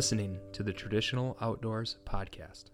[0.00, 2.70] Listening to the Traditional Outdoors Podcast.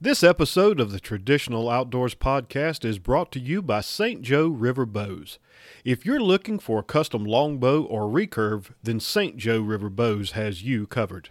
[0.00, 4.20] This episode of the Traditional Outdoors Podcast is brought to you by St.
[4.20, 5.38] Joe River Bows.
[5.84, 9.36] If you're looking for a custom longbow or recurve, then St.
[9.36, 11.28] Joe River Bows has you covered.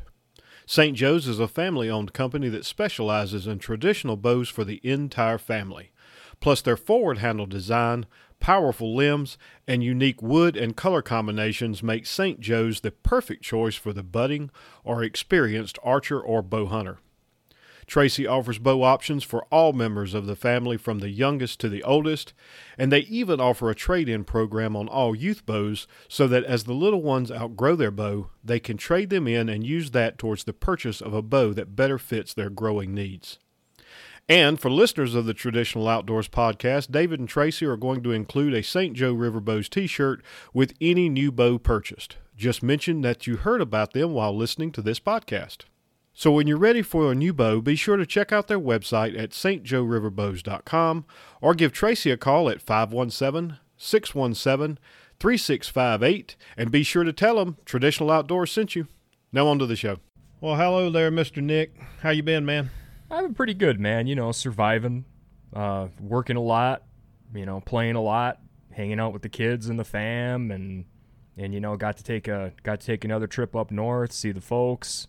[0.66, 0.96] St.
[0.96, 5.92] Joe's is a family owned company that specializes in traditional bows for the entire family.
[6.40, 8.06] Plus, their forward handle design,
[8.40, 12.40] powerful limbs, and unique wood and color combinations make St.
[12.40, 14.50] Joe's the perfect choice for the budding
[14.84, 17.00] or experienced archer or bow hunter.
[17.90, 21.82] Tracy offers bow options for all members of the family from the youngest to the
[21.82, 22.34] oldest,
[22.78, 26.66] and they even offer a trade in program on all youth bows so that as
[26.66, 30.44] the little ones outgrow their bow, they can trade them in and use that towards
[30.44, 33.40] the purchase of a bow that better fits their growing needs.
[34.30, 38.54] And for listeners of the Traditional Outdoors podcast, David and Tracy are going to include
[38.54, 38.94] a St.
[38.96, 40.22] Joe River Bows t shirt
[40.54, 42.18] with any new bow purchased.
[42.38, 45.64] Just mention that you heard about them while listening to this podcast.
[46.14, 49.18] So when you're ready for a new bow, be sure to check out their website
[49.18, 51.06] at stjoeriverbows.com
[51.42, 54.78] or give Tracy a call at 517 617
[55.20, 58.88] 3658 and be sure to tell them Traditional Outdoors sent you.
[59.32, 59.98] Now on to the show.
[60.40, 61.42] Well, hello there, Mr.
[61.42, 61.76] Nick.
[62.02, 62.70] How you been, man?
[63.12, 64.08] I've been pretty good, man.
[64.08, 65.06] You know, surviving,
[65.54, 66.84] uh, working a lot,
[67.34, 68.40] you know, playing a lot,
[68.72, 70.86] hanging out with the kids and the fam, and
[71.38, 74.32] and you know, got to take a got to take another trip up north, see
[74.32, 75.08] the folks,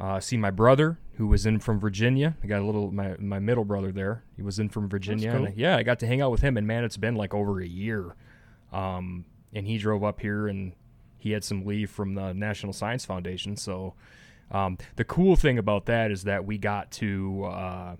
[0.00, 2.36] uh, see my brother who was in from Virginia.
[2.42, 4.24] I got a little my my middle brother there.
[4.36, 5.32] He was in from Virginia.
[5.32, 5.46] cool.
[5.46, 7.60] And yeah, I got to hang out with him, and man, it's been like over
[7.60, 8.14] a year.
[8.72, 10.72] Um, and he drove up here, and
[11.18, 13.56] he had some leave from the National Science Foundation.
[13.56, 13.94] So,
[14.52, 17.44] um, the cool thing about that is that we got to.
[17.44, 17.96] Uh,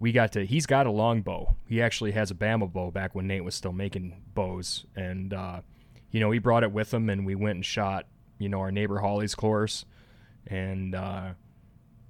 [0.00, 1.54] we got to he's got a longbow.
[1.66, 4.86] He actually has a bama bow back when nate was still making bows.
[4.96, 5.60] And uh,
[6.10, 8.06] you know he brought it with him and we went and shot
[8.38, 9.84] you know our neighbor holly's course.
[10.46, 11.34] And uh,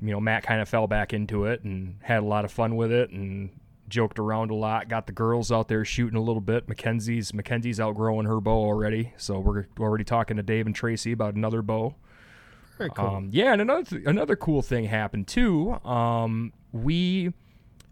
[0.01, 2.77] you know matt kind of fell back into it and had a lot of fun
[2.77, 3.51] with it and
[3.89, 6.69] joked around a lot got the girls out there shooting a little bit.
[6.69, 9.15] Mackenzie's mackenzie's outgrowing her bow already.
[9.17, 11.97] So we're already talking to dave and tracy about another bow
[12.81, 13.07] Very cool.
[13.07, 15.73] um, yeah, and another th- another cool thing happened too.
[15.85, 17.31] Um, we,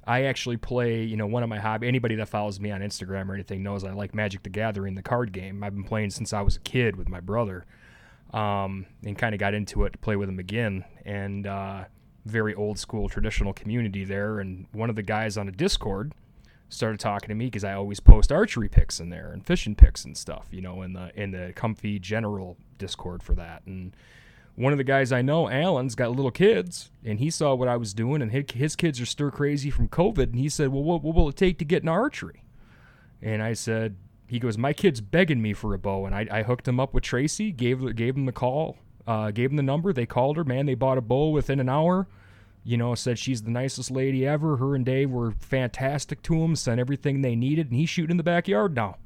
[0.07, 1.03] I actually play.
[1.03, 1.87] You know, one of my hobby.
[1.87, 5.03] Anybody that follows me on Instagram or anything knows I like Magic the Gathering, the
[5.03, 5.63] card game.
[5.63, 7.67] I've been playing since I was a kid with my brother,
[8.33, 10.87] um, and kind of got into it to play with him again.
[11.05, 11.85] And uh,
[12.25, 14.41] very old school traditional community there.
[14.41, 16.15] And one of the guys on a Discord
[16.71, 20.07] started talking to me because I always post archery pics in there and fishing pics
[20.07, 20.47] and stuff.
[20.51, 23.95] You know, in the in the comfy general Discord for that and
[24.59, 27.77] one of the guys I know, Alan's got little kids, and he saw what I
[27.77, 31.03] was doing, and his, kids are stir crazy from COVID, and he said, "Well, what,
[31.03, 32.43] what will it take to get in archery?"
[33.23, 33.97] And I said,
[34.27, 36.93] "He goes, my kid's begging me for a bow," and I, I hooked him up
[36.93, 38.77] with Tracy, gave gave him the call,
[39.07, 39.93] uh, gave him the number.
[39.93, 40.67] They called her, man.
[40.67, 42.09] They bought a bow within an hour.
[42.65, 44.57] You know, said she's the nicest lady ever.
[44.57, 48.17] Her and Dave were fantastic to him, sent everything they needed, and he's shooting in
[48.17, 48.97] the backyard now.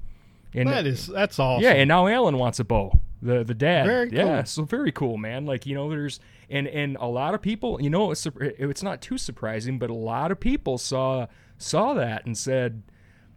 [0.54, 1.62] And that is that's awesome.
[1.62, 2.98] yeah, and now Alan wants a bow.
[3.22, 3.86] The the dad.
[3.86, 4.44] Very Yeah, cool.
[4.46, 5.46] so very cool, man.
[5.46, 6.18] Like you know, there's
[6.50, 9.94] and and a lot of people, you know, it's it's not too surprising, but a
[9.94, 12.82] lot of people saw saw that and said.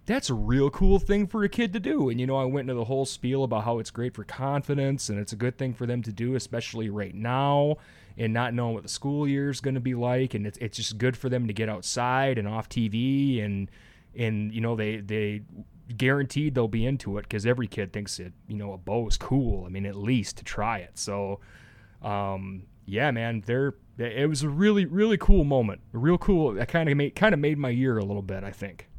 [0.08, 2.10] That's a real cool thing for a kid to do.
[2.10, 5.10] And, you know, I went into the whole spiel about how it's great for confidence
[5.10, 7.78] and it's a good thing for them to do, especially right now
[8.16, 10.36] and not knowing what the school year is going to be like.
[10.36, 13.68] And it's, it's just good for them to get outside and off TV and,
[14.16, 15.42] and, you know, they, they
[15.98, 19.18] guaranteed they'll be into it because every kid thinks it you know a bow is
[19.18, 20.98] cool i mean at least to try it.
[20.98, 21.40] So
[22.02, 25.82] um yeah man they're it was a really really cool moment.
[25.94, 28.52] Real cool that kind of made kind of made my year a little bit i
[28.52, 28.90] think.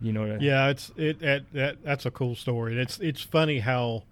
[0.00, 2.78] You know Yeah, it's it that, that that's a cool story.
[2.78, 4.04] It's it's funny how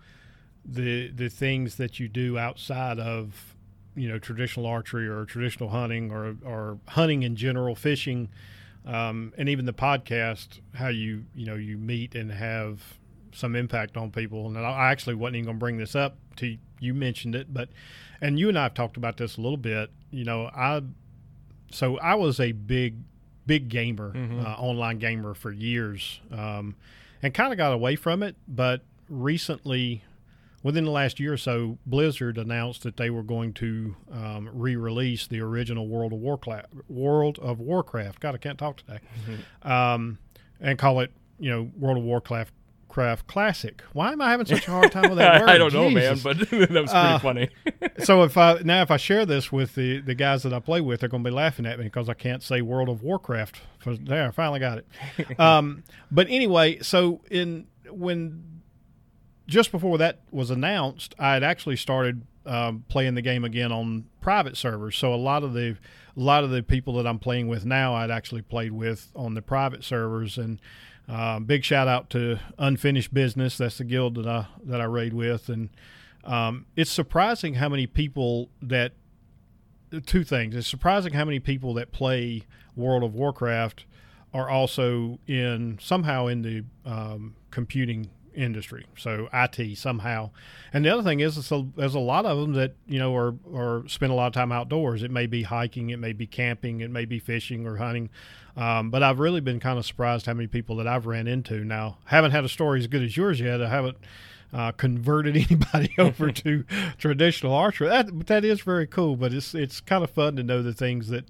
[0.64, 3.56] the the things that you do outside of
[3.94, 8.30] you know traditional archery or traditional hunting or or hunting in general, fishing,
[8.86, 12.80] um, and even the podcast, how you you know you meet and have
[13.32, 14.46] some impact on people.
[14.46, 17.68] And I actually wasn't even going to bring this up to you mentioned it, but
[18.20, 19.90] and you and I have talked about this a little bit.
[20.10, 20.82] You know, I
[21.70, 22.96] so I was a big
[23.46, 24.12] big gamer,
[24.44, 26.76] uh, online gamer for years, um,
[27.22, 28.36] and kind of got away from it.
[28.46, 30.02] But recently,
[30.62, 35.26] within the last year or so, Blizzard announced that they were going to um, re-release
[35.26, 36.68] the original World of Warcraft.
[36.88, 38.20] World of Warcraft.
[38.20, 38.98] God, I can't talk today.
[39.62, 40.18] Um,
[40.60, 42.52] and call it, you know, World of Warcraft.
[42.88, 43.80] Craft Classic.
[43.94, 45.48] Why am I having such a hard time with that word?
[45.48, 47.48] i don't know man but that was pretty Uh, funny
[48.04, 50.82] so if I now if I share this with the the guys that I play
[50.82, 53.62] with, they're going to be laughing at me because I can't say World of Warcraft.
[53.78, 54.76] For, there, I finally got
[55.16, 55.40] it.
[55.40, 58.44] um, but anyway, so in when
[59.52, 64.06] just before that was announced, I had actually started um, playing the game again on
[64.22, 64.96] private servers.
[64.96, 65.76] So a lot of the
[66.16, 69.34] a lot of the people that I'm playing with now, I'd actually played with on
[69.34, 70.38] the private servers.
[70.38, 70.58] And
[71.06, 73.58] uh, big shout out to Unfinished Business.
[73.58, 75.68] That's the guild that I that I raid with, and
[76.24, 78.92] um, it's surprising how many people that.
[80.06, 80.56] Two things.
[80.56, 82.44] It's surprising how many people that play
[82.74, 83.84] World of Warcraft
[84.32, 90.30] are also in somehow in the um, computing industry, so IT somehow.
[90.72, 93.34] And the other thing is, a, there's a lot of them that you know are
[93.54, 95.02] are spend a lot of time outdoors.
[95.02, 98.10] It may be hiking, it may be camping, it may be fishing or hunting.
[98.56, 101.64] Um, but I've really been kind of surprised how many people that I've ran into.
[101.64, 103.62] Now, haven't had a story as good as yours yet.
[103.62, 103.96] I haven't
[104.52, 106.64] uh, converted anybody over to
[106.98, 107.88] traditional archery.
[107.88, 111.08] That that is very cool, but it's it's kind of fun to know the things
[111.08, 111.24] that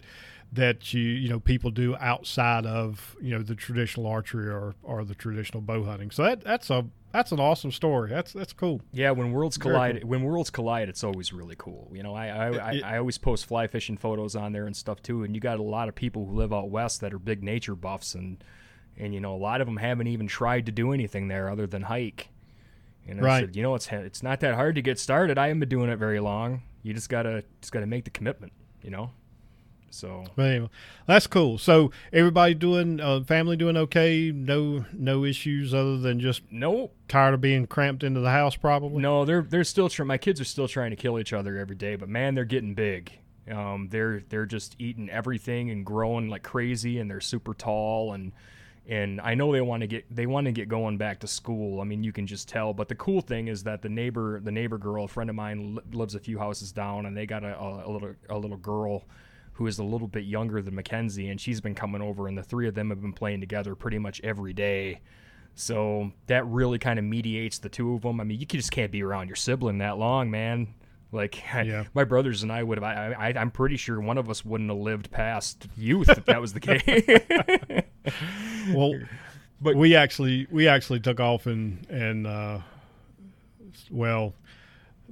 [0.53, 5.05] that you you know people do outside of you know the traditional archery or or
[5.05, 6.11] the traditional bow hunting.
[6.11, 8.11] So that that's a that's an awesome story.
[8.11, 8.83] That's that's cool.
[8.93, 10.11] Yeah, when worlds collide, cool.
[10.11, 11.91] when worlds collide, it's always really cool.
[11.95, 14.77] You know, I I, it, I I always post fly fishing photos on there and
[14.77, 15.25] stuff too.
[15.25, 17.75] And you got a lot of people who live out west that are big nature
[17.75, 18.45] buffs, and
[18.99, 21.67] and you know a lot of them haven't even tried to do anything there other
[21.67, 22.29] than hike.
[23.09, 23.41] And I right.
[23.41, 25.39] said, you know, it's it's not that hard to get started.
[25.39, 26.63] I haven't been doing it very long.
[26.83, 28.53] You just gotta just gotta make the commitment.
[28.83, 29.11] You know.
[29.93, 30.71] So anyway,
[31.07, 31.59] that's cool.
[31.59, 34.33] So everybody doing, uh, family doing okay?
[34.33, 38.57] No, no issues other than just no tired of being cramped into the house.
[38.57, 39.03] Probably.
[39.03, 40.09] No, they're they're still trying.
[40.09, 42.75] My kids are still trying to kill each other every day, but man, they're getting
[42.75, 43.13] big.
[43.51, 48.33] Um, they're they're just eating everything and growing like crazy, and they're super tall and
[48.89, 51.81] and I know they want to get they want to get going back to school.
[51.81, 52.73] I mean, you can just tell.
[52.73, 55.79] But the cool thing is that the neighbor the neighbor girl, a friend of mine,
[55.93, 59.05] lives a few houses down, and they got a, a little a little girl
[59.55, 62.43] who is a little bit younger than Mackenzie, and she's been coming over, and the
[62.43, 65.01] three of them have been playing together pretty much every day.
[65.55, 68.21] So that really kind of mediates the two of them.
[68.21, 70.75] I mean, you just can't be around your sibling that long, man.
[71.13, 71.85] Like yeah.
[71.95, 72.85] my brothers and I would have.
[72.85, 76.41] I, I, I'm pretty sure one of us wouldn't have lived past youth if that
[76.41, 77.85] was the case.
[78.75, 78.95] well,
[79.61, 82.61] but we actually we actually took off and and uh,
[83.91, 84.33] well,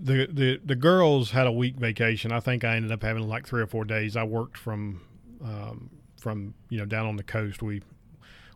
[0.02, 2.32] the, the the girls had a week vacation.
[2.32, 4.16] I think I ended up having like three or four days.
[4.16, 5.02] I worked from
[5.44, 7.62] um, from you know down on the coast.
[7.62, 7.82] We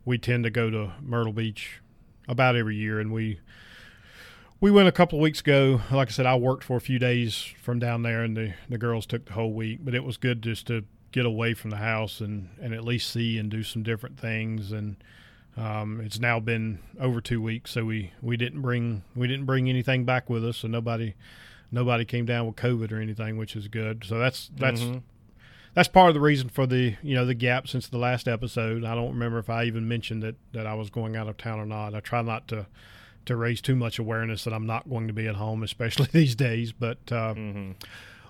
[0.04, 1.80] we tend to go to Myrtle Beach
[2.28, 3.40] about every year, and we
[4.60, 5.80] we went a couple of weeks ago.
[5.90, 8.78] Like I said, I worked for a few days from down there, and the the
[8.78, 9.80] girls took the whole week.
[9.82, 13.10] But it was good just to get away from the house and and at least
[13.10, 14.96] see and do some different things and
[15.56, 19.68] um, it's now been over two weeks, so we, we didn't bring we didn't bring
[19.68, 21.14] anything back with us, so nobody
[21.70, 24.04] nobody came down with COVID or anything, which is good.
[24.04, 24.98] So that's that's mm-hmm.
[25.74, 28.84] that's part of the reason for the you know the gap since the last episode.
[28.84, 31.60] I don't remember if I even mentioned that that I was going out of town
[31.60, 31.94] or not.
[31.94, 32.66] I try not to
[33.26, 36.34] to raise too much awareness that I'm not going to be at home, especially these
[36.34, 36.72] days.
[36.72, 37.72] But uh, mm-hmm.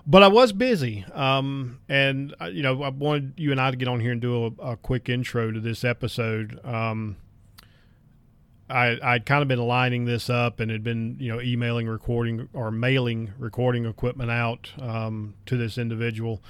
[0.07, 3.77] But I was busy, um, and uh, you know I wanted you and I to
[3.77, 6.59] get on here and do a, a quick intro to this episode.
[6.63, 7.17] Um,
[8.69, 12.49] I I'd kind of been lining this up and had been you know emailing recording
[12.53, 16.41] or mailing recording equipment out um, to this individual,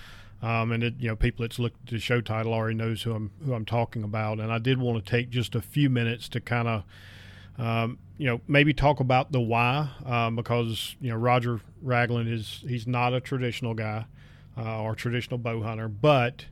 [0.42, 3.14] um, and it, you know people that's looked at the show title already knows who
[3.14, 6.28] I'm who I'm talking about, and I did want to take just a few minutes
[6.30, 6.84] to kind of
[7.58, 12.64] um, you know maybe talk about the why um, because you know Roger Raglin is
[12.68, 14.06] he's not a traditional guy
[14.58, 16.46] uh, or traditional bow hunter, but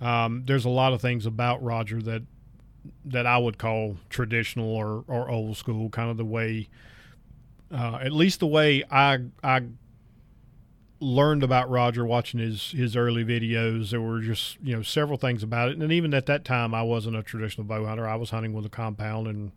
[0.00, 2.22] um, there's a lot of things about Roger that
[3.04, 6.68] that I would call traditional or, or old school, kind of the way,
[7.70, 9.62] uh, at least the way I I
[11.00, 13.90] learned about Roger watching his his early videos.
[13.90, 16.82] There were just you know several things about it, and even at that time, I
[16.82, 18.08] wasn't a traditional bow hunter.
[18.08, 19.52] I was hunting with a compound and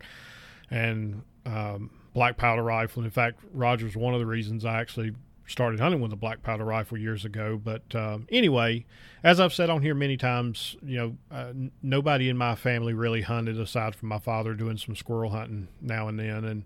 [0.75, 3.01] and um, black powder rifle.
[3.01, 5.13] And In fact, Roger's one of the reasons I actually
[5.47, 7.59] started hunting with a black powder rifle years ago.
[7.63, 8.85] But um, anyway,
[9.23, 12.93] as I've said on here many times, you know, uh, n- nobody in my family
[12.93, 16.43] really hunted aside from my father doing some squirrel hunting now and then.
[16.43, 16.63] And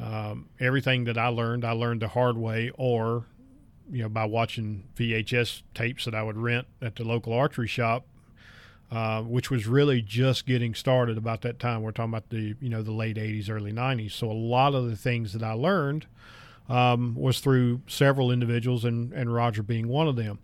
[0.00, 3.26] um, everything that I learned, I learned the hard way or,
[3.90, 8.06] you know, by watching VHS tapes that I would rent at the local archery shop.
[8.88, 11.82] Uh, which was really just getting started about that time.
[11.82, 14.12] We're talking about the you know the late '80s, early '90s.
[14.12, 16.06] So a lot of the things that I learned
[16.68, 20.38] um, was through several individuals, and, and Roger being one of them.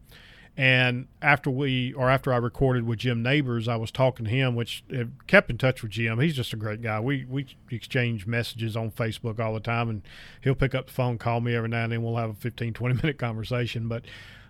[0.56, 4.54] And after we, or after I recorded with Jim Neighbors, I was talking to him,
[4.54, 4.84] which
[5.26, 6.20] kept in touch with Jim.
[6.20, 7.00] He's just a great guy.
[7.00, 10.02] We we exchange messages on Facebook all the time, and
[10.42, 12.02] he'll pick up the phone, call me every now and then.
[12.02, 13.88] We'll have a 15, 20 minute conversation.
[13.88, 14.04] But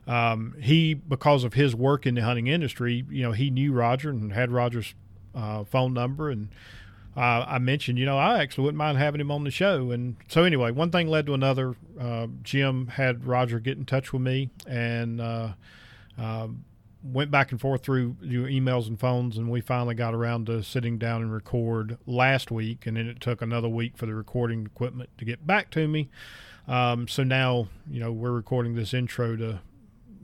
[0.06, 4.11] um, he, because of his work in the hunting industry, you know, he knew Roger
[4.11, 4.94] and had Roger's
[5.35, 6.49] uh, phone number, and
[7.16, 9.90] uh, I mentioned, you know, I actually wouldn't mind having him on the show.
[9.90, 11.76] And so, anyway, one thing led to another.
[12.00, 15.52] Uh, Jim had Roger get in touch with me and uh,
[16.18, 16.49] uh,
[17.02, 19.37] went back and forth through your emails and phones.
[19.37, 22.87] And we finally got around to sitting down and record last week.
[22.87, 26.09] And then it took another week for the recording equipment to get back to me.
[26.66, 29.61] Um, so now, you know, we're recording this intro to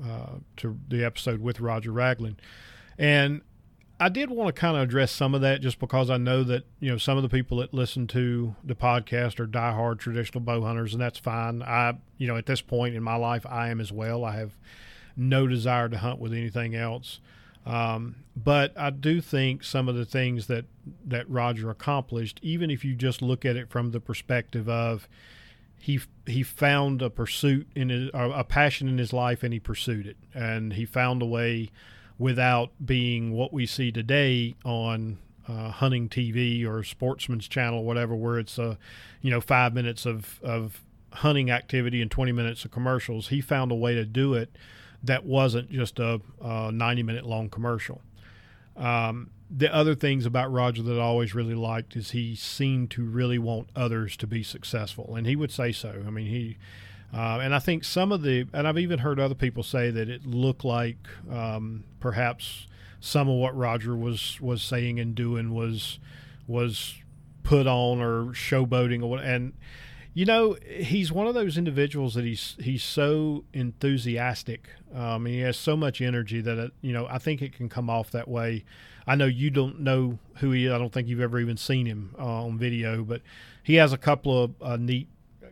[0.05, 2.37] uh, to the episode with Roger Raglin.
[2.99, 3.43] And
[4.01, 6.65] I did want to kind of address some of that just because I know that,
[6.79, 10.63] you know, some of the people that listen to the podcast are diehard traditional bow
[10.63, 11.63] hunters, and that's fine.
[11.63, 14.25] I, you know, at this point in my life, I am as well.
[14.25, 14.53] I have
[15.17, 17.19] no desire to hunt with anything else.
[17.67, 20.67] Um, but I do think some of the things that,
[21.05, 25.09] that Roger accomplished, even if you just look at it from the perspective of
[25.79, 30.07] he he found a pursuit in his, a passion in his life and he pursued
[30.07, 31.71] it, and he found a way
[32.19, 38.39] without being what we see today on uh, hunting TV or Sportsman's Channel, whatever, where
[38.39, 38.77] it's a,
[39.23, 40.83] you know, five minutes of of
[41.13, 43.29] hunting activity and 20 minutes of commercials.
[43.29, 44.55] He found a way to do it
[45.03, 48.03] that wasn't just a, a 90 minute long commercial.
[48.77, 53.05] Um, the other things about Roger that I always really liked is he seemed to
[53.05, 56.03] really want others to be successful, and he would say so.
[56.07, 56.59] I mean, he
[57.13, 60.11] uh, and I think some of the, and I've even heard other people say that
[60.11, 62.67] it looked like um, perhaps
[63.01, 65.99] some of what Roger was was saying and doing was
[66.47, 66.97] was
[67.45, 69.25] put on or showboating or what.
[69.25, 69.55] And
[70.13, 74.69] you know, he's one of those individuals that he's he's so enthusiastic.
[74.95, 77.71] Um, and he has so much energy that it, you know I think it can
[77.71, 78.65] come off that way.
[79.09, 80.73] I know you don't know who he is.
[80.73, 83.23] I don't think you've ever even seen him uh, on video, but
[83.63, 85.09] he has a couple of uh, neat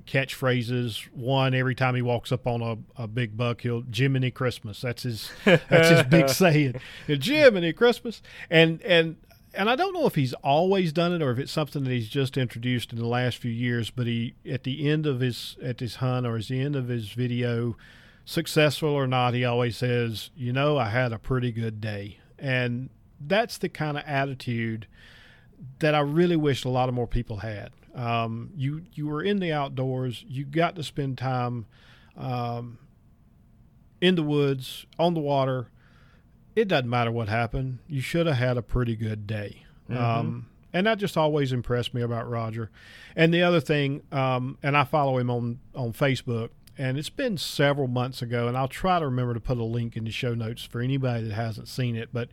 [0.07, 1.09] catchphrases.
[1.13, 4.83] One every time he walks up on a, a big buck, he'll Jiminy Christmas.
[4.83, 6.81] That's his that's his big saying.
[7.07, 8.23] Jiminy Christmas.
[8.51, 9.17] And and
[9.55, 12.09] and I don't know if he's always done it or if it's something that he's
[12.09, 13.91] just introduced in the last few years.
[13.91, 16.89] But he at the end of his at his hunt or at the end of
[16.89, 17.77] his video,
[18.25, 22.91] successful or not, he always says, "You know, I had a pretty good day," and
[23.21, 24.87] that's the kind of attitude
[25.79, 27.71] that I really wish a lot of more people had.
[27.95, 30.25] Um, you you were in the outdoors.
[30.29, 31.67] You got to spend time
[32.17, 32.79] um,
[34.01, 35.71] in the woods, on the water.
[36.55, 37.79] It doesn't matter what happened.
[37.87, 39.65] You should have had a pretty good day.
[39.91, 40.03] Mm-hmm.
[40.03, 42.71] Um, and that just always impressed me about Roger.
[43.15, 47.39] And the other thing, um, and I follow him on on Facebook, and it's been
[47.39, 50.35] several months ago, and I'll try to remember to put a link in the show
[50.35, 52.29] notes for anybody that hasn't seen it, but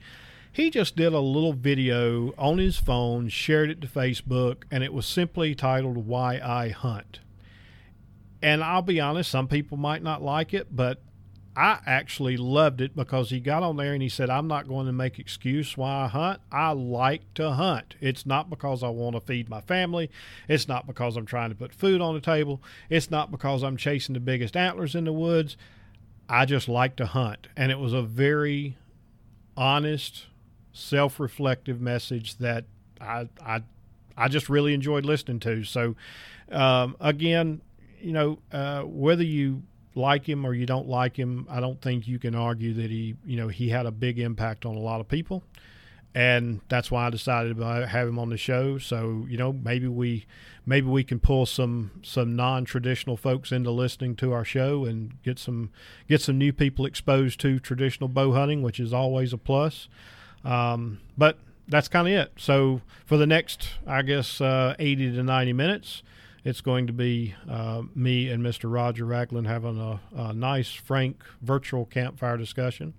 [0.53, 4.93] he just did a little video on his phone, shared it to Facebook, and it
[4.93, 7.19] was simply titled Why I Hunt.
[8.41, 11.01] And I'll be honest, some people might not like it, but
[11.55, 14.85] I actually loved it because he got on there and he said, I'm not going
[14.85, 16.41] to make excuse why I hunt.
[16.51, 17.95] I like to hunt.
[17.99, 20.11] It's not because I want to feed my family.
[20.47, 22.61] It's not because I'm trying to put food on the table.
[22.89, 25.57] It's not because I'm chasing the biggest antlers in the woods.
[26.29, 27.47] I just like to hunt.
[27.57, 28.77] And it was a very
[29.55, 30.25] honest,
[30.73, 32.65] self reflective message that
[32.99, 33.61] I, I,
[34.17, 35.63] I just really enjoyed listening to.
[35.63, 35.95] So,
[36.51, 37.61] um, again,
[38.01, 39.63] you know, uh, whether you
[39.95, 43.15] like him or you don't like him, I don't think you can argue that he,
[43.25, 45.43] you know, he had a big impact on a lot of people.
[46.15, 48.77] And that's why I decided to have him on the show.
[48.77, 50.27] So, you know, maybe we,
[50.63, 55.39] maybe we can pull some some non-traditional folks into listening to our show and get
[55.39, 55.71] some
[56.07, 59.87] get some new people exposed to traditional bow hunting, which is always a plus.
[60.43, 62.33] Um, but that's kind of it.
[62.37, 66.03] So for the next, I guess, uh, 80 to 90 minutes,
[66.43, 68.71] it's going to be uh, me and Mr.
[68.71, 72.93] Roger Raglin having a, a, nice, frank, virtual campfire discussion.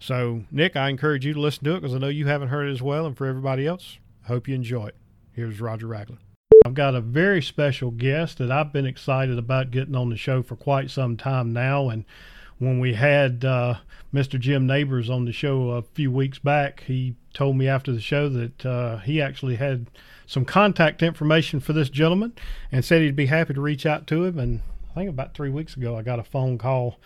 [0.00, 2.68] So, Nick, I encourage you to listen to it because I know you haven't heard
[2.68, 3.04] it as well.
[3.04, 4.96] And for everybody else, hope you enjoy it.
[5.32, 6.18] Here's Roger Raglin.
[6.64, 10.42] I've got a very special guest that I've been excited about getting on the show
[10.42, 11.88] for quite some time now.
[11.88, 12.04] And
[12.58, 13.76] when we had uh,
[14.12, 14.38] Mr.
[14.38, 18.28] Jim Neighbors on the show a few weeks back, he told me after the show
[18.28, 19.86] that uh, he actually had
[20.26, 22.32] some contact information for this gentleman
[22.70, 24.38] and said he'd be happy to reach out to him.
[24.38, 24.60] And
[24.90, 26.98] I think about three weeks ago, I got a phone call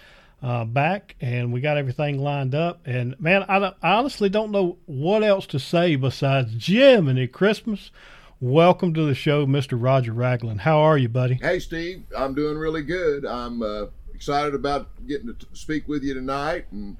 [0.42, 2.80] uh, back and we got everything lined up.
[2.84, 7.90] And man, I, I, honestly don't know what else to say besides Jiminy Christmas.
[8.40, 9.80] Welcome to the show, Mr.
[9.80, 10.58] Roger Raglin.
[10.58, 11.34] How are you, buddy?
[11.34, 12.02] Hey, Steve.
[12.16, 13.24] I'm doing really good.
[13.24, 13.86] I'm uh,
[14.22, 16.96] excited about getting to speak with you tonight, and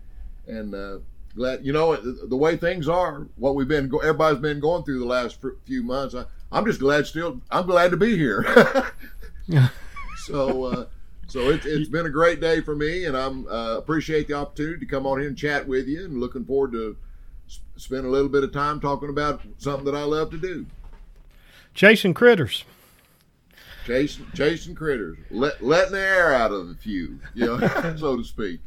[0.49, 0.99] and uh,
[1.37, 4.99] glad you know the, the, way things are, what we've been, everybody's been going through
[4.99, 6.17] the last few months.
[6.17, 7.41] I, am just glad still.
[7.49, 8.45] I'm glad to be here.
[10.27, 10.65] so.
[10.65, 10.87] Uh,
[11.29, 14.81] so it, has been a great day for me, and I'm uh, appreciate the opportunity
[14.81, 16.95] to come on here and chat with you, and looking forward to
[17.77, 20.67] spend a little bit of time talking about something that I love to do.
[21.73, 22.65] chasing critters.
[23.87, 27.59] Chasing, chasing critters, let, letting the air out of a few, you know,
[27.97, 28.61] so to speak.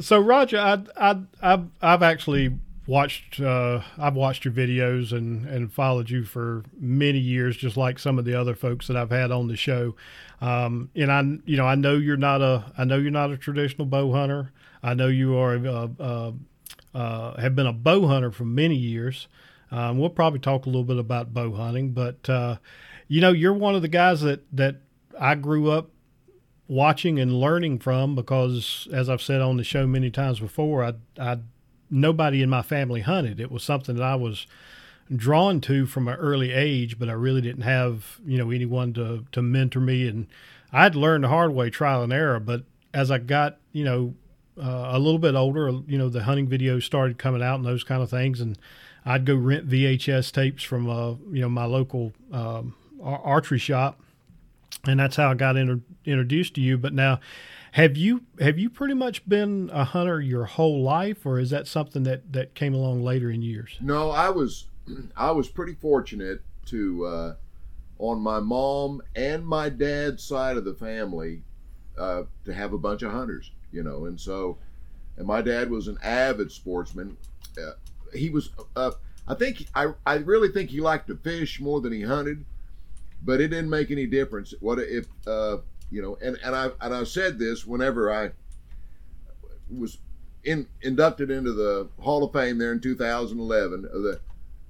[0.00, 5.72] So Roger, I I I've, I've actually watched uh, I've watched your videos and and
[5.72, 9.30] followed you for many years, just like some of the other folks that I've had
[9.30, 9.94] on the show.
[10.40, 13.36] Um, and I you know I know you're not a I know you're not a
[13.36, 14.52] traditional bow hunter.
[14.82, 16.34] I know you are a, a,
[16.94, 19.26] uh, have been a bow hunter for many years.
[19.70, 22.56] Um, we'll probably talk a little bit about bow hunting, but uh,
[23.08, 24.76] you know, you're one of the guys that that
[25.18, 25.90] I grew up
[26.68, 30.94] watching and learning from because, as I've said on the show many times before, I,
[31.18, 31.38] I
[31.90, 33.40] nobody in my family hunted.
[33.40, 34.46] It was something that I was
[35.14, 39.24] drawn to from an early age, but I really didn't have you know anyone to
[39.32, 40.26] to mentor me, and
[40.72, 42.40] I'd learned the hard way, trial and error.
[42.40, 44.14] But as I got you know
[44.58, 47.84] uh, a little bit older, you know, the hunting videos started coming out and those
[47.84, 48.58] kind of things, and
[49.04, 52.74] I'd go rent VHS tapes from uh, you know my local um,
[53.10, 54.00] archery shop,
[54.86, 56.78] and that's how I got inter- introduced to you.
[56.78, 57.20] But now,
[57.72, 61.66] have you have you pretty much been a hunter your whole life, or is that
[61.66, 63.76] something that that came along later in years?
[63.80, 64.66] No, I was
[65.16, 67.34] I was pretty fortunate to uh,
[67.98, 71.42] on my mom and my dad's side of the family
[71.96, 74.06] uh, to have a bunch of hunters you know.
[74.06, 74.58] And so,
[75.16, 77.16] and my dad was an avid sportsman.
[77.60, 77.72] Uh,
[78.14, 78.92] he was, uh,
[79.28, 82.44] I think, I, I really think he liked to fish more than he hunted,
[83.26, 84.54] but it didn't make any difference.
[84.60, 85.58] What if, uh,
[85.90, 88.30] you know, and, and I and I said this whenever I
[89.68, 89.98] was
[90.44, 93.82] in, inducted into the Hall of Fame there in 2011.
[93.82, 94.20] The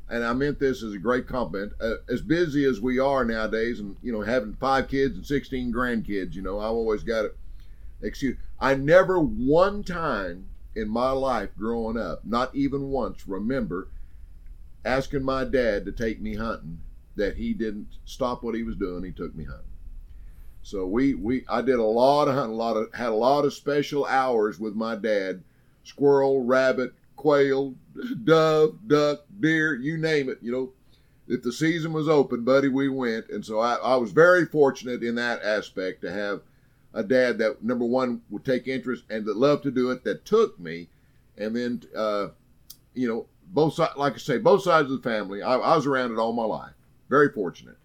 [0.08, 1.72] and I meant this as a great compliment.
[1.80, 5.72] Uh, as busy as we are nowadays, and you know, having five kids and 16
[5.72, 7.36] grandkids, you know, I've always got it
[8.02, 13.88] excuse I never one time in my life growing up, not even once, remember
[14.84, 16.80] asking my dad to take me hunting
[17.16, 19.64] that he didn't stop what he was doing, he took me hunting.
[20.62, 23.44] So we we I did a lot of hunting, a lot of had a lot
[23.44, 25.42] of special hours with my dad,
[25.84, 27.74] squirrel, rabbit, quail,
[28.24, 30.72] dove, duck, deer, you name it, you know.
[31.28, 33.30] If the season was open, buddy, we went.
[33.30, 36.40] And so I, I was very fortunate in that aspect to have
[36.96, 40.24] a dad that number one would take interest and that loved to do it that
[40.24, 40.88] took me
[41.36, 42.28] and then uh,
[42.94, 45.86] you know both sides like i say both sides of the family I, I was
[45.86, 46.72] around it all my life
[47.08, 47.76] very fortunate.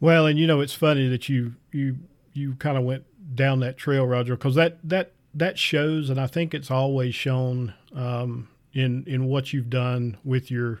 [0.00, 1.98] Well and you know it's funny that you you
[2.32, 3.04] you kind of went
[3.34, 7.74] down that trail roger because that that that shows and i think it's always shown
[7.94, 10.80] um, in in what you've done with your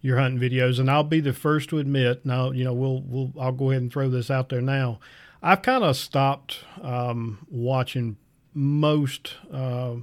[0.00, 0.78] your hunting videos.
[0.78, 3.82] And i'll be the first to admit now you know we'll we'll i'll go ahead
[3.82, 5.00] and throw this out there now.
[5.44, 8.16] I've kind of stopped um, watching
[8.54, 9.94] most uh,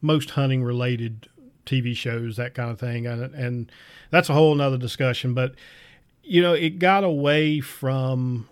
[0.00, 1.28] most hunting related
[1.66, 3.72] TV shows, that kind of thing, and, and
[4.10, 5.34] that's a whole nother discussion.
[5.34, 5.54] But
[6.22, 8.48] you know, it got away from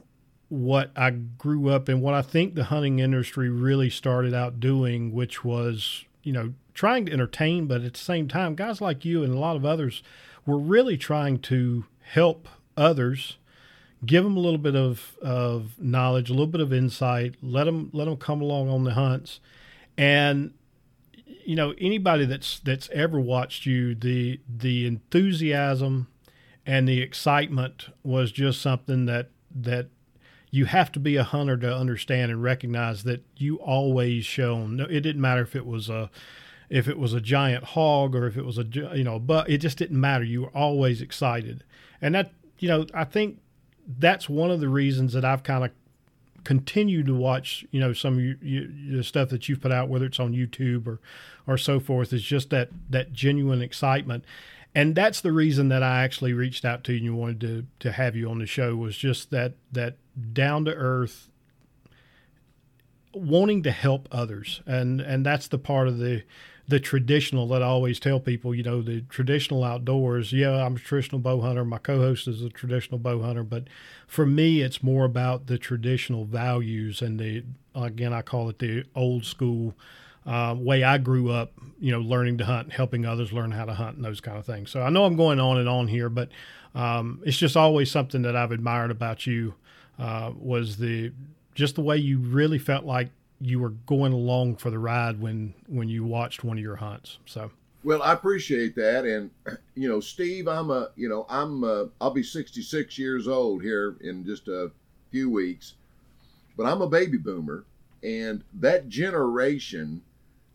[0.49, 5.13] what I grew up in, what I think the hunting industry really started out doing,
[5.13, 9.23] which was you know trying to entertain, but at the same time, guys like you
[9.23, 10.03] and a lot of others
[10.47, 13.37] were really trying to help others
[14.05, 17.91] give them a little bit of, of knowledge, a little bit of insight, let them
[17.93, 19.41] let them come along on the hunts,
[19.97, 20.53] and
[21.51, 26.07] you know anybody that's that's ever watched you, the the enthusiasm
[26.65, 29.89] and the excitement was just something that that
[30.53, 34.77] you have to be a hunter to understand and recognize that you always shown.
[34.77, 36.09] No, It didn't matter if it was a
[36.69, 39.59] if it was a giant hog or if it was a you know but it
[39.59, 41.65] just didn't matter you were always excited
[42.01, 43.41] and that you know i think
[43.99, 45.71] that's one of the reasons that I've kind of
[46.45, 49.89] continued to watch, you know, some of you, you, the stuff that you've put out,
[49.89, 51.01] whether it's on YouTube or,
[51.47, 54.25] or so forth, is just that that genuine excitement,
[54.75, 57.93] and that's the reason that I actually reached out to you and wanted to to
[57.93, 59.97] have you on the show was just that that
[60.33, 61.29] down to earth,
[63.13, 66.23] wanting to help others, and and that's the part of the
[66.71, 70.33] the traditional that I always tell people, you know, the traditional outdoors.
[70.33, 71.65] Yeah, I'm a traditional bow hunter.
[71.65, 73.65] My co-host is a traditional bow hunter, but
[74.07, 78.85] for me, it's more about the traditional values and the again, I call it the
[78.95, 79.75] old school
[80.25, 81.53] uh, way I grew up.
[81.81, 84.47] You know, learning to hunt, helping others learn how to hunt, and those kind of
[84.47, 84.71] things.
[84.71, 86.29] So I know I'm going on and on here, but
[86.75, 89.55] um, it's just always something that I've admired about you.
[89.99, 91.13] Uh, was the
[91.55, 95.55] just the way you really felt like you were going along for the ride when
[95.67, 97.19] when you watched one of your hunts.
[97.27, 97.51] So.
[97.83, 99.31] Well, I appreciate that, and
[99.75, 103.97] you know, Steve, I'm a, you know, I'm, a, I'll be 66 years old here
[104.03, 104.71] in just a
[105.11, 105.77] few weeks,
[106.59, 107.65] but I'm a baby boomer,
[108.03, 110.03] and that generation,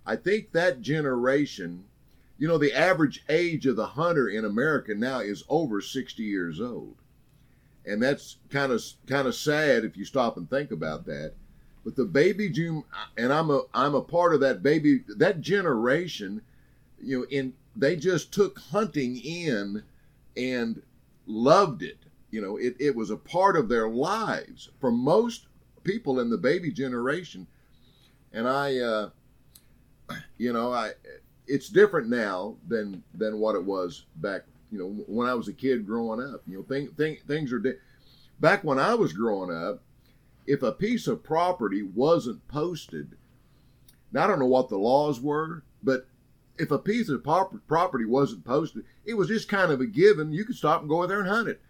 [0.05, 1.85] I think that generation
[2.37, 6.59] you know, the average age of the hunter in America now is over 60 years
[6.59, 6.95] old.
[7.85, 11.33] And that's kind of kind of sad if you stop and think about that.
[11.85, 12.83] But the baby June,
[13.15, 16.41] and I'm a I'm a part of that baby that generation.
[16.99, 19.83] You know, in they just took hunting in
[20.35, 20.81] and
[21.27, 21.99] loved it.
[22.31, 25.47] You know, it, it was a part of their lives for most
[25.83, 27.47] people in the baby generation.
[28.33, 29.09] And I, uh,
[30.37, 30.93] you know, I
[31.47, 34.41] it's different now than than what it was back.
[34.71, 36.41] You know, when I was a kid growing up.
[36.47, 37.77] You know, thing, thing, things are di-
[38.39, 39.81] back when I was growing up.
[40.47, 43.17] If a piece of property wasn't posted,
[44.11, 46.07] now I don't know what the laws were, but
[46.57, 50.31] if a piece of property wasn't posted, it was just kind of a given.
[50.31, 51.61] You could stop and go there and hunt it.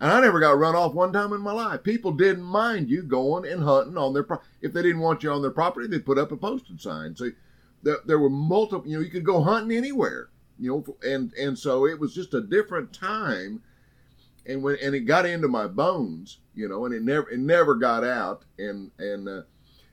[0.00, 1.84] And I never got run off one time in my life.
[1.84, 4.48] People didn't mind you going and hunting on their property.
[4.60, 7.14] if they didn't want you on their property, they put up a posted sign.
[7.14, 7.30] So
[7.84, 8.90] there, there were multiple.
[8.90, 10.30] You know, you could go hunting anywhere.
[10.58, 13.62] You know, and and so it was just a different time.
[14.46, 17.74] And when and it got into my bones, you know, and it never it never
[17.74, 18.42] got out.
[18.58, 19.42] And and uh,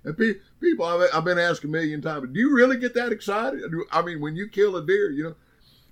[0.03, 3.11] and pe- people I've, I've been asked a million times, do you really get that
[3.11, 3.63] excited?
[3.91, 5.35] I mean, when you kill a deer, you know,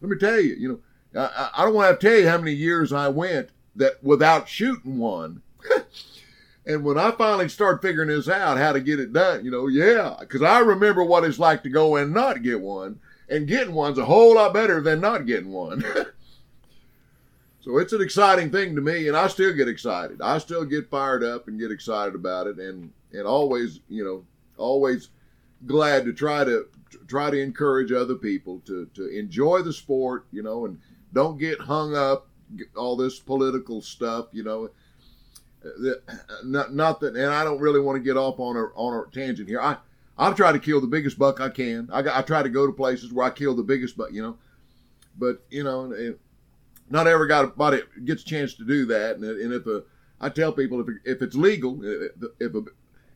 [0.01, 0.69] let me tell you, you
[1.13, 4.49] know, I, I don't want to tell you how many years I went that without
[4.49, 5.41] shooting one.
[6.67, 9.67] And when I finally start figuring this out, how to get it done, you know,
[9.67, 13.73] yeah, because I remember what it's like to go and not get one, and getting
[13.73, 15.81] one's a whole lot better than not getting one.
[17.67, 20.21] so it's an exciting thing to me, and I still get excited.
[20.21, 24.23] I still get fired up and get excited about it, and and always, you know,
[24.57, 25.09] always
[25.65, 26.67] glad to try to
[27.07, 30.79] try to encourage other people to to enjoy the sport, you know, and
[31.13, 32.27] don't get hung up
[32.77, 34.69] all this political stuff, you know
[36.43, 39.11] not, not that, and I don't really want to get off on a on a
[39.11, 39.61] tangent here.
[39.61, 39.77] I
[40.17, 41.89] I try to kill the biggest buck I can.
[41.91, 44.37] I, I try to go to places where I kill the biggest buck, you know.
[45.17, 46.17] But you know,
[46.89, 49.17] not everybody gets a chance to do that.
[49.17, 49.83] And, and if a,
[50.19, 52.63] I tell people if if it's legal, if a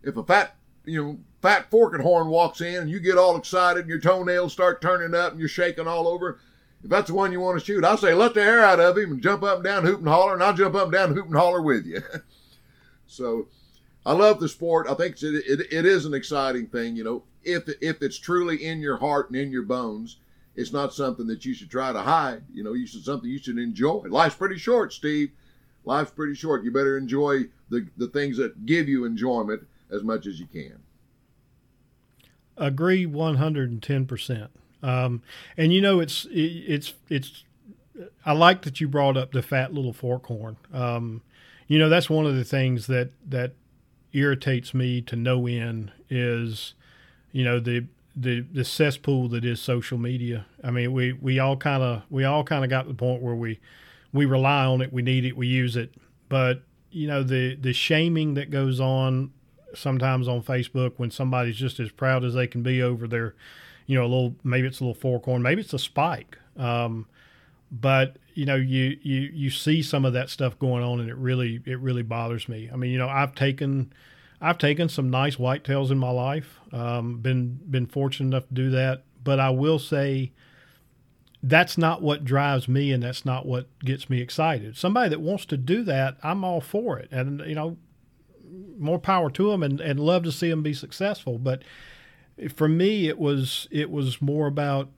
[0.04, 0.56] if a fat
[0.86, 4.00] you know fat fork and horn walks in and you get all excited and your
[4.00, 6.40] toenails start turning up and you're shaking all over.
[6.84, 8.98] If that's the one you want to shoot, I say let the hair out of
[8.98, 11.14] him and jump up and down, hoop and holler, and I'll jump up and down,
[11.14, 12.02] hoop and holler with you.
[13.12, 13.50] So
[14.06, 14.88] I love the sport.
[14.90, 16.96] I think it, it, it is an exciting thing.
[16.96, 20.16] You know, if if it's truly in your heart and in your bones,
[20.56, 22.44] it's not something that you should try to hide.
[22.54, 24.04] You know, you should something you should enjoy.
[24.10, 25.32] Life's pretty short, Steve.
[25.86, 26.64] Life's pretty short.
[26.64, 30.80] You better enjoy the the things that give you enjoyment as much as you can.
[32.58, 34.52] Agree one hundred and ten percent.
[34.84, 35.22] Um,
[35.58, 37.44] and you know, it's it, it's it's.
[38.26, 40.58] I like that you brought up the fat little fork horn.
[40.74, 41.22] Um,
[41.68, 43.54] you know, that's one of the things that that
[44.14, 46.74] irritates me to no end is,
[47.32, 50.45] you know, the the the cesspool that is social media.
[50.63, 53.21] I mean, we we all kind of we all kind of got to the point
[53.21, 53.60] where we
[54.13, 55.93] we rely on it, we need it, we use it,
[56.30, 59.32] but you know the the shaming that goes on
[59.74, 63.34] sometimes on Facebook when somebody's just as proud as they can be over their,
[63.86, 66.38] you know, a little maybe it's a little fork horn, maybe it's a spike.
[66.58, 67.06] Um,
[67.71, 71.15] but you know you you you see some of that stuff going on and it
[71.15, 73.91] really it really bothers me i mean you know i've taken
[74.42, 78.70] i've taken some nice whitetails in my life um, been been fortunate enough to do
[78.70, 80.32] that but i will say
[81.44, 84.78] that's not what drives me and that's not what gets me excited.
[84.78, 87.10] Somebody that wants to do that i'm all for it.
[87.12, 87.78] And you know
[88.78, 91.40] more power to them and, and love to see them be successful.
[91.40, 91.64] But
[92.56, 94.90] for me it was it was more about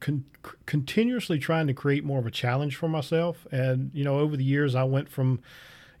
[0.00, 0.24] con-
[0.66, 3.46] continuously trying to create more of a challenge for myself.
[3.50, 5.40] And you know, over the years, I went from,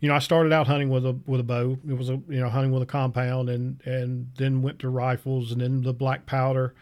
[0.04, 1.78] you know, I started out hunting with a with a bow.
[1.88, 5.50] It was a you know hunting with a compound, and and then went to rifles,
[5.50, 6.74] and then the black powder.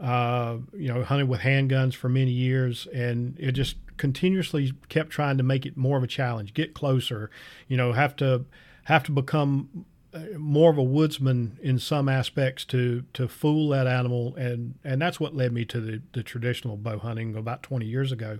[0.00, 5.36] Uh, you know, hunted with handguns for many years, and it just continuously kept trying
[5.36, 7.30] to make it more of a challenge, get closer.
[7.68, 8.46] You know, have to
[8.84, 9.84] have to become
[10.38, 15.20] more of a woodsman in some aspects to to fool that animal, and and that's
[15.20, 18.38] what led me to the, the traditional bow hunting about 20 years ago.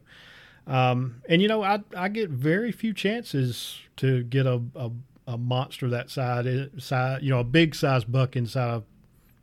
[0.67, 4.91] Um, and you know, I I get very few chances to get a, a,
[5.27, 8.85] a monster that size, size, you know, a big size buck inside of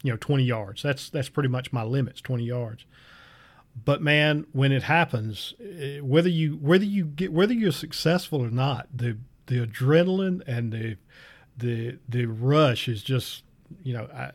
[0.04, 0.84] you know 20 yards.
[0.84, 2.86] That's that's pretty much my limits, 20 yards.
[3.86, 8.50] But man, when it happens, eh, whether you whether you get whether you're successful or
[8.50, 10.98] not, the the adrenaline and the
[11.58, 13.44] the the rush is just
[13.84, 14.32] you know I,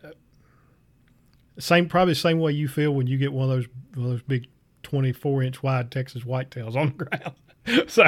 [1.58, 4.12] same probably the same way you feel when you get one of those one of
[4.12, 4.46] those big
[4.82, 7.88] 24 inch wide Texas whitetails on the ground.
[7.90, 8.04] so,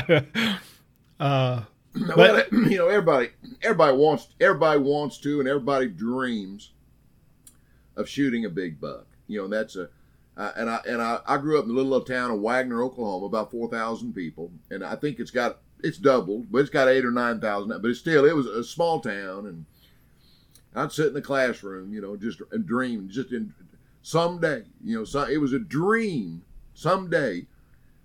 [1.20, 1.62] uh,
[2.16, 3.30] but you know everybody
[3.62, 6.72] everybody wants everybody wants to and everybody dreams
[7.96, 9.06] of shooting a big buck.
[9.28, 9.88] You know and that's a
[10.36, 12.82] Uh, and I and I, I grew up in the little old town of Wagoner,
[12.82, 16.88] Oklahoma, about four thousand people, and I think it's got it's doubled, but it's got
[16.88, 17.68] eight or nine thousand.
[17.80, 19.64] But it's still it was a small town, and
[20.74, 23.54] I'd sit in the classroom, you know, just and dream, just in
[24.02, 26.42] someday, you know, so it was a dream.
[26.74, 27.46] Someday,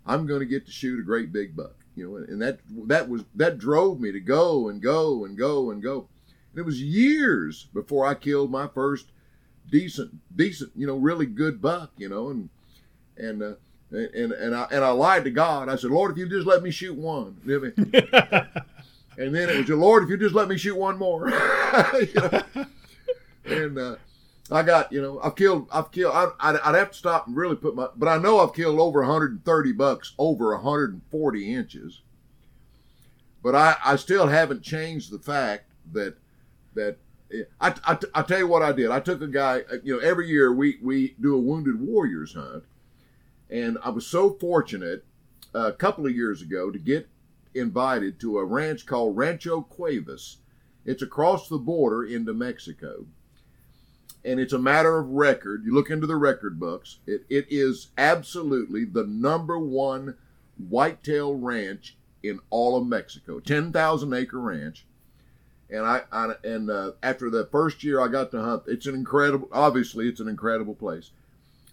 [0.05, 3.09] I'm going to get to shoot a great big buck, you know, and that that
[3.09, 6.07] was that drove me to go and go and go and go.
[6.51, 9.11] And it was years before I killed my first
[9.69, 12.49] decent, decent, you know, really good buck, you know, and
[13.17, 13.53] and uh,
[13.91, 15.69] and and I and I lied to God.
[15.69, 20.03] I said, Lord, if you just let me shoot one, and then it was, Lord,
[20.03, 21.29] if you just let me shoot one more,
[21.99, 22.43] you know?
[23.45, 23.95] and uh,
[24.51, 26.13] I got, you know, I've killed, I've killed.
[26.15, 28.79] I, I'd, I'd have to stop and really put my, but I know I've killed
[28.79, 32.01] over 130 bucks over 140 inches.
[33.43, 36.17] But I, I still haven't changed the fact that
[36.73, 36.97] that
[37.61, 38.89] I, I, I tell you what I did.
[38.89, 42.33] I took a guy, uh, you know, every year we, we do a Wounded Warriors
[42.33, 42.63] hunt.
[43.49, 45.05] And I was so fortunate
[45.53, 47.07] uh, a couple of years ago to get
[47.53, 50.37] invited to a ranch called Rancho Cuevas.
[50.85, 53.05] It's across the border into Mexico.
[54.29, 55.63] And it's a matter of record.
[55.65, 60.15] You look into the record books, it, it is absolutely the number one
[60.57, 63.39] whitetail ranch in all of Mexico.
[63.39, 64.85] 10,000 acre ranch
[65.69, 68.95] and I, I and uh, after the first year I got to hunt, it's an
[68.95, 69.47] incredible.
[69.51, 71.11] Obviously, it's an incredible place.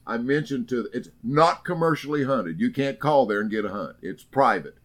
[0.07, 2.61] I mentioned to it's not commercially hunted.
[2.61, 3.97] You can't call there and get a hunt.
[4.03, 4.77] It's private.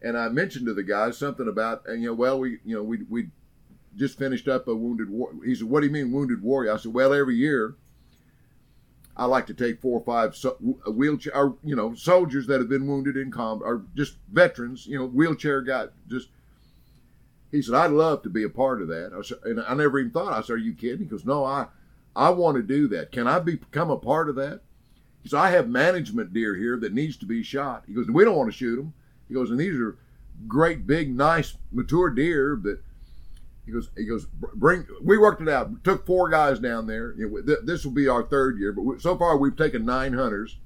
[0.00, 2.82] And I mentioned to the guys something about and you know well we you know
[2.82, 3.28] we we
[3.96, 5.32] just finished up a wounded war.
[5.44, 7.76] He said, "What do you mean wounded warrior?" I said, "Well, every year."
[9.16, 10.54] I like to take four or five so,
[10.88, 14.98] wheelchair, or, you know, soldiers that have been wounded in combat, or just veterans, you
[14.98, 15.86] know, wheelchair guy.
[16.08, 16.30] just
[17.54, 19.12] he said, I'd love to be a part of that.
[19.16, 20.32] I said, and I never even thought.
[20.32, 20.98] I said, Are you kidding?
[20.98, 21.66] He goes, No, I,
[22.16, 23.12] I want to do that.
[23.12, 24.62] Can I be, become a part of that?
[25.22, 27.84] He said, I have management deer here that needs to be shot.
[27.86, 28.92] He goes, We don't want to shoot them.
[29.28, 29.96] He goes, And these are
[30.48, 32.80] great, big, nice, mature deer that.
[33.66, 33.90] He goes.
[33.96, 34.26] He goes.
[34.26, 34.86] Bring.
[35.02, 35.84] We worked it out.
[35.84, 37.14] Took four guys down there.
[37.62, 40.58] This will be our third year, but so far we've taken nine hunters.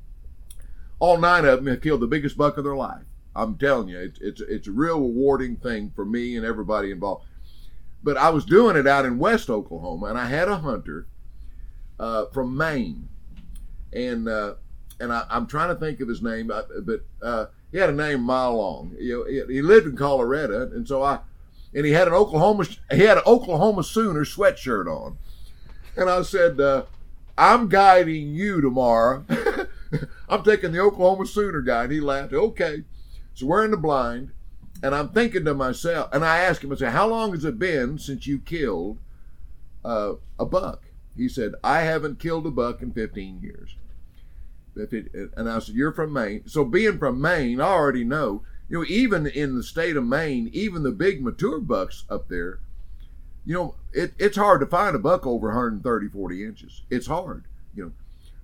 [0.99, 3.05] All nine of them have killed the biggest buck of their life.
[3.37, 7.25] I'm telling you, it's it's it's a real rewarding thing for me and everybody involved.
[8.03, 11.07] But I was doing it out in West Oklahoma, and I had a hunter
[12.01, 13.09] uh, from Maine,
[13.93, 14.55] and uh,
[14.99, 18.23] and I, am trying to think of his name, but uh, he had a name
[18.23, 18.97] mile long.
[18.99, 21.21] You know, he lived in Colorado, and so I,
[21.75, 25.19] and he had an Oklahoma he had an Oklahoma Sooner sweatshirt on,
[25.97, 26.85] and I said, uh,
[27.37, 29.25] "I'm guiding you tomorrow."
[30.29, 32.33] I'm taking the Oklahoma Sooner guy, and he laughed.
[32.33, 32.85] Okay.
[33.35, 34.33] So we're in the blind,
[34.83, 37.59] and I'm thinking to myself, and I asked him, I said, How long has it
[37.59, 38.99] been since you killed
[39.85, 40.87] uh, a buck?
[41.17, 43.77] He said, I haven't killed a buck in 15 years.
[44.75, 46.43] It, and I said, You're from Maine.
[46.47, 50.51] So being from Maine, I already know, you know, even in the state of Maine,
[50.53, 52.61] even the big mature bucks up there,
[53.45, 56.83] you know, it, it's hard to find a buck over 130, 40 inches.
[56.91, 57.93] It's hard, you know.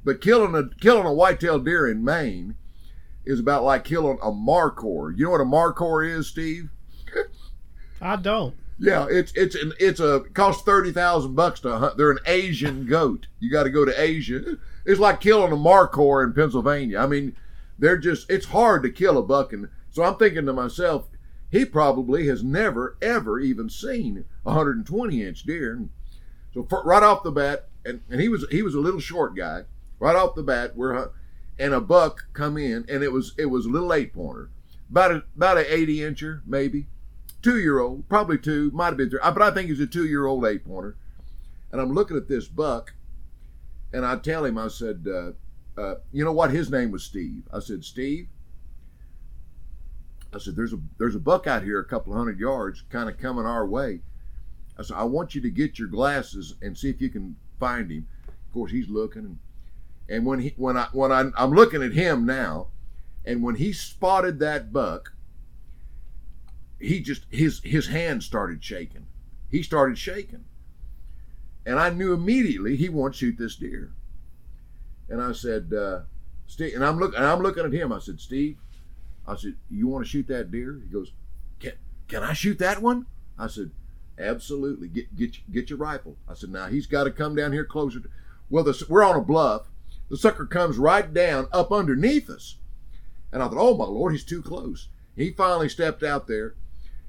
[0.05, 2.57] But killing a killing a white-tailed deer in Maine
[3.25, 5.17] is about like killing a markhor.
[5.17, 6.71] You know what a markhor is, Steve?
[8.01, 8.55] I don't.
[8.79, 11.97] Yeah, it's it's an it's a it costs thirty thousand bucks to hunt.
[11.97, 13.29] They're an Asian goat.
[13.41, 14.57] You got to go to Asia.
[14.85, 16.99] It's like killing a markhor in Pennsylvania.
[16.99, 17.37] I mean,
[17.79, 21.07] they're just it's hard to kill a buck, and so I'm thinking to myself,
[21.53, 25.89] he probably has never ever even seen a 120 inch deer.
[26.53, 29.37] So for, right off the bat, and, and he was he was a little short
[29.37, 29.63] guy.
[30.01, 31.11] Right off the bat, we're
[31.61, 34.51] and a buck come in, and it was it was a little eight pointer,
[34.91, 36.89] about a, about an eighty incher maybe,
[37.41, 40.07] two year old, probably two, might have been three, but I think he's a two
[40.07, 40.97] year old eight pointer.
[41.71, 42.95] And I'm looking at this buck,
[43.93, 46.51] and I tell him, I said, uh, uh, you know what?
[46.51, 47.45] His name was Steve.
[47.53, 48.27] I said, Steve.
[50.35, 53.19] I said, there's a there's a buck out here a couple hundred yards, kind of
[53.19, 54.01] coming our way.
[54.79, 57.91] I said, I want you to get your glasses and see if you can find
[57.91, 58.07] him.
[58.29, 59.39] Of course, he's looking and
[60.09, 62.69] and when he when I when I, I'm looking at him now,
[63.25, 65.15] and when he spotted that buck,
[66.79, 69.07] he just his his hand started shaking.
[69.51, 70.45] He started shaking,
[71.65, 73.93] and I knew immediately he won't shoot this deer.
[75.09, 76.01] And I said, uh,
[76.47, 77.93] Steve, and I'm looking and I'm looking at him.
[77.93, 78.59] I said, Steve,
[79.27, 80.81] I said, you want to shoot that deer?
[80.83, 81.13] He goes,
[81.61, 81.73] can
[82.09, 83.07] can I shoot that one?
[83.39, 83.71] I said,
[84.19, 84.89] absolutely.
[84.89, 86.17] Get get get your rifle.
[86.29, 88.01] I said, now he's got to come down here closer.
[88.01, 88.09] To,
[88.51, 89.69] well, the, we're on a bluff,
[90.11, 92.57] the sucker comes right down up underneath us.
[93.33, 94.89] And I thought, oh my Lord, he's too close.
[95.17, 96.55] He finally stepped out there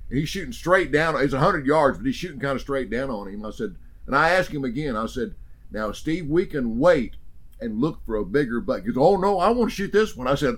[0.10, 1.16] and he's shooting straight down.
[1.22, 3.46] It's 100 yards, but he's shooting kind of straight down on him.
[3.46, 3.76] I said,
[4.08, 5.36] and I asked him again, I said,
[5.72, 7.16] now, Steve, we can wait
[7.60, 8.82] and look for a bigger buck.
[8.82, 10.56] He goes, "Oh no, I want to shoot this one." I said,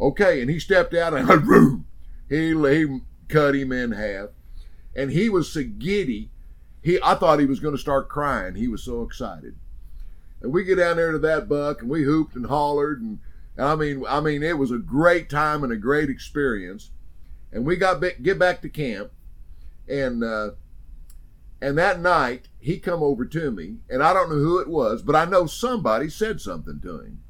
[0.00, 1.84] "Okay," and he stepped out and
[2.28, 4.30] he he cut him in half,
[4.94, 6.30] and he was so giddy.
[6.82, 8.54] He I thought he was going to start crying.
[8.54, 9.56] He was so excited.
[10.40, 13.18] And we get down there to that buck, and we hooped and hollered, and,
[13.56, 16.90] and I mean, I mean, it was a great time and a great experience.
[17.50, 19.10] And we got get back to camp,
[19.88, 20.50] and uh,
[21.62, 25.02] and that night he come over to me, and I don't know who it was,
[25.02, 27.22] but I know somebody said something to him,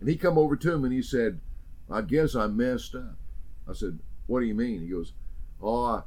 [0.00, 1.40] and he come over to me and he said,
[1.90, 3.16] "I guess I messed up."
[3.68, 5.12] I said, "What do you mean?" He goes,
[5.60, 6.02] "Oh, I,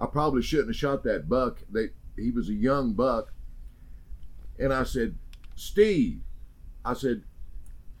[0.00, 1.58] I probably shouldn't have shot that buck.
[1.70, 3.32] They, he was a young buck."
[4.58, 5.14] And I said,
[5.54, 6.20] Steve,
[6.84, 7.22] I said,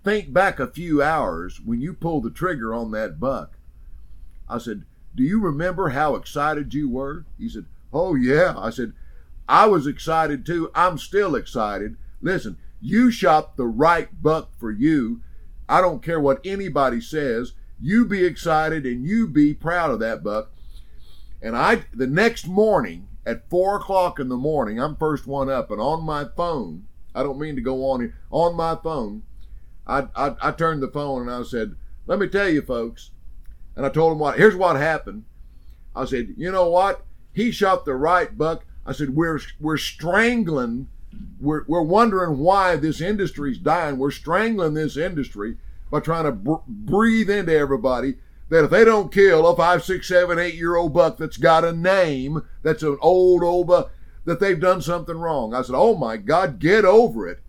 [0.02, 3.58] think back a few hours when you pulled the trigger on that buck.
[4.48, 7.26] I said, do you remember how excited you were?
[7.38, 8.54] He said, oh yeah.
[8.56, 8.92] I said,
[9.48, 10.70] I was excited too.
[10.74, 11.96] I'm still excited.
[12.20, 15.20] Listen, you shot the right buck for you.
[15.68, 17.52] I don't care what anybody says.
[17.80, 20.50] You be excited and you be proud of that buck.
[21.40, 25.70] And I, the next morning at four o'clock in the morning, I'm first one up,
[25.70, 28.14] and on my phone, I don't mean to go on here.
[28.30, 29.22] On my phone,
[29.86, 31.76] I, I, I turned the phone and I said,
[32.06, 33.10] let me tell you, folks.
[33.76, 35.24] And I told him what, here's what happened.
[35.94, 37.04] I said, you know what?
[37.32, 38.64] He shot the right buck.
[38.84, 40.88] I said, we're, we're strangling,
[41.40, 43.98] we're, we're wondering why this industry's dying.
[43.98, 45.56] We're strangling this industry
[45.90, 48.16] by trying to br- breathe into everybody
[48.48, 51.64] that if they don't kill a five, six, seven, eight year old buck that's got
[51.64, 53.92] a name, that's an old, old buck,
[54.24, 55.54] that they've done something wrong.
[55.54, 57.40] I said, Oh my God, get over it.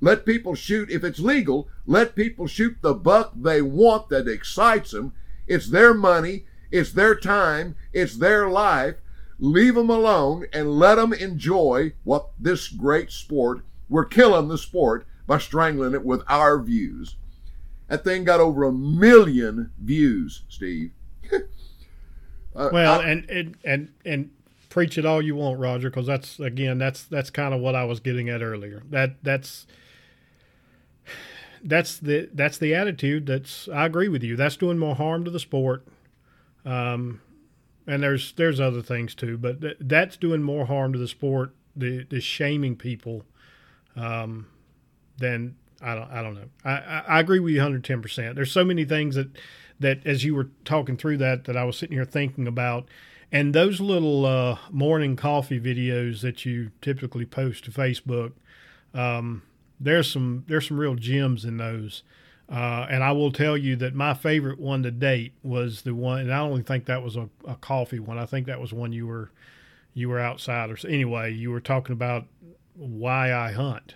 [0.00, 4.90] Let people shoot, if it's legal, let people shoot the buck they want that excites
[4.90, 5.14] them.
[5.46, 8.96] It's their money, it's their time, it's their life.
[9.38, 13.64] Leave them alone and let them enjoy what this great sport.
[13.88, 17.16] We're killing the sport by strangling it with our views.
[17.88, 20.92] That thing got over a million views, Steve.
[21.32, 24.30] uh, well, I, and, and and and
[24.70, 27.84] preach it all you want, Roger, because that's again that's that's kind of what I
[27.84, 28.82] was getting at earlier.
[28.90, 29.66] That that's
[31.62, 33.26] that's the that's the attitude.
[33.26, 34.36] That's I agree with you.
[34.36, 35.86] That's doing more harm to the sport.
[36.64, 37.20] Um,
[37.86, 41.54] and there's there's other things too, but th- that's doing more harm to the sport.
[41.76, 43.24] The the shaming people,
[43.96, 44.46] um,
[45.18, 46.48] than I don't I don't know.
[46.64, 48.02] I, I, I agree with you 110.
[48.02, 49.28] percent There's so many things that
[49.80, 52.88] that as you were talking through that that I was sitting here thinking about
[53.34, 58.32] and those little uh, morning coffee videos that you typically post to Facebook,
[58.94, 59.42] um,
[59.80, 62.04] there's some there's some real gems in those.
[62.50, 66.20] Uh, and I will tell you that my favorite one to date was the one,
[66.20, 68.18] and I don't even think that was a, a coffee one.
[68.18, 69.30] I think that was one you were
[69.94, 70.88] you were outside or so.
[70.88, 71.32] anyway.
[71.32, 72.26] You were talking about
[72.74, 73.94] why I hunt.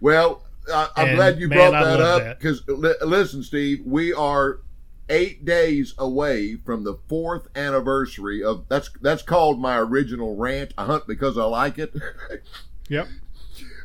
[0.00, 4.60] Well, I, am glad you man, brought that up because li- listen, Steve, we are
[5.08, 10.72] eight days away from the fourth anniversary of that's that's called my original rant.
[10.78, 11.94] I hunt because I like it.
[12.88, 13.08] yep.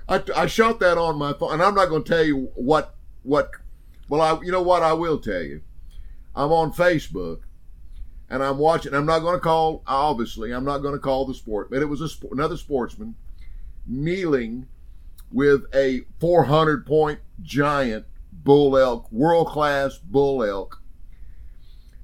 [0.08, 2.96] I, I shot that on my phone, and I'm not going to tell you what
[3.24, 3.52] what.
[4.10, 5.62] Well, I you know what I will tell you.
[6.36, 7.42] I'm on Facebook,
[8.30, 8.94] and I'm watching.
[8.94, 9.84] I'm not going to call.
[9.88, 13.16] Obviously, I'm not going to call the sport, but it was a another sportsman
[13.88, 14.68] kneeling
[15.32, 20.82] with a 400 point giant bull elk, world class bull elk,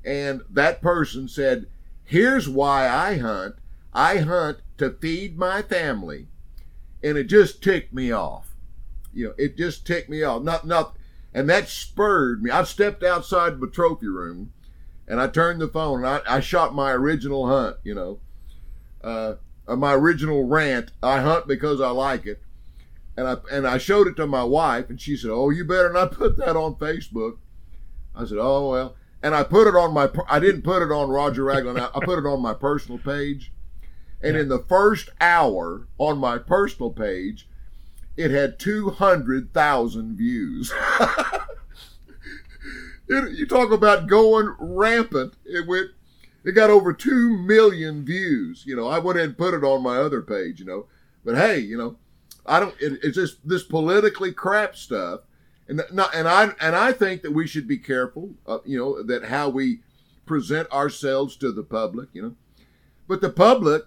[0.05, 1.67] and that person said,
[2.03, 3.55] Here's why I hunt.
[3.93, 6.27] I hunt to feed my family.
[7.03, 8.51] And it just ticked me off.
[9.13, 10.43] You know, it just ticked me off.
[10.43, 10.95] Not, not,
[11.35, 12.49] and that spurred me.
[12.49, 14.53] I stepped outside the trophy room
[15.07, 18.19] and I turned the phone and I, I shot my original hunt, you know,
[19.03, 19.35] uh,
[19.67, 20.91] uh, my original rant.
[21.03, 22.41] I hunt because I like it.
[23.17, 25.93] And I, and I showed it to my wife and she said, Oh, you better
[25.93, 27.37] not put that on Facebook.
[28.15, 30.07] I said, Oh, well and I put it on my.
[30.29, 31.79] I didn't put it on Roger Raglin.
[31.79, 33.51] I put it on my personal page,
[34.21, 37.49] and in the first hour on my personal page,
[38.17, 40.73] it had two hundred thousand views.
[43.07, 45.35] it, you talk about going rampant.
[45.45, 45.91] It went.
[46.43, 48.63] It got over two million views.
[48.65, 50.59] You know, I went ahead and put it on my other page.
[50.59, 50.85] You know,
[51.23, 51.97] but hey, you know,
[52.45, 52.75] I don't.
[52.79, 55.21] It, it's just this politically crap stuff
[55.67, 59.01] and not, and I and I think that we should be careful, uh, you know,
[59.03, 59.79] that how we
[60.25, 62.35] present ourselves to the public, you know.
[63.07, 63.83] But the public,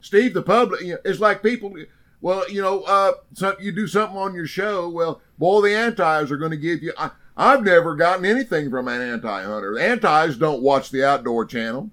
[0.00, 1.74] Steve, the public, you know, it's like people.
[2.22, 4.88] Well, you know, uh, so you do something on your show.
[4.88, 6.92] Well, boy, the antis are going to give you.
[6.98, 9.78] I, I've never gotten anything from an anti-hunter.
[9.78, 11.90] Antis don't watch the outdoor channel.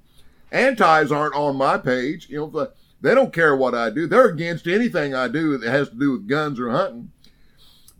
[0.52, 2.28] Antis aren't on my page.
[2.30, 2.68] You know,
[3.00, 4.08] they don't care what I do.
[4.08, 7.12] They're against anything I do that has to do with guns or hunting.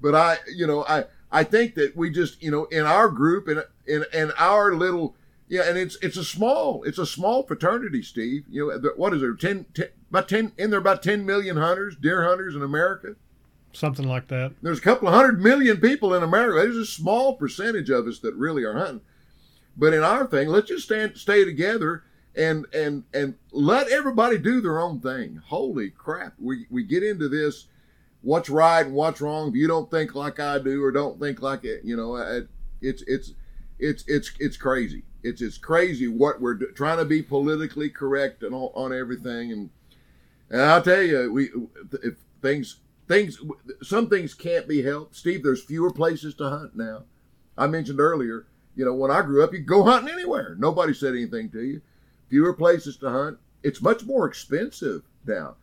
[0.02, 3.48] but I, you know, I I think that we just, you know, in our group
[3.48, 5.16] and in in our little,
[5.50, 8.46] yeah, and it's it's a small it's a small fraternity, Steve.
[8.50, 11.96] You know, what is there 10, 10 about ten in there about ten million hunters,
[11.96, 13.16] deer hunters in America.
[13.74, 14.54] Something like that.
[14.62, 16.62] There's a couple of hundred million people in America.
[16.62, 19.02] There's a small percentage of us that really are hunting.
[19.78, 22.04] But in our thing, let's just stand, stay together
[22.36, 25.42] and and and let everybody do their own thing.
[25.46, 27.68] Holy crap, we we get into this.
[28.22, 29.50] What's right and what's wrong?
[29.50, 32.16] If you don't think like I do or don't think like it, you know,
[32.82, 33.34] it's it's
[33.80, 35.04] it's it's it's crazy.
[35.24, 39.52] It's it's crazy what we're do, trying to be politically correct and on, on everything.
[39.52, 39.70] And
[40.50, 41.50] and I'll tell you, we
[42.04, 43.40] if things things
[43.82, 45.16] some things can't be helped.
[45.16, 47.04] Steve, there's fewer places to hunt now.
[47.58, 50.56] I mentioned earlier, you know, when I grew up, you go hunting anywhere.
[50.60, 51.82] Nobody said anything to you.
[52.30, 53.40] Fewer places to hunt.
[53.64, 55.56] It's much more expensive now.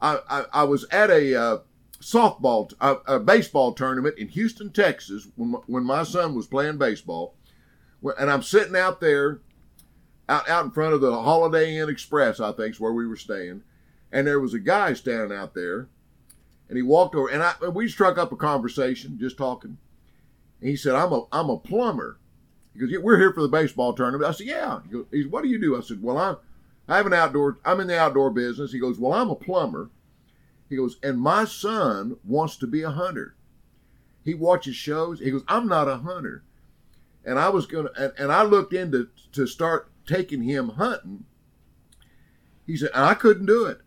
[0.00, 1.58] I, I, I was at a uh,
[2.00, 6.78] softball, a, a, baseball tournament in Houston, Texas, when my, when my son was playing
[6.78, 7.34] baseball,
[8.18, 9.40] and I'm sitting out there,
[10.28, 13.16] out out in front of the Holiday Inn Express, I think is where we were
[13.16, 13.62] staying,
[14.12, 15.88] and there was a guy standing out there
[16.68, 19.78] and he walked over, and I we struck up a conversation, just talking.
[20.60, 22.18] And he said, "I'm a I'm a plumber."
[22.74, 25.42] He goes, yeah, "We're here for the baseball tournament." I said, "Yeah." He goes, "What
[25.42, 26.36] do you do?" I said, "Well, I'm
[26.86, 27.58] I have an outdoor.
[27.64, 29.90] I'm in the outdoor business." He goes, "Well, I'm a plumber."
[30.68, 33.36] He goes, "And my son wants to be a hunter.
[34.24, 35.20] He watches shows.
[35.20, 36.44] He goes, I'm not a hunter."
[37.24, 41.24] And I was gonna, and, and I looked into to start taking him hunting.
[42.66, 43.80] He said, I couldn't do it.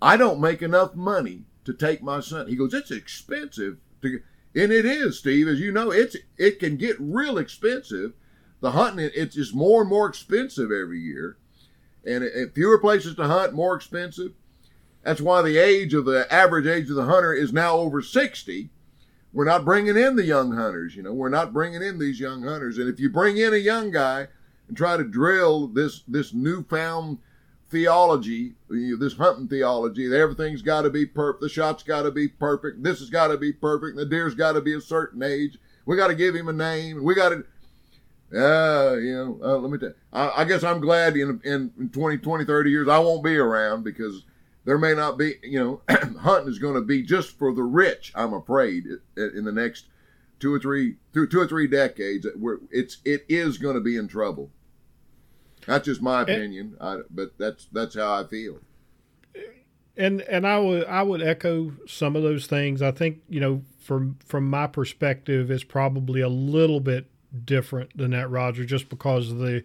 [0.00, 2.48] I don't make enough money to take my son.
[2.48, 4.20] He goes, it's expensive to,
[4.54, 8.12] and it is, Steve, as you know, it's it can get real expensive.
[8.60, 11.36] The hunting it's just more and more expensive every year,
[12.04, 14.32] and it, fewer places to hunt, more expensive.
[15.04, 18.70] That's why the age of the average age of the hunter is now over sixty.
[19.32, 21.12] We're not bringing in the young hunters, you know.
[21.12, 24.28] We're not bringing in these young hunters, and if you bring in a young guy
[24.66, 27.18] and try to drill this this newfound
[27.74, 31.42] theology, this hunting theology, that everything's got to be perfect.
[31.42, 32.82] The shot's got to be perfect.
[32.82, 33.96] This has got to be perfect.
[33.96, 35.58] The deer's got to be a certain age.
[35.84, 37.02] We got to give him a name.
[37.02, 37.44] We got to,
[38.32, 41.90] uh, you know, uh, let me tell you, I, I, guess I'm glad in, in
[41.92, 44.22] 20, 20, 30 years I won't be around because
[44.64, 45.82] there may not be, you know,
[46.20, 48.86] hunting is going to be just for the rich, I'm afraid,
[49.16, 49.86] in the next
[50.40, 52.26] two or three, two, two or three decades.
[52.36, 54.50] Where it's, it is going to be in trouble.
[55.66, 58.58] That's just my opinion, and, I, but that's that's how I feel.
[59.96, 62.82] And and I would I would echo some of those things.
[62.82, 67.06] I think you know from from my perspective, it's probably a little bit
[67.44, 69.64] different than that, Roger, just because of the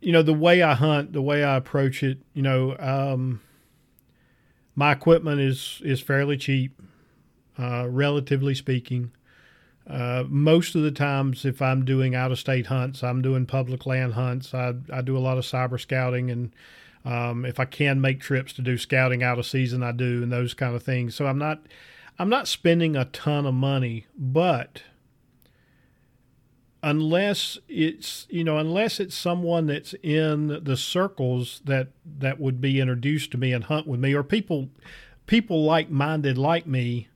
[0.00, 2.18] you know the way I hunt, the way I approach it.
[2.34, 3.40] You know, um,
[4.76, 6.80] my equipment is is fairly cheap,
[7.58, 9.10] uh, relatively speaking.
[9.88, 13.86] Uh, most of the times, if I'm doing out of state hunts, I'm doing public
[13.86, 14.52] land hunts.
[14.52, 16.52] I, I do a lot of cyber scouting, and
[17.04, 20.32] um, if I can make trips to do scouting out of season, I do, and
[20.32, 21.14] those kind of things.
[21.14, 21.62] So I'm not
[22.18, 24.82] I'm not spending a ton of money, but
[26.86, 31.88] unless it's you know unless it's someone that's in the circles that
[32.20, 34.68] that would be introduced to me and hunt with me, or people
[35.26, 37.08] people like minded like me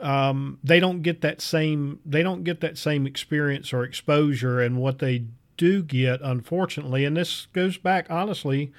[0.00, 4.76] um, they don't get that same they don't get that same experience or exposure and
[4.76, 5.24] what they
[5.56, 8.72] do get unfortunately and this goes back honestly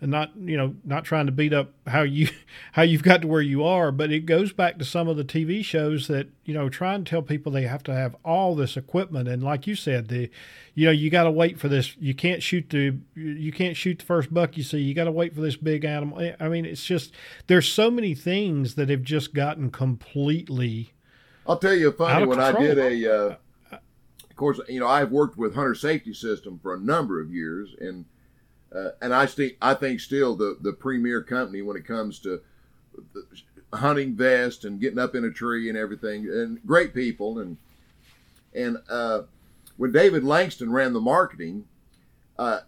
[0.00, 2.28] and not you know not trying to beat up how you
[2.72, 5.24] how you've got to where you are but it goes back to some of the
[5.24, 8.76] TV shows that you know try and tell people they have to have all this
[8.76, 9.28] equipment.
[9.28, 10.30] And like you said the
[10.74, 13.98] you know you got to wait for this you can't shoot the you can't shoot
[14.00, 14.78] the first buck you see.
[14.78, 16.32] You got to wait for this big animal.
[16.38, 17.12] I mean it's just
[17.46, 20.92] there's so many things that have just gotten completely
[21.46, 22.64] I'll tell you a funny when control.
[22.64, 23.36] I did a uh,
[23.72, 27.74] of course you know I've worked with hunter safety system for a number of years
[27.80, 28.04] and
[28.74, 32.40] uh, and I think I think still the the premier company when it comes to
[33.72, 37.56] hunting vest and getting up in a tree and everything, and great people and
[38.54, 39.22] and uh,
[39.76, 41.66] when David Langston ran the marketing,
[42.38, 42.60] uh,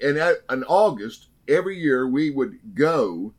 [0.00, 3.32] and in August every year we would go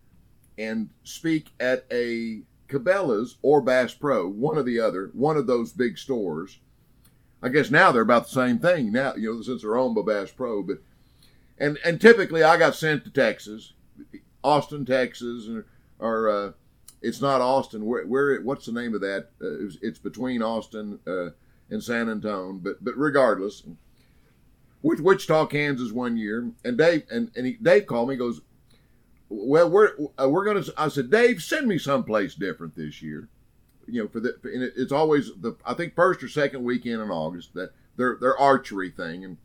[0.58, 5.72] and speak at a Cabela's or Bass Pro, one or the other, one of those
[5.72, 6.60] big stores.
[7.41, 10.02] I guess now they're about the same thing now, you know, since they're owned by
[10.04, 10.78] Bass Pro, but
[11.62, 13.74] and and typically I got sent to Texas,
[14.43, 15.66] Austin, Texas, or,
[15.99, 16.51] or uh,
[17.01, 17.86] it's not Austin.
[17.86, 19.30] Where, where what's the name of that?
[19.41, 21.30] Uh, it's, it's, between Austin uh,
[21.70, 23.64] and San Antonio, but but regardless,
[24.82, 28.16] Wichita, Kansas, one year, and Dave and and he, Dave called me.
[28.16, 28.41] Goes,
[29.30, 30.66] well, we're uh, we're gonna.
[30.78, 33.30] I said, Dave, send me someplace different this year.
[33.88, 37.03] you know for the and it, it's always the I think first or second weekend
[37.03, 39.38] in August that their their archery thing and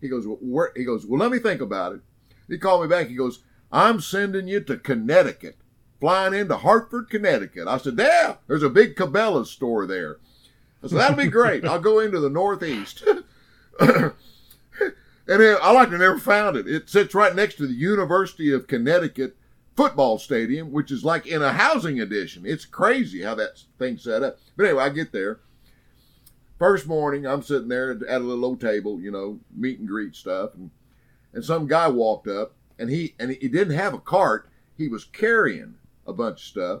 [0.00, 2.00] he goes well, where he goes well let me think about it.
[2.48, 3.08] He called me back.
[3.08, 3.40] He goes
[3.72, 5.56] I'm sending you to Connecticut,
[6.00, 7.66] flying into Hartford, Connecticut.
[7.66, 10.18] I said yeah, there's a big Cabela's store there.
[10.82, 11.64] I said that'll be great.
[11.64, 13.02] I'll go into the Northeast.
[13.80, 14.12] and
[15.26, 16.68] it, I like to never found it.
[16.68, 19.36] It sits right next to the University of Connecticut
[19.76, 22.46] football stadium, which is like in a housing addition.
[22.46, 24.38] It's crazy how that thing's set up.
[24.56, 25.40] But anyway, I get there.
[26.58, 30.16] First morning, I'm sitting there at a little old table, you know, meet and greet
[30.16, 30.70] stuff, and
[31.34, 34.48] and some guy walked up, and he and he didn't have a cart.
[34.76, 35.74] He was carrying
[36.06, 36.80] a bunch of stuff.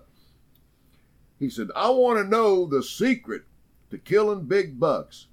[1.38, 3.42] He said, "I want to know the secret
[3.90, 5.26] to killing big bucks."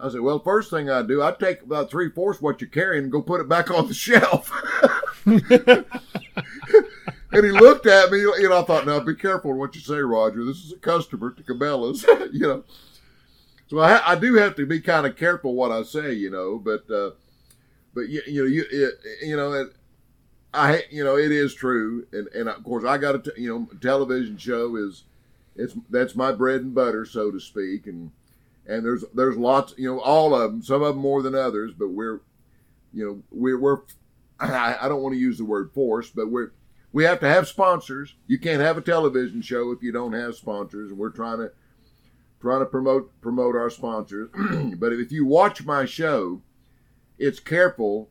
[0.00, 3.04] I said, "Well, first thing I do, I take about three fourths what you're carrying
[3.04, 4.50] and go put it back on the shelf."
[5.26, 5.84] and
[7.44, 10.44] he looked at me, and I thought, now be careful what you say, Roger.
[10.44, 12.64] This is a customer to Cabela's, you know.
[13.72, 16.58] So I, I do have to be kind of careful what I say, you know,
[16.58, 17.12] but, uh,
[17.94, 19.72] but you, you know, you, it, you know, it,
[20.52, 22.06] I, you know, it is true.
[22.12, 25.04] And, and of course I got a, t- you know, television show is,
[25.56, 27.86] it's, that's my bread and butter, so to speak.
[27.86, 28.10] And,
[28.66, 31.72] and there's, there's lots, you know, all of them, some of them more than others,
[31.72, 32.20] but we're,
[32.92, 33.78] you know, we're, we're,
[34.38, 36.50] I, I don't want to use the word forced, but we're,
[36.92, 38.16] we have to have sponsors.
[38.26, 41.52] You can't have a television show if you don't have sponsors, and we're trying to
[42.42, 44.28] trying to promote promote our sponsors.
[44.76, 46.42] but if you watch my show,
[47.18, 48.10] it's careful.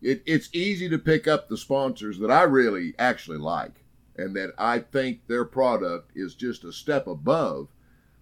[0.00, 3.82] It, it's easy to pick up the sponsors that I really actually like,
[4.16, 7.68] and that I think their product is just a step above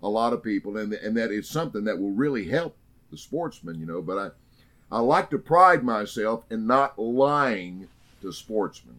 [0.03, 2.77] a lot of people, and and that it's something that will really help
[3.11, 3.79] the sportsman.
[3.79, 7.89] You know, but I I like to pride myself in not lying
[8.23, 8.97] to sportsmen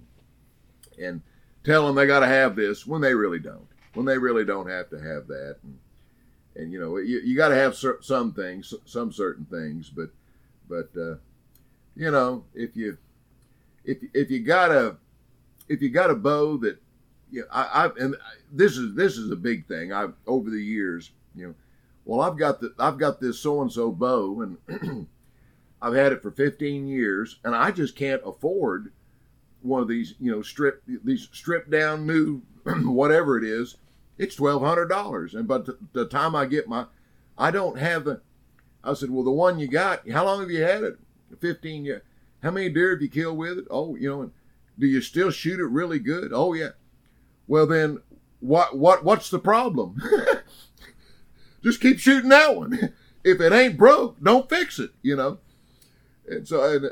[1.01, 1.21] and
[1.63, 3.67] tell them they got to have this when they really don't.
[3.95, 5.57] When they really don't have to have that.
[5.63, 5.79] And,
[6.55, 10.09] and you know, you, you got to have cer- some things, some certain things, but,
[10.69, 11.15] but, uh,
[11.95, 12.97] you know, if you,
[13.83, 14.97] if, if you got a,
[15.67, 16.77] if you got a bow that,
[17.31, 18.15] you know, I, I, and
[18.51, 19.91] this is, this is a big thing.
[19.91, 21.55] I've, over the years, you know,
[22.05, 25.07] well, I've got the, I've got this so-and-so bow and
[25.81, 28.91] I've had it for 15 years and I just can't afford
[29.61, 33.77] one of these, you know, strip these stripped down new whatever it is,
[34.17, 35.33] it's twelve hundred dollars.
[35.33, 36.85] And but the, the time I get my,
[37.37, 38.21] I don't have the.
[38.83, 40.97] I said, well, the one you got, how long have you had it?
[41.39, 42.01] Fifteen years.
[42.43, 43.65] How many deer have you killed with it?
[43.71, 44.31] Oh, you know, and
[44.77, 46.31] do you still shoot it really good?
[46.33, 46.69] Oh yeah.
[47.47, 47.99] Well then,
[48.39, 50.01] what what what's the problem?
[51.63, 52.93] Just keep shooting that one.
[53.23, 54.91] if it ain't broke, don't fix it.
[55.01, 55.39] You know.
[56.27, 56.89] And so, and, uh,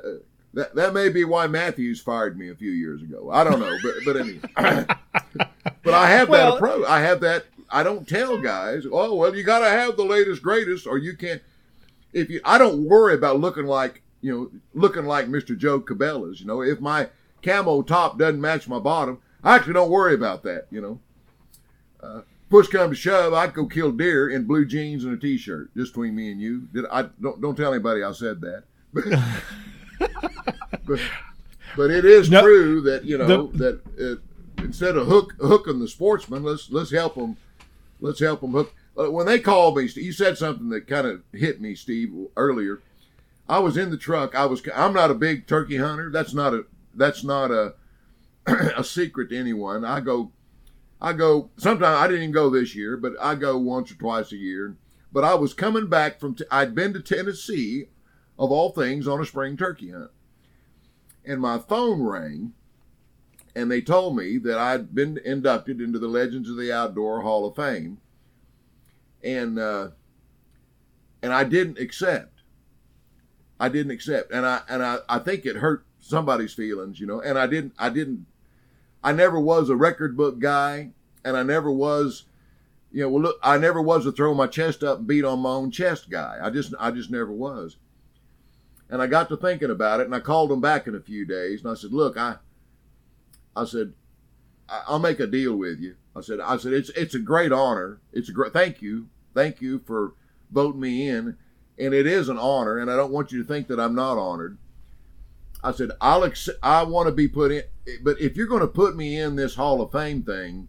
[0.53, 3.29] that, that may be why Mathews fired me a few years ago.
[3.31, 4.85] I don't know, but but anyway.
[5.83, 6.85] but I have well, that approach.
[6.87, 7.45] I have that.
[7.69, 11.15] I don't tell guys, oh well, you got to have the latest greatest, or you
[11.15, 11.41] can't.
[12.11, 15.55] If you, I don't worry about looking like you know, looking like Mr.
[15.55, 16.39] Joe Cabela's.
[16.39, 17.09] You know, if my
[17.43, 20.67] camo top doesn't match my bottom, I actually don't worry about that.
[20.71, 20.99] You know,
[22.01, 25.75] uh, push come to shove, I'd go kill deer in blue jeans and a t-shirt,
[25.75, 26.61] just between me and you.
[26.73, 28.63] Did I don't don't tell anybody I said that.
[28.93, 29.03] but,
[31.75, 34.19] but it is no, true that you know the, that it,
[34.63, 37.37] instead of hook hooking the sportsman, let's let's help them.
[37.99, 38.73] Let's help them hook.
[38.97, 42.81] Uh, when they called me, you said something that kind of hit me, Steve, earlier.
[43.47, 44.35] I was in the truck.
[44.35, 44.61] I was.
[44.75, 46.09] I'm not a big turkey hunter.
[46.09, 46.65] That's not a.
[46.93, 47.75] That's not a.
[48.45, 49.85] a secret to anyone.
[49.85, 50.31] I go.
[51.01, 51.49] I go.
[51.57, 54.75] Sometimes I didn't even go this year, but I go once or twice a year.
[55.11, 56.35] But I was coming back from.
[56.51, 57.87] I'd been to Tennessee
[58.37, 60.11] of all things, on a spring turkey hunt.
[61.25, 62.53] And my phone rang,
[63.55, 67.45] and they told me that I'd been inducted into the Legends of the Outdoor Hall
[67.45, 67.99] of Fame,
[69.23, 69.89] and uh,
[71.21, 72.41] and I didn't accept.
[73.59, 77.21] I didn't accept, and I and I, I think it hurt somebody's feelings, you know.
[77.21, 78.25] And I didn't I didn't
[79.03, 80.91] I never was a record book guy,
[81.23, 82.25] and I never was
[82.93, 85.39] you know, well, look, I never was a throw my chest up and beat on
[85.39, 86.37] my own chest guy.
[86.41, 87.77] I just, I just never was.
[88.87, 91.25] And I got to thinking about it, and I called him back in a few
[91.25, 92.35] days, and I said, "Look, I,
[93.55, 93.93] I said,
[94.69, 97.99] I'll make a deal with you." I said, "I said it's it's a great honor.
[98.11, 100.13] It's a great thank you, thank you for
[100.51, 101.37] voting me in,
[101.77, 104.17] and it is an honor, and I don't want you to think that I'm not
[104.17, 104.57] honored."
[105.63, 107.63] I said, "I'll accept, I want to be put in,
[108.01, 110.67] but if you're going to put me in this Hall of Fame thing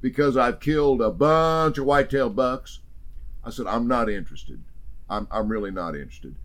[0.00, 2.80] because I've killed a bunch of whitetail bucks,"
[3.44, 4.62] I said, "I'm not interested.
[5.08, 6.36] I'm I'm really not interested."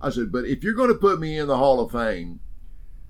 [0.00, 2.40] I said, but if you're going to put me in the Hall of Fame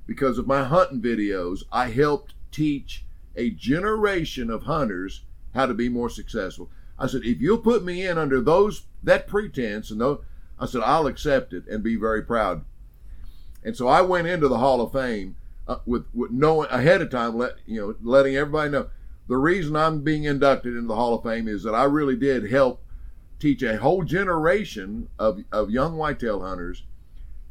[0.09, 3.05] because of my hunting videos, I helped teach
[3.37, 5.23] a generation of hunters
[5.55, 6.71] how to be more successful.
[6.99, 10.25] I said, if you'll put me in under those that pretense and those,
[10.59, 12.65] I said I'll accept it and be very proud.
[13.63, 15.37] And so I went into the Hall of Fame
[15.69, 18.89] uh, with, with knowing ahead of time, let you know, letting everybody know
[19.29, 22.51] the reason I'm being inducted into the Hall of Fame is that I really did
[22.51, 22.83] help
[23.39, 26.85] teach a whole generation of, of young whitetail hunters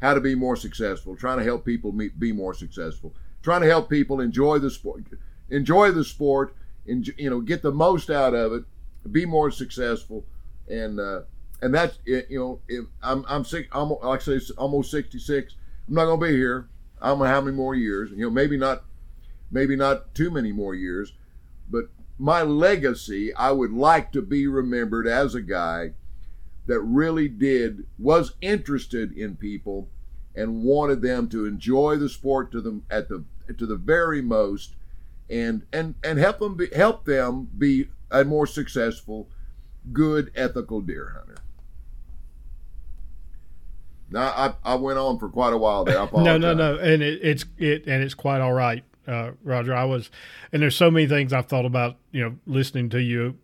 [0.01, 3.89] how to be more successful, trying to help people be more successful, trying to help
[3.89, 5.03] people enjoy the sport,
[5.49, 6.55] enjoy the sport,
[6.87, 8.63] and you know, get the most out of it,
[9.11, 10.25] be more successful,
[10.69, 11.21] and uh,
[11.61, 15.55] and that's you know, I'm I'm sick, like I say, almost 66.
[15.87, 16.67] I'm not gonna be here.
[17.01, 18.11] I don't know how many more years.
[18.11, 18.83] You know, maybe not,
[19.51, 21.13] maybe not too many more years,
[21.69, 21.85] but
[22.19, 25.91] my legacy, I would like to be remembered as a guy
[26.67, 29.89] that really did was interested in people
[30.35, 33.23] and wanted them to enjoy the sport to them at the
[33.57, 34.75] to the very most
[35.29, 39.27] and and and help them be, help them be a more successful
[39.91, 41.41] good ethical deer hunter
[44.09, 46.07] now I, I went on for quite a while there.
[46.13, 49.75] no, no, no, and it, it's it and it's quite all right, uh, Roger.
[49.75, 50.09] I was,
[50.53, 51.97] and there's so many things I've thought about.
[52.11, 53.37] You know, listening to you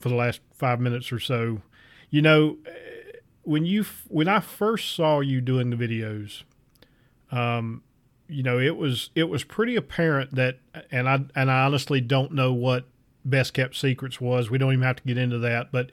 [0.00, 1.62] for the last five minutes or so.
[2.10, 2.58] You know,
[3.42, 6.42] when you when I first saw you doing the videos,
[7.30, 7.82] um,
[8.28, 10.58] you know, it was it was pretty apparent that,
[10.90, 12.84] and I and I honestly don't know what
[13.24, 14.50] best kept secrets was.
[14.50, 15.90] We don't even have to get into that, but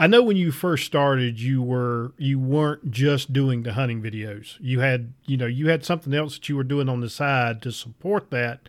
[0.00, 4.56] I know when you first started, you were you weren't just doing the hunting videos.
[4.60, 7.62] You had you know you had something else that you were doing on the side
[7.62, 8.68] to support that,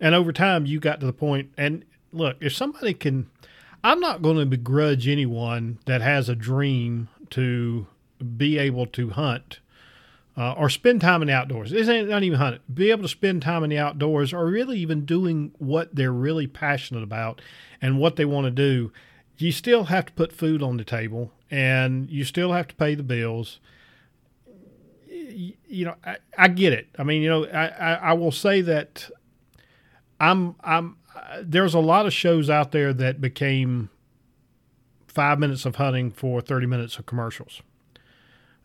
[0.00, 1.50] and over time you got to the point.
[1.56, 3.28] And look, if somebody can,
[3.82, 7.86] I'm not going to begrudge anyone that has a dream to
[8.36, 9.60] be able to hunt.
[10.36, 11.72] Uh, or spend time in the outdoors.
[11.72, 12.60] This ain't not even hunting.
[12.72, 16.46] Be able to spend time in the outdoors, or really even doing what they're really
[16.46, 17.40] passionate about
[17.82, 18.92] and what they want to do
[19.38, 22.94] you still have to put food on the table and you still have to pay
[22.94, 23.60] the bills.
[25.06, 26.88] You, know, I, I, get it.
[26.98, 29.08] I mean, you know, I, I, I will say that
[30.18, 30.96] I'm I'm
[31.42, 33.90] there's a lot of shows out there that became
[35.06, 37.62] five minutes of hunting for 30 minutes of commercials.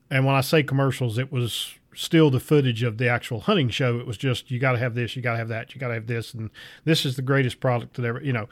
[0.09, 3.99] And when I say commercials, it was still the footage of the actual hunting show.
[3.99, 5.87] It was just, you got to have this, you got to have that, you got
[5.89, 6.33] to have this.
[6.33, 6.49] And
[6.83, 8.47] this is the greatest product that ever, you know.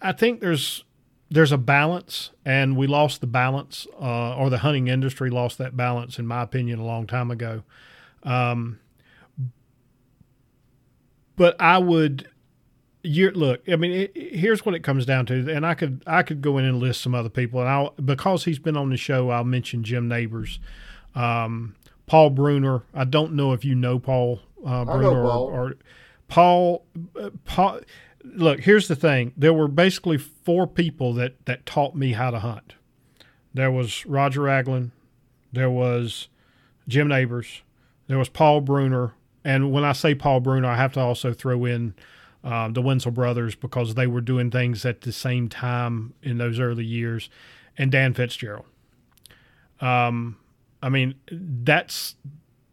[0.00, 0.84] I think there's
[1.32, 5.74] there's a balance, and we lost the balance, uh, or the hunting industry lost that
[5.74, 7.62] balance, in my opinion, a long time ago.
[8.22, 8.78] Um,
[11.36, 12.28] but I would,
[13.02, 13.62] you look.
[13.68, 16.58] I mean, it, here's what it comes down to, and I could I could go
[16.58, 19.44] in and list some other people, and I'll because he's been on the show, I'll
[19.44, 20.58] mention Jim neighbors
[21.14, 21.74] um,
[22.06, 22.82] Paul Bruner.
[22.94, 25.44] I don't know if you know Paul uh, Bruner Paul.
[25.44, 25.74] Or, or
[26.28, 26.84] Paul.
[27.18, 27.80] Uh, Paul
[28.24, 29.32] look, here's the thing.
[29.36, 32.74] There were basically four people that that taught me how to hunt.
[33.54, 34.92] There was Roger Raglin,
[35.52, 36.28] there was
[36.88, 37.62] Jim neighbors
[38.12, 41.64] there was Paul Bruner, and when I say Paul Bruner, I have to also throw
[41.64, 41.94] in
[42.44, 46.58] um, the Wensel brothers because they were doing things at the same time in those
[46.58, 47.30] early years,
[47.78, 48.66] and Dan Fitzgerald.
[49.80, 50.36] Um,
[50.82, 52.16] I mean, that's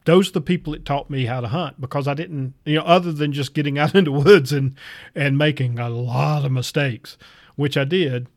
[0.05, 2.83] those are the people that taught me how to hunt because I didn't, you know,
[2.83, 4.75] other than just getting out into woods and
[5.13, 7.17] and making a lot of mistakes,
[7.55, 8.27] which I did.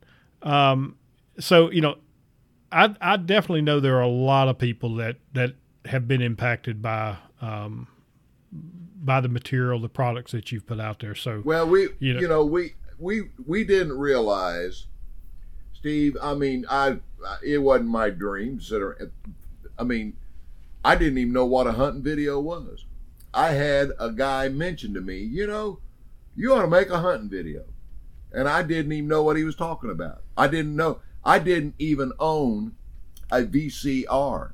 [0.42, 0.96] Um,
[1.38, 1.96] so you know,
[2.70, 5.54] I I definitely know there are a lot of people that that
[5.86, 7.88] have been impacted by um,
[9.04, 11.14] by the material, the products that you've put out there.
[11.14, 14.86] So well, we you know, you know we we we didn't realize,
[15.74, 16.16] Steve.
[16.22, 16.98] I mean, I
[17.44, 18.60] it wasn't my dream.
[19.78, 20.16] I mean,
[20.84, 22.84] I didn't even know what a hunting video was.
[23.34, 25.78] I had a guy mention to me, you know,
[26.36, 27.64] you ought to make a hunting video.
[28.32, 30.22] And I didn't even know what he was talking about.
[30.36, 31.00] I didn't know.
[31.24, 32.74] I didn't even own
[33.30, 34.52] a VCR.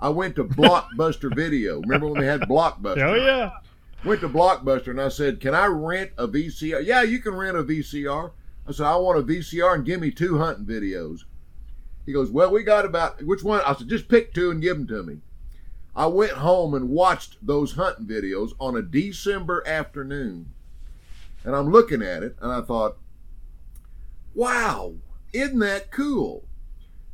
[0.00, 1.80] I went to Blockbuster Video.
[1.80, 3.02] Remember when they had Blockbuster?
[3.02, 3.50] Oh, yeah.
[4.04, 6.84] Went to Blockbuster and I said, Can I rent a VCR?
[6.84, 8.30] Yeah, you can rent a VCR.
[8.68, 11.20] I said, I want a VCR and give me two hunting videos.
[12.04, 13.62] He goes, Well, we got about, which one?
[13.66, 15.20] I said, Just pick two and give them to me.
[15.96, 20.52] I went home and watched those hunting videos on a December afternoon.
[21.42, 22.98] And I'm looking at it and I thought,
[24.34, 24.94] wow,
[25.32, 26.44] isn't that cool?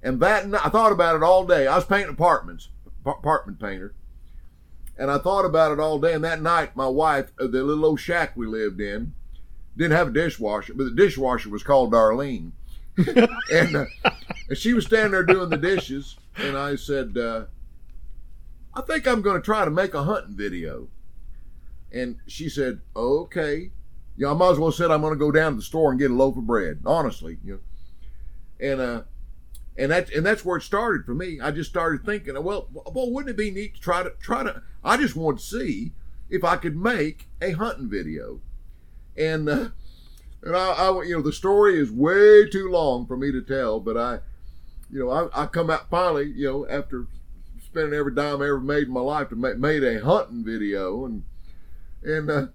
[0.02, 1.66] And that I thought about it all day.
[1.66, 2.68] I was painting apartments,
[3.06, 3.94] apartment painter.
[4.98, 6.12] And I thought about it all day.
[6.12, 9.14] And that night, my wife, uh, the little old shack we lived in,
[9.76, 12.52] didn't have a dishwasher, but the dishwasher was called Darlene.
[12.96, 13.86] and, uh,
[14.48, 16.16] and she was standing there doing the dishes.
[16.36, 17.44] And I said, uh,
[18.74, 20.88] I think I'm going to try to make a hunting video.
[21.90, 23.70] And she said, okay.
[24.16, 25.90] You know, I might as well said I'm going to go down to the store
[25.90, 26.80] and get a loaf of bread.
[26.84, 27.60] Honestly, you know,
[28.62, 29.02] and uh,
[29.76, 31.40] and that's and that's where it started for me.
[31.40, 34.62] I just started thinking, well, well, wouldn't it be neat to try to try to?
[34.84, 35.92] I just wanted to see
[36.28, 38.40] if I could make a hunting video,
[39.16, 39.68] and uh,
[40.42, 43.80] and I, I, you know, the story is way too long for me to tell,
[43.80, 44.18] but I,
[44.90, 47.06] you know, I, I come out finally, you know, after
[47.64, 51.04] spending every dime I ever made in my life to make made a hunting video,
[51.06, 51.24] and
[52.02, 52.46] and uh,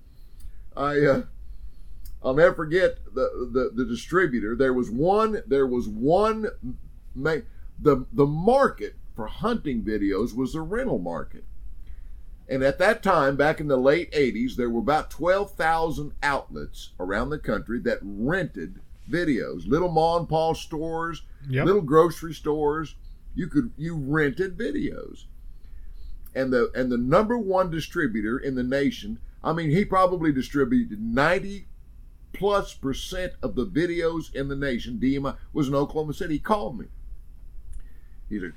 [0.75, 0.99] I.
[0.99, 1.21] Uh,
[2.23, 4.55] I'll never forget the, the, the distributor.
[4.55, 5.43] There was one.
[5.45, 6.47] There was one
[7.79, 11.43] the the market for hunting videos was the rental market.
[12.49, 17.29] And at that time, back in the late 80s, there were about 12,000 outlets around
[17.29, 19.67] the country that rented videos.
[19.67, 21.65] Little mom and pop stores, yep.
[21.65, 22.95] little grocery stores.
[23.35, 25.25] You could you rented videos.
[26.33, 31.01] And the and the number one distributor in the nation, I mean, he probably distributed
[31.01, 31.67] 90
[32.33, 36.35] plus percent of the videos in the nation, DMI, was in Oklahoma City.
[36.35, 36.85] He called me.
[38.29, 38.51] He's a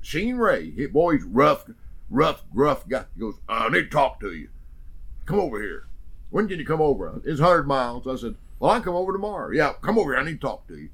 [0.00, 0.70] Sheen Ray.
[0.86, 1.66] Boy, he's rough,
[2.10, 3.04] rough, gruff guy.
[3.14, 4.48] He goes, I need to talk to you.
[5.26, 5.86] Come over here.
[6.30, 7.20] When can you come over?
[7.24, 8.06] It's 100 miles.
[8.06, 9.50] I said, Well, I'll come over tomorrow.
[9.50, 10.20] Yeah, come over here.
[10.20, 10.88] I need to talk to you.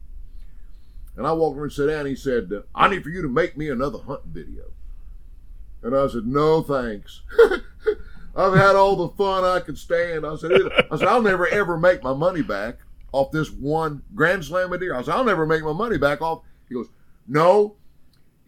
[1.16, 2.00] And I walked over and sat down.
[2.00, 4.64] And he said, I need for you to make me another hunting video.
[5.82, 7.22] And I said, No, thanks.
[8.36, 10.26] I've had all the fun I could stand.
[10.26, 10.52] I said,
[10.90, 12.78] I said, I'll never ever make my money back
[13.12, 14.94] off this one Grand Slam of deer.
[14.94, 16.42] I said, I'll never make my money back off.
[16.68, 16.88] He goes,
[17.26, 17.76] No,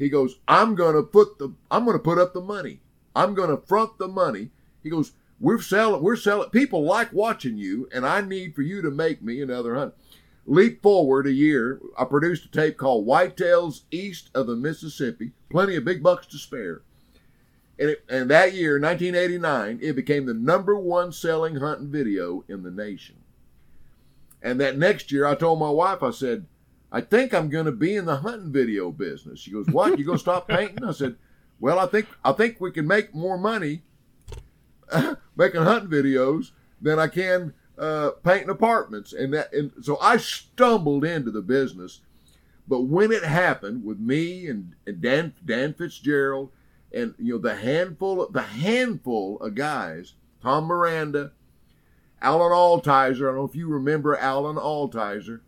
[0.01, 2.81] he goes, I'm gonna put the I'm gonna put up the money.
[3.15, 4.51] I'm gonna front the money.
[4.83, 8.81] He goes, We're selling we're selling people like watching you, and I need for you
[8.81, 9.93] to make me another hunt.
[10.47, 15.33] Leap forward a year, I produced a tape called Whitetails East of the Mississippi.
[15.51, 16.81] Plenty of big bucks to spare.
[17.79, 22.63] And, it, and that year, 1989, it became the number one selling hunting video in
[22.63, 23.17] the nation.
[24.43, 26.47] And that next year, I told my wife, I said,
[26.93, 29.41] I think I'm going to be in the hunting video business.
[29.41, 29.99] She goes, "What?
[29.99, 31.17] You going to stop painting?" I said,
[31.61, 33.83] "Well, I think I think we can make more money
[35.37, 41.05] making hunting videos than I can uh, painting apartments." And that, and so I stumbled
[41.05, 42.01] into the business.
[42.67, 46.51] But when it happened with me and, and Dan Dan Fitzgerald
[46.93, 51.33] and you know the handful the handful of guys, Tom Miranda,
[52.21, 53.23] Alan Altizer.
[53.23, 55.41] I don't know if you remember Alan Altizer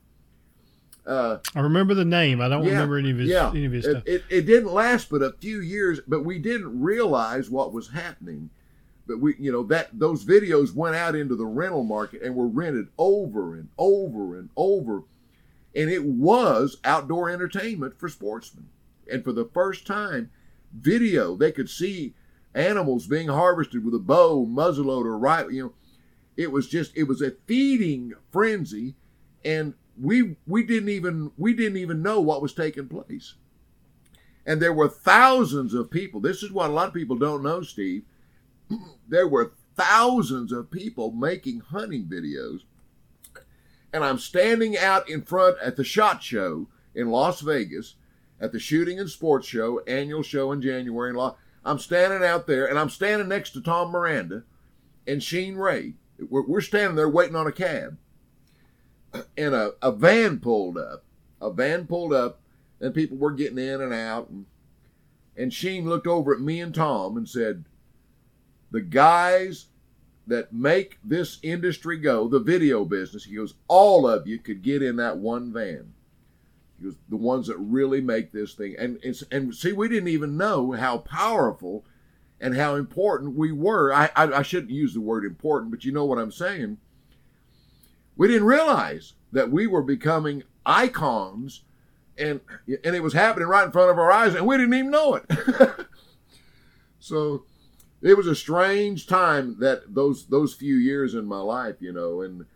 [1.06, 2.40] uh, I remember the name.
[2.40, 3.50] I don't yeah, remember any of his yeah.
[3.50, 4.02] any of his it, stuff.
[4.06, 8.50] It, it didn't last but a few years, but we didn't realize what was happening.
[9.06, 12.46] But we, you know, that those videos went out into the rental market and were
[12.46, 15.02] rented over and over and over,
[15.74, 18.68] and it was outdoor entertainment for sportsmen.
[19.10, 20.30] And for the first time,
[20.72, 22.14] video they could see
[22.54, 25.50] animals being harvested with a bow, muzzleloader, right?
[25.50, 25.72] You know,
[26.36, 28.94] it was just it was a feeding frenzy,
[29.44, 33.34] and we we didn't even we didn't even know what was taking place.
[34.44, 36.20] And there were thousands of people.
[36.20, 38.02] This is what a lot of people don't know, Steve.
[39.08, 42.60] there were thousands of people making hunting videos.
[43.92, 47.94] And I'm standing out in front at the SHOT Show in Las Vegas,
[48.40, 51.10] at the Shooting and Sports Show, annual show in January.
[51.10, 51.30] In
[51.64, 54.42] I'm standing out there, and I'm standing next to Tom Miranda
[55.06, 55.94] and Sheen Ray.
[56.18, 57.98] We're, we're standing there waiting on a cab
[59.36, 61.04] and a, a van pulled up.
[61.40, 62.40] A van pulled up,
[62.80, 64.28] and people were getting in and out.
[64.28, 64.46] And,
[65.36, 67.64] and Sheen looked over at me and Tom and said,
[68.70, 69.66] The guys
[70.26, 74.82] that make this industry go, the video business, he goes, all of you could get
[74.82, 75.92] in that one van.
[76.78, 78.76] He goes, the ones that really make this thing.
[78.78, 81.84] And, and, and see, we didn't even know how powerful
[82.40, 83.92] and how important we were.
[83.92, 86.78] I, I, I shouldn't use the word important, but you know what I'm saying
[88.16, 91.62] we didn't realize that we were becoming icons
[92.18, 94.90] and and it was happening right in front of our eyes and we didn't even
[94.90, 95.24] know it.
[97.02, 97.42] So
[98.00, 102.22] it was a strange time that those those few years in my life you know
[102.22, 102.46] and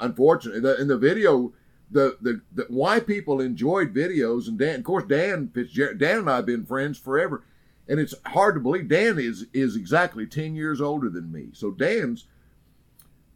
[0.00, 1.52] unfortunately the, in the video
[1.90, 6.30] the, the, the why people enjoyed videos and Dan of course Dan Fitzgerald Dan and
[6.30, 7.44] I have been friends forever
[7.86, 11.48] and it's hard to believe Dan is is exactly 10 years older than me.
[11.52, 12.24] So Dan's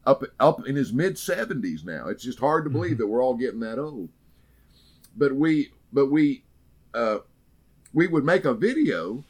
[0.07, 2.09] up up in his mid 70s now.
[2.09, 3.01] It's just hard to believe mm-hmm.
[3.01, 4.09] that we're all getting that old.
[5.17, 6.45] But we but we
[6.95, 7.19] uh,
[7.93, 9.25] we would make a video.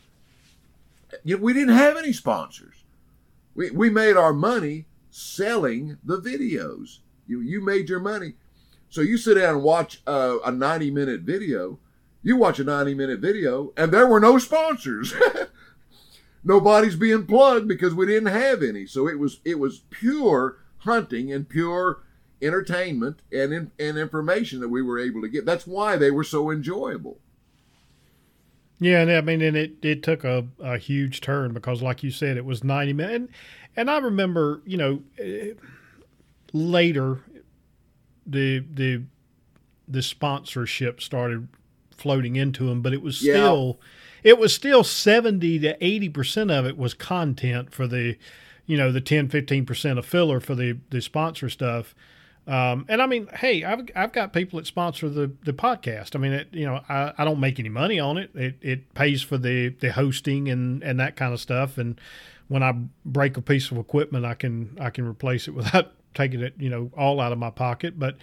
[1.24, 2.84] You know, we didn't have any sponsors.
[3.54, 6.98] We we made our money selling the videos.
[7.26, 8.34] You you made your money.
[8.88, 11.78] So you sit down and watch a, a 90 minute video.
[12.22, 15.14] You watch a 90 minute video, and there were no sponsors.
[16.44, 18.86] nobody's being plugged because we didn't have any.
[18.86, 22.02] So it was it was pure hunting and pure
[22.42, 25.44] entertainment and in, and information that we were able to get.
[25.44, 27.18] That's why they were so enjoyable.
[28.78, 32.10] Yeah, and I mean, and it, it took a, a huge turn because, like you
[32.10, 33.14] said, it was 90 minutes.
[33.14, 33.28] And,
[33.76, 35.52] and I remember, you know, eh,
[36.52, 37.20] later
[38.26, 39.02] the the
[39.86, 41.48] the sponsorship started
[41.90, 43.34] floating into them, but it was Yeah.
[43.34, 43.80] still
[44.22, 48.16] it was still 70 to 80 percent of it was content for the
[48.70, 51.94] you know the 10 15 percent of filler for the the sponsor stuff
[52.46, 56.16] um, and I mean, hey, I've I've got people that sponsor the the podcast.
[56.16, 58.30] I mean, it, you know, I, I don't make any money on it.
[58.34, 61.76] It it pays for the the hosting and and that kind of stuff.
[61.78, 62.00] And
[62.48, 62.72] when I
[63.04, 66.70] break a piece of equipment, I can I can replace it without taking it, you
[66.70, 67.98] know, all out of my pocket.
[67.98, 68.16] But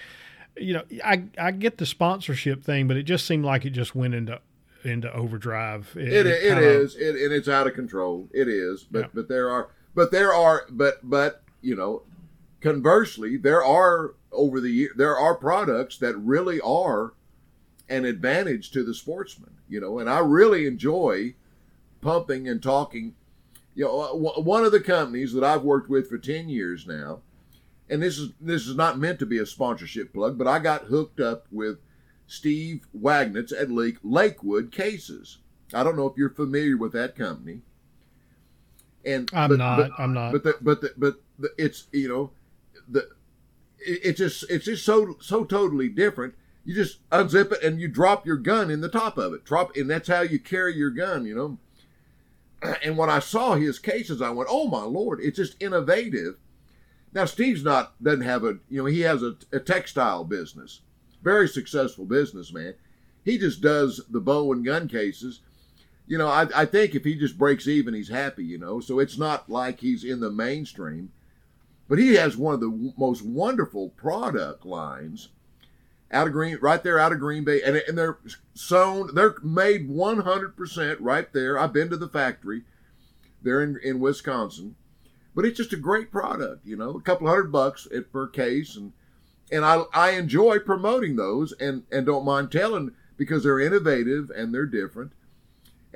[0.58, 3.96] you know, I I get the sponsorship thing, but it just seemed like it just
[3.96, 4.42] went into
[4.84, 5.94] into overdrive.
[5.96, 8.28] It, it kinda- is, it, and it's out of control.
[8.34, 9.08] It is, but Yeah.
[9.14, 12.04] but there are, but there are, but but you know,
[12.62, 17.16] conversely, there are over the year there are products that really are
[17.90, 19.56] an advantage to the sportsman.
[19.68, 21.34] You know, and I really enjoy
[22.00, 23.16] pumping and talking.
[23.74, 27.22] You know, uh, one of the companies that I've worked with for ten years now,
[27.90, 30.84] and this is this is not meant to be a sponsorship plug, but I got
[30.84, 31.80] hooked up with
[32.28, 35.40] Steve Wagnitz at Lake Lakewood Cases.
[35.74, 37.62] I don't know if you're familiar with that company.
[39.08, 39.78] And I'm but- not.
[39.78, 40.32] but- I'm not.
[40.34, 42.32] But the, but the, but the, it's you know
[42.88, 43.08] the
[43.80, 46.36] it, it's just it's just so so totally different.
[46.66, 49.46] You just unzip it and you drop your gun in the top of it.
[49.46, 51.26] Drop and that's how you carry your gun.
[51.26, 51.58] You know.
[52.84, 55.20] And when I saw his cases, I went, "Oh my lord!
[55.22, 56.38] It's just innovative."
[57.14, 60.82] Now Steve's not doesn't have a you know he has a, a textile business,
[61.22, 62.74] very successful businessman.
[63.24, 65.42] He just does the bow and gun cases.
[66.08, 68.46] You know, I, I think if he just breaks even, he's happy.
[68.46, 71.12] You know, so it's not like he's in the mainstream,
[71.88, 75.30] but he has one of the w- most wonderful product lines
[76.12, 78.18] out of Green, right there out of Green Bay, and, and they're
[78.54, 81.60] sewn, they're made 100% right there.
[81.60, 82.64] I've been to the factory.
[83.42, 84.76] They're in, in Wisconsin,
[85.36, 86.66] but it's just a great product.
[86.66, 88.94] You know, a couple hundred bucks at, per case, and
[89.52, 94.54] and I I enjoy promoting those, and and don't mind telling because they're innovative and
[94.54, 95.12] they're different.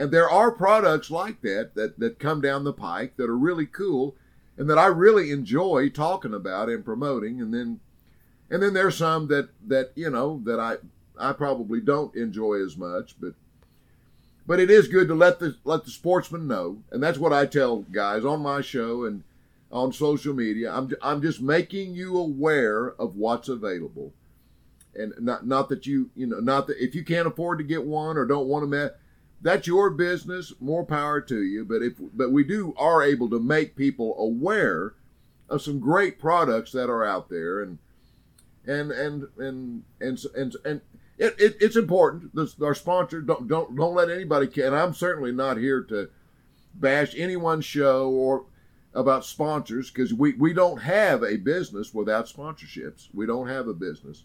[0.01, 3.67] And there are products like that that that come down the pike that are really
[3.67, 4.15] cool,
[4.57, 7.39] and that I really enjoy talking about and promoting.
[7.39, 7.81] And then
[8.49, 10.77] and then there's some that that you know that I
[11.19, 13.35] I probably don't enjoy as much, but
[14.47, 17.45] but it is good to let the let the sportsman know, and that's what I
[17.45, 19.23] tell guys on my show and
[19.71, 20.73] on social media.
[20.73, 24.13] I'm I'm just making you aware of what's available,
[24.95, 27.85] and not not that you you know not that if you can't afford to get
[27.85, 28.93] one or don't want to.
[29.41, 30.53] That's your business.
[30.59, 31.65] More power to you.
[31.65, 34.93] But if but we do are able to make people aware
[35.49, 37.79] of some great products that are out there, and
[38.65, 40.81] and and and and and, and
[41.17, 42.35] it, it, it's important.
[42.35, 44.49] This, our sponsor don't don't don't let anybody.
[44.61, 46.09] And I'm certainly not here to
[46.75, 48.45] bash anyone's show or
[48.93, 53.07] about sponsors because we we don't have a business without sponsorships.
[53.13, 54.23] We don't have a business,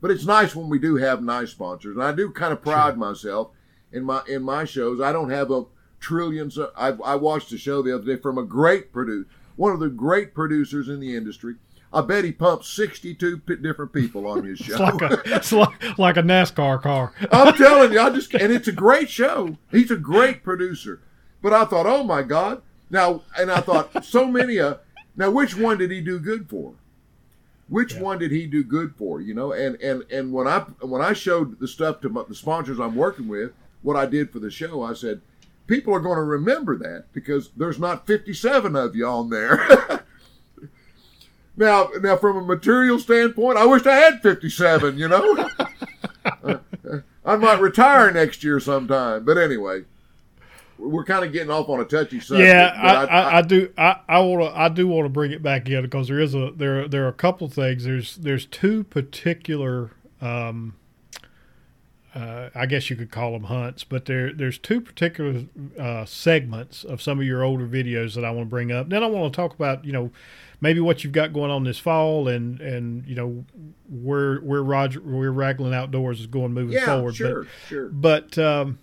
[0.00, 1.96] but it's nice when we do have nice sponsors.
[1.96, 3.50] And I do kind of pride myself
[3.92, 5.00] in my in my shows.
[5.00, 5.64] I don't have a
[6.00, 6.58] trillions.
[6.58, 9.80] Of, I I watched a show the other day from a great producer, one of
[9.80, 11.56] the great producers in the industry.
[11.92, 14.74] I bet he pumped 62 p- different people on his show.
[14.74, 17.12] it's like a it's like like a NASCAR car.
[17.32, 19.56] I'm telling you, I just and it's a great show.
[19.70, 21.00] He's a great producer.
[21.42, 22.62] But I thought, oh my God.
[22.90, 24.76] Now and I thought so many uh
[25.16, 26.74] now which one did he do good for?
[27.68, 29.20] Which one did he do good for?
[29.20, 32.34] You know, and and and when I when I showed the stuff to my, the
[32.34, 33.52] sponsors I'm working with,
[33.86, 35.20] what I did for the show, I said,
[35.68, 40.04] people are going to remember that because there's not 57 of you on there.
[41.56, 44.98] now, now from a material standpoint, I wish I had 57.
[44.98, 45.48] You know.
[47.24, 49.24] I might retire next year sometime.
[49.24, 49.84] But anyway,
[50.78, 52.48] we're kind of getting off on a touchy subject.
[52.48, 53.72] Yeah, but I, I, I do.
[53.78, 54.60] I, I want to.
[54.60, 57.08] I do want to bring it back in because there is a there there are
[57.08, 57.84] a couple things.
[57.84, 59.92] There's there's two particular.
[60.20, 60.74] Um,
[62.16, 65.44] uh, I guess you could call them hunts, but there there's two particular
[65.78, 68.88] uh, segments of some of your older videos that I want to bring up.
[68.88, 70.10] Then I want to talk about you know
[70.62, 73.44] maybe what you've got going on this fall and and you know
[73.90, 77.10] where where Roger where Raglin Outdoors is going moving yeah, forward.
[77.10, 77.88] But- sure, sure.
[77.90, 78.78] but um,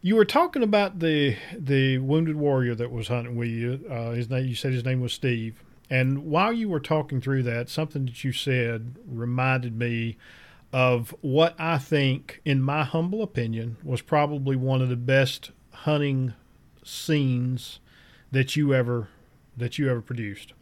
[0.00, 3.84] you were talking about the the wounded warrior that was hunting with you.
[3.90, 5.62] Uh, his name, you said his name was Steve.
[5.90, 10.16] And while you were talking through that, something that you said reminded me
[10.72, 16.34] of what I think, in my humble opinion, was probably one of the best hunting
[16.84, 17.78] scenes
[18.30, 19.08] that you ever
[19.56, 20.54] that you ever produced.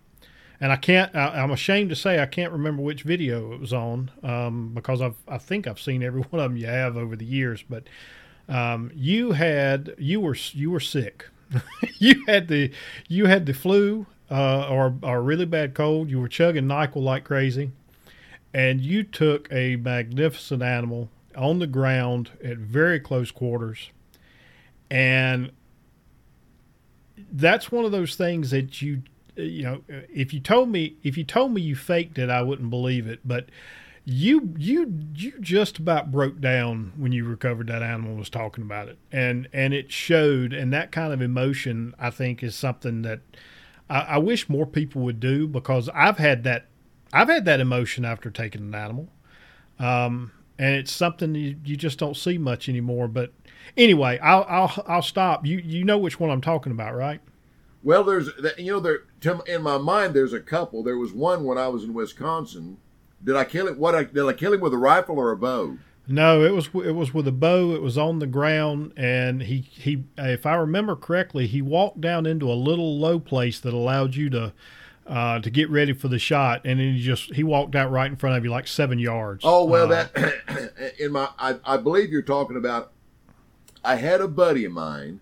[0.60, 1.14] and I can't.
[1.14, 5.00] I, I'm ashamed to say I can't remember which video it was on um, because
[5.00, 7.64] I've I think I've seen every one of them you have over the years.
[7.68, 7.84] But
[8.48, 11.26] um, you had you were you were sick.
[11.98, 12.72] you had the
[13.08, 16.10] you had the flu uh, or or a really bad cold.
[16.10, 17.70] You were chugging Nyquil like crazy,
[18.52, 23.90] and you took a magnificent animal on the ground at very close quarters,
[24.90, 25.52] and
[27.32, 29.02] that's one of those things that you
[29.36, 32.70] you know if you told me if you told me you faked it i wouldn't
[32.70, 33.20] believe it.
[33.24, 33.46] But
[34.04, 38.88] you you you just about broke down when you recovered that animal was talking about
[38.88, 38.98] it.
[39.12, 43.20] And and it showed and that kind of emotion i think is something that
[43.88, 46.66] I, I wish more people would do because i've had that
[47.12, 49.08] i've had that emotion after taking an animal
[49.78, 53.32] um, and it's something you, you just don't see much anymore but
[53.76, 57.20] anyway i'll i'll i'll stop you you know which one i'm talking about right
[57.82, 60.82] Well, there's you know there to- in my mind there's a couple.
[60.82, 62.76] There was one when I was in Wisconsin.
[63.24, 63.78] Did I kill it?
[63.78, 65.78] What I, did I kill him with a rifle or a bow?
[66.06, 67.72] No, it was it was with a bow.
[67.74, 70.04] It was on the ground, and he he.
[70.18, 74.28] If I remember correctly, he walked down into a little low place that allowed you
[74.30, 74.52] to
[75.10, 78.08] uh, to get ready for the shot, and then he just he walked out right
[78.08, 79.42] in front of you, like seven yards.
[79.44, 82.92] Oh well, Uh, that in my I, I believe you're talking about.
[83.84, 85.20] I had a buddy of mine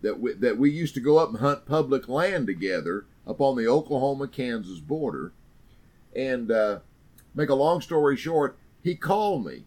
[0.00, 3.56] that we, that we used to go up and hunt public land together up on
[3.56, 5.32] the Oklahoma Kansas border,
[6.16, 6.80] and uh,
[7.34, 9.64] make a long story short, he called me.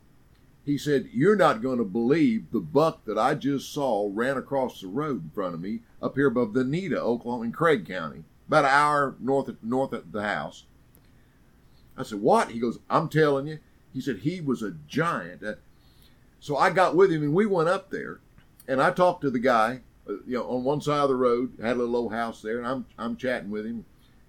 [0.66, 4.82] He said, "You're not going to believe the buck that I just saw ran across
[4.82, 8.66] the road in front of me up here above Vinita, Oklahoma, in Craig County, about
[8.66, 10.66] an hour north of, north of the house."
[11.98, 13.60] I said, "What?" He goes, "I'm telling you."
[13.94, 15.44] He said he was a giant.
[15.44, 15.56] Uh,
[16.40, 18.20] So I got with him and we went up there,
[18.68, 21.54] and I talked to the guy, uh, you know, on one side of the road,
[21.62, 23.86] had a little old house there, and I'm I'm chatting with him.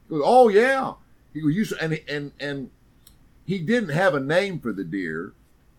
[0.09, 0.95] He goes, "Oh yeah,"
[1.33, 2.70] he goes, "You s-" and and and
[3.47, 5.33] he didn't have a name for the deer,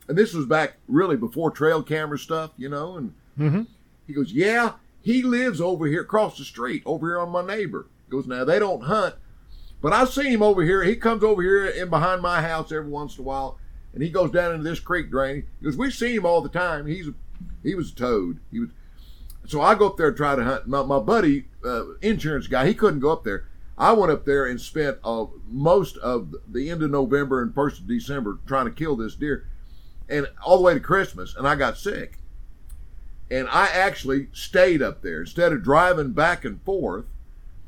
[0.08, 3.68] and this was back really before trail camera stuff, you know, and Mhm.
[4.08, 7.86] he goes, "Yeah, he lives over here across the street, over here on my neighbor."
[8.28, 9.16] "Now they don't hunt."
[9.82, 10.84] But I see him over here.
[10.84, 13.59] He comes over here in behind my house every once in a while,
[13.93, 15.45] and he goes down into this creek drain.
[15.61, 16.86] Goes, "We see him all the time.
[16.86, 17.09] He's
[17.64, 18.39] he was a toad.
[18.51, 18.70] He was."
[19.45, 20.68] So I go up there try to hunt.
[20.68, 23.45] My, my buddy, uh, insurance guy, he couldn't go up there.
[23.78, 27.82] I went up there and spent uh, most of the end of November and first
[27.82, 29.47] of December trying to kill this deer,
[30.07, 32.20] and all the way to Christmas, and I got sick.
[33.32, 37.05] And I actually stayed up there instead of driving back and forth.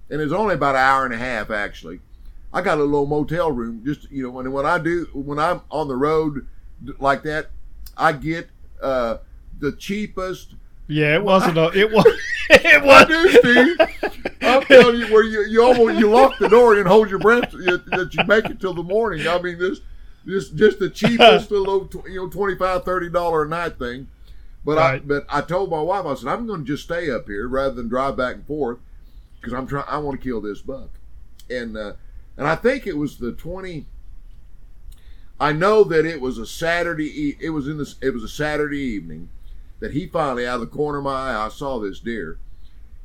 [0.10, 2.00] And it's only about an hour and a half actually.
[2.54, 3.82] I got a little motel room.
[3.86, 6.48] Just you know, when when I do when I'm on the road
[7.00, 7.48] like that,
[7.98, 8.50] I get
[8.82, 9.18] uh,
[9.60, 10.56] the cheapest.
[10.88, 11.72] Yeah, it wasn't a.
[11.74, 12.06] It was.
[12.48, 13.06] It I was.
[13.08, 13.78] do, Steve.
[14.42, 17.52] I'm telling you, where you you almost you lock the door and hold your breath
[17.54, 19.28] you- that you make it till the morning.
[19.28, 19.80] I mean, this
[20.26, 24.08] this just the cheapest little you know twenty five thirty dollar a night thing.
[24.64, 27.26] But I but I told my wife I said I'm going to just stay up
[27.26, 28.78] here rather than drive back and forth
[29.46, 30.90] because I'm trying I want to kill this buck,
[31.50, 31.94] and uh,
[32.36, 33.86] and I think it was the twenty.
[35.40, 37.38] I know that it was a Saturday.
[37.40, 37.96] It was in this.
[38.02, 39.30] It was a Saturday evening
[39.80, 42.40] that he finally, out of the corner of my eye, I saw this deer,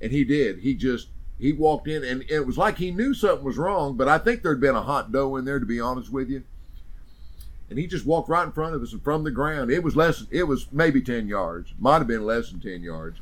[0.00, 0.60] and he did.
[0.60, 3.96] He just he walked in, and it was like he knew something was wrong.
[3.96, 6.44] But I think there'd been a hot doe in there, to be honest with you.
[7.68, 9.94] And he just walked right in front of us, and from the ground, it was
[9.94, 10.24] less.
[10.30, 11.74] It was maybe ten yards.
[11.78, 13.20] Might have been less than ten yards.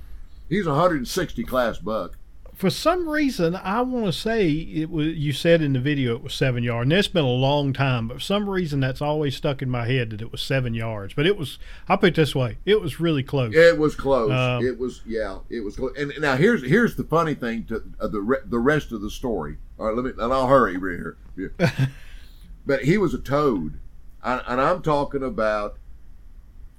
[0.48, 2.17] He's a 160 class buck.
[2.58, 5.06] For some reason, I want to say it was.
[5.06, 8.08] You said in the video it was seven yards, and it's been a long time.
[8.08, 11.14] But for some reason, that's always stuck in my head that it was seven yards.
[11.14, 11.60] But it was.
[11.88, 13.54] I'll put it this way: it was really close.
[13.54, 14.32] It was close.
[14.32, 15.38] Um, it was yeah.
[15.48, 15.96] It was close.
[15.96, 19.10] And now here's here's the funny thing to uh, the re- the rest of the
[19.10, 19.58] story.
[19.78, 21.16] All right, let me and I'll hurry right here.
[21.36, 21.86] Yeah.
[22.66, 23.78] but he was a toad,
[24.20, 25.78] I, and I'm talking about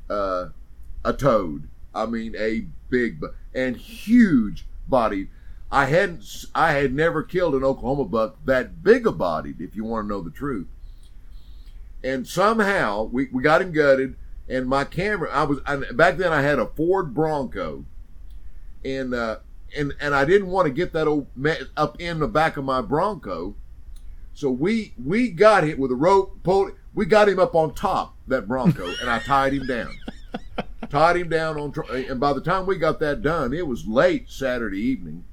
[0.09, 0.47] uh,
[1.05, 1.69] a toad.
[1.95, 3.23] I mean a big
[3.55, 5.30] and huge bodied.
[5.72, 9.61] I hadn't s- I had never killed an Oklahoma buck that big a bodied.
[9.61, 10.67] If you want to know the truth.
[12.03, 14.15] And somehow we, we got him gutted
[14.49, 17.86] and my camera i was and back then i had a ford bronco
[18.84, 19.38] and uh
[19.78, 21.28] and and i didn't want to get that old
[21.78, 23.55] up in the back of my bronco
[24.34, 28.15] so we we got him with a rope pulled we got him up on top
[28.28, 29.95] that bronco and i tied him down
[30.89, 34.30] tied him down on and by the time we got that done it was late
[34.30, 35.24] saturday evening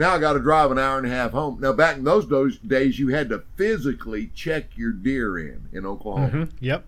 [0.00, 2.28] now i got to drive an hour and a half home now back in those
[2.28, 6.50] those days you had to physically check your deer in in oklahoma Mhm.
[6.60, 6.84] Yep.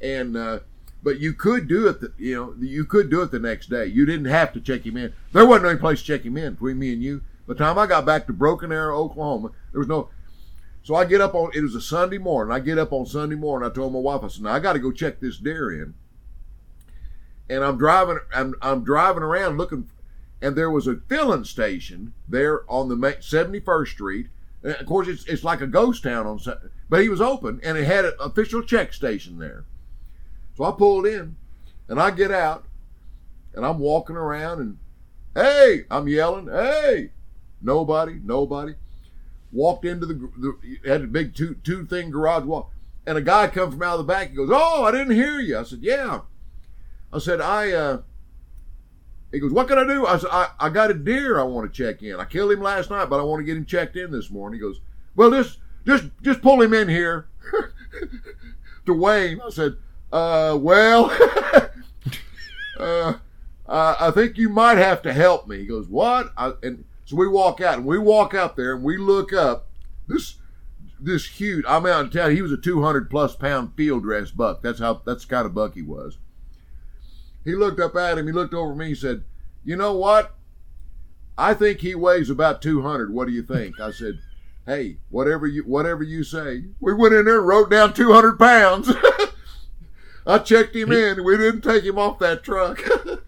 [0.00, 0.58] and uh,
[1.02, 2.00] but you could do it.
[2.00, 3.84] The, you know, you could do it the next day.
[3.84, 5.12] You didn't have to check him in.
[5.32, 7.20] There wasn't any place to check him in between me and you.
[7.46, 10.08] By the time I got back to Broken Arrow, Oklahoma, there was no.
[10.82, 12.54] So I get up on it was a Sunday morning.
[12.54, 13.68] I get up on Sunday morning.
[13.70, 15.92] I told my wife, I said, "Now I got to go check this deer in."
[17.50, 18.20] And I'm driving.
[18.34, 19.90] I'm I'm driving around looking,
[20.44, 24.26] and there was a filling station there on the 71st Street.
[24.62, 26.38] And of course, it's it's like a ghost town on,
[26.90, 29.64] but he was open and it had an official check station there.
[30.54, 31.36] So I pulled in,
[31.88, 32.66] and I get out,
[33.54, 34.78] and I'm walking around, and
[35.34, 37.10] hey, I'm yelling, hey,
[37.62, 38.74] nobody, nobody.
[39.50, 42.70] Walked into the, the had a big two two thing garage wall,
[43.06, 44.30] and a guy come from out of the back.
[44.30, 46.20] He goes, "Oh, I didn't hear you." I said, "Yeah."
[47.10, 48.02] I said, "I." uh
[49.34, 51.72] He goes, "What can I do?" I said, "I, I got a deer I want
[51.72, 52.20] to check in.
[52.20, 54.58] I killed him last night, but I want to get him checked in this morning."
[54.58, 54.80] He goes,
[55.16, 57.26] "Well, just just just pull him in here."
[58.86, 59.76] to Wayne, I said,
[60.12, 61.10] "Uh, well."
[62.78, 63.14] uh,
[63.66, 65.58] I think you might have to help me.
[65.58, 66.32] He goes, what?
[66.36, 69.68] I, and so we walk out, and we walk out there, and we look up.
[70.06, 70.36] This
[71.00, 71.64] this huge.
[71.66, 72.34] I'm out in town.
[72.34, 74.62] He was a 200 plus pound field dress buck.
[74.62, 75.02] That's how.
[75.04, 76.18] That's the kind of buck he was.
[77.44, 78.26] He looked up at him.
[78.26, 78.88] He looked over me.
[78.88, 79.24] He said,
[79.64, 80.34] "You know what?
[81.36, 83.12] I think he weighs about 200.
[83.12, 84.18] What do you think?" I said,
[84.66, 88.90] "Hey, whatever you whatever you say." We went in there and wrote down 200 pounds.
[90.26, 91.22] I checked him in.
[91.24, 92.80] We didn't take him off that truck.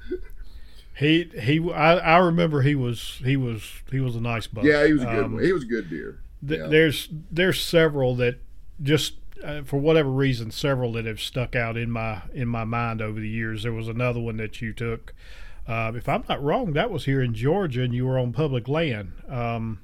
[0.98, 1.60] He he.
[1.72, 4.64] I, I remember he was he was he was a nice buck.
[4.64, 5.44] yeah, he was a good Um, one.
[5.44, 6.20] He was a good deer.
[6.48, 6.66] th- yeah.
[6.68, 8.36] There's there's several that
[8.82, 9.12] just
[9.45, 13.20] uh, for whatever reason several that have stuck out in my in my mind over
[13.20, 13.62] the years.
[13.62, 15.14] There was another one that you took.
[15.66, 18.68] Uh, if I'm not wrong, that was here in Georgia, and you were on public
[18.68, 19.12] land.
[19.28, 19.80] Um,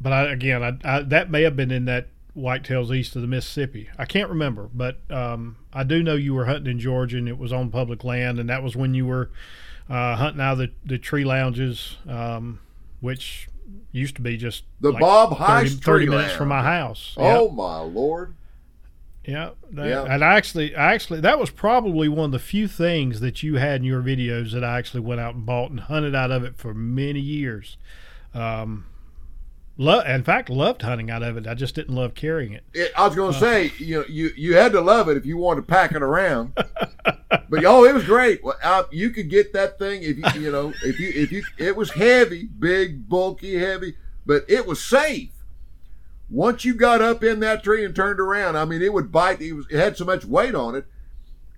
[0.00, 3.28] but I, again, I, I, that may have been in that whitetails east of the
[3.28, 3.88] Mississippi.
[3.98, 7.38] I can't remember, but um, I do know you were hunting in Georgia, and it
[7.38, 9.30] was on public land, and that was when you were
[9.88, 12.58] uh, hunting out of the, the tree lounges, um,
[13.00, 13.48] which
[13.90, 17.14] used to be just The like Bob 30, Heist 30 minutes from my house.
[17.16, 18.34] Oh my lord!
[19.24, 20.04] Yeah, that- Yeah.
[20.04, 23.56] and I actually, I actually, that was probably one of the few things that you
[23.56, 26.42] had in your videos that I actually went out and bought and hunted out of
[26.44, 27.76] it for many years.
[28.34, 28.86] Um,
[29.82, 31.46] lo- in fact, loved hunting out of it.
[31.46, 32.64] I just didn't love carrying it.
[32.72, 35.26] It, I was going to say, you know, you you had to love it if
[35.26, 36.54] you wanted to pack it around.
[37.04, 38.42] but oh, it was great.
[38.42, 41.42] Well, uh, you could get that thing if you you know if you if you
[41.58, 45.30] it was heavy, big, bulky, heavy, but it was safe.
[46.30, 49.42] Once you got up in that tree and turned around, I mean, it would bite.
[49.42, 50.86] It was it had so much weight on it,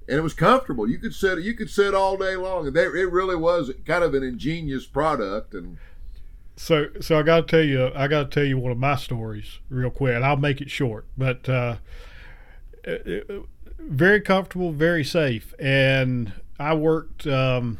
[0.08, 0.88] and it was comfortable.
[0.88, 4.02] You could sit you could sit all day long, and they, it really was kind
[4.02, 5.54] of an ingenious product.
[5.54, 5.78] And
[6.56, 8.96] So, so I got to tell you, I got to tell you one of my
[8.96, 11.06] stories real quick, and I'll make it short.
[11.18, 11.76] But uh,
[12.84, 13.30] it-
[13.78, 17.26] very comfortable, very safe, and I worked.
[17.26, 17.78] Um,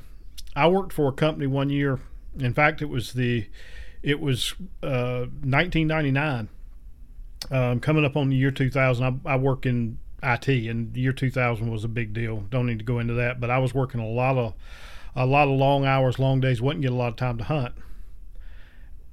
[0.55, 1.99] I worked for a company one year.
[2.39, 3.47] In fact, it was the,
[4.03, 6.49] it was uh, 1999.
[7.51, 11.13] Um, coming up on the year 2000, I, I work in IT, and the year
[11.13, 12.41] 2000 was a big deal.
[12.51, 14.55] Don't need to go into that, but I was working a lot of,
[15.17, 16.61] a lot of long hours, long days.
[16.61, 17.75] wouldn't get a lot of time to hunt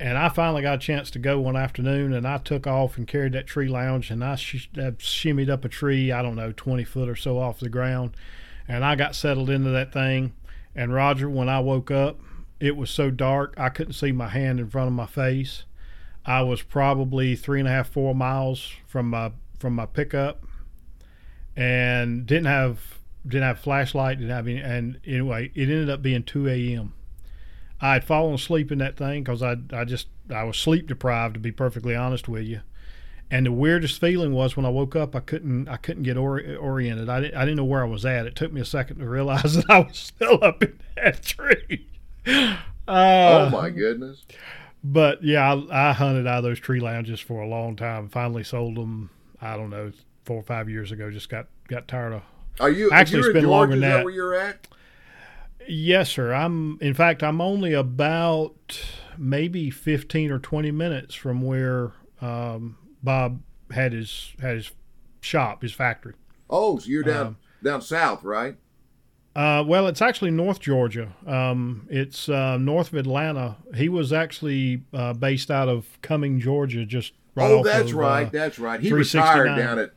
[0.02, 3.08] and I finally got a chance to go one afternoon, and I took off and
[3.08, 6.52] carried that tree lounge, and I, sh- I shimmied up a tree, I don't know,
[6.52, 8.18] 20 foot or so off the ground,
[8.68, 10.34] and I got settled into that thing.
[10.76, 12.20] And Roger, when I woke up,
[12.60, 15.66] it was so dark I couldn't see my hand in front of my face.
[16.26, 20.44] I was probably three and a half, four miles from my from my pickup,
[21.56, 24.60] and didn't have didn't have flashlight, didn't have any.
[24.60, 26.94] And anyway, it ended up being 2 a.m.
[27.82, 31.34] I had fallen asleep in that thing because I I just I was sleep deprived
[31.36, 32.62] to be perfectly honest with you.
[33.34, 36.56] And the weirdest feeling was when I woke up, I couldn't I couldn't get ori-
[36.56, 37.10] oriented.
[37.10, 38.26] I didn't, I didn't know where I was at.
[38.26, 41.88] It took me a second to realize that I was still up in that tree.
[42.88, 44.26] Uh, oh my goodness!
[44.84, 48.10] But yeah, I, I hunted out of those tree lounges for a long time.
[48.10, 49.12] Finally sold them.
[49.40, 49.92] I don't know
[50.26, 51.10] four or five years ago.
[51.12, 52.24] Just got got tired of
[52.60, 54.06] Are you Actually, it's been longer Georgia, than that that.
[54.06, 54.68] where you're at?
[55.68, 56.34] Yes, sir.
[56.34, 58.82] I'm in fact I'm only about
[59.18, 64.72] maybe 15 or 20 minutes from where um, Bob had his had his
[65.22, 66.14] shop, his factory.
[66.50, 68.58] Oh, so you're down Um, down south, right?
[69.34, 71.14] Uh, well, it's actually North Georgia.
[71.26, 73.56] Um, it's uh, north of Atlanta.
[73.74, 78.28] He was actually uh, based out of Cumming, Georgia, just right oh, that's of, right.
[78.28, 78.82] uh, that's right.
[78.82, 79.40] He 369.
[79.40, 79.92] retired down at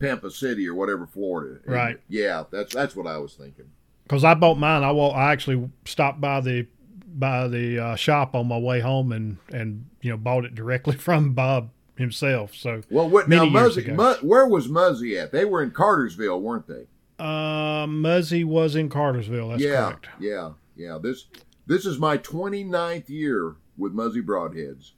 [0.00, 1.60] Pampa City or whatever, Florida.
[1.64, 2.00] And- Right.
[2.08, 3.66] Yeah, that's that's what I was thinking.
[4.10, 4.82] Because I bought mine.
[4.82, 6.66] I wa- I actually stopped by the
[7.06, 10.96] by the uh, shop on my way home and and you know bought it directly
[11.06, 12.52] from Bob himself.
[12.56, 13.44] So Well, what now?
[13.44, 13.88] Muzzy.
[13.92, 15.30] Mu- where was Muzzy at?
[15.30, 16.86] They were in Cartersville, weren't they?
[17.20, 19.50] uh, Muzzy was in Cartersville.
[19.50, 20.08] That's yeah, correct.
[20.18, 20.98] yeah, yeah.
[21.00, 21.26] This
[21.68, 24.92] this is my 29th year with Muzzy Broadheads.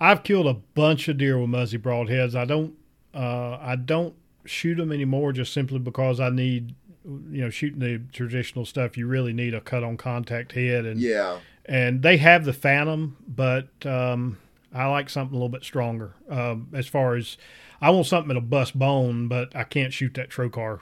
[0.00, 2.34] I've killed a bunch of deer with muzzy broadheads.
[2.34, 2.74] I don't
[3.14, 4.14] uh, I don't
[4.46, 6.74] shoot them anymore just simply because I need
[7.04, 8.96] you know shooting the traditional stuff.
[8.96, 11.38] You really need a cut on contact head and Yeah.
[11.66, 14.38] and they have the Phantom, but um,
[14.72, 16.14] I like something a little bit stronger.
[16.28, 17.36] Um, as far as
[17.80, 20.80] I want something that'll bust bone, but I can't shoot that trocar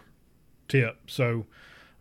[0.68, 0.98] tip.
[1.08, 1.46] So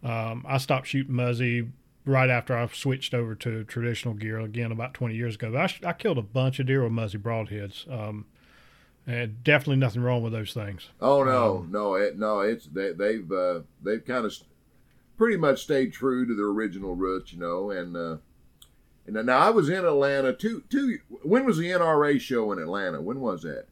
[0.04, 1.68] um, I stopped shooting muzzy
[2.06, 5.52] right after I switched over to traditional gear again about 20 years ago.
[5.52, 7.92] But I, sh- I killed a bunch of deer with muzzy broadheads.
[7.92, 8.26] Um,
[9.08, 10.90] and definitely nothing wrong with those things.
[11.02, 12.42] Oh no, no, it, no.
[12.42, 14.34] It's they, they've uh, they've kind of
[15.18, 17.72] pretty much stayed true to their original roots, you know.
[17.72, 18.18] And uh,
[19.06, 21.00] and now I was in Atlanta two two.
[21.24, 23.02] When was the NRA show in Atlanta?
[23.02, 23.66] When was that?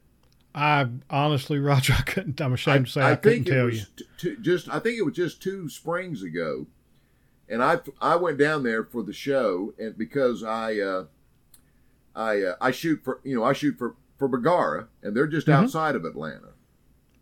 [0.55, 2.41] I honestly, Roger, I couldn't.
[2.41, 3.85] I'm ashamed to say I, couldn't think it tell was you.
[3.97, 6.65] t- t- just I think it was just two springs ago,
[7.47, 11.05] and I I went down there for the show, and because I uh,
[12.15, 15.47] I uh, I shoot for you know I shoot for for Bergara, and they're just
[15.47, 15.53] Mhm.
[15.53, 16.49] outside of Atlanta.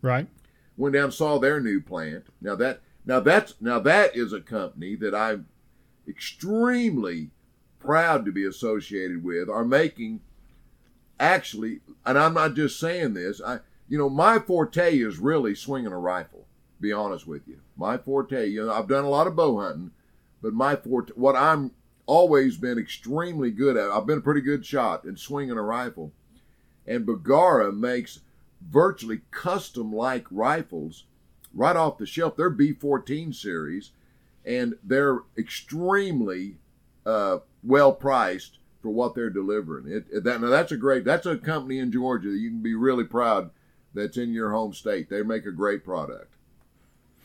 [0.02, 0.28] Right?
[0.76, 2.26] Went down saw their new plant.
[2.40, 5.46] Now that now that's now that is a company that I'm
[6.06, 7.30] extremely
[7.78, 9.48] proud to be associated with.
[9.48, 10.20] Are making
[11.18, 13.40] actually, and I'm not just saying this.
[13.40, 16.46] I you know my forte is really swinging a rifle.
[16.80, 18.46] Be honest with you, my forte.
[18.48, 19.92] You know I've done a lot of bow hunting,
[20.42, 21.72] but my forte, what I'm
[22.06, 23.90] always been extremely good at.
[23.90, 26.12] I've been a pretty good shot in swinging a rifle,
[26.88, 28.20] and Bergara makes
[28.60, 31.04] virtually custom like rifles
[31.54, 32.36] right off the shelf.
[32.36, 33.92] They're B14 series,
[34.44, 36.56] and they're extremely
[37.06, 39.90] uh, well priced for what they're delivering.
[39.90, 42.74] It, that now that's a great that's a company in Georgia that you can be
[42.74, 43.50] really proud
[43.94, 45.08] that's in your home state.
[45.10, 46.34] They make a great product.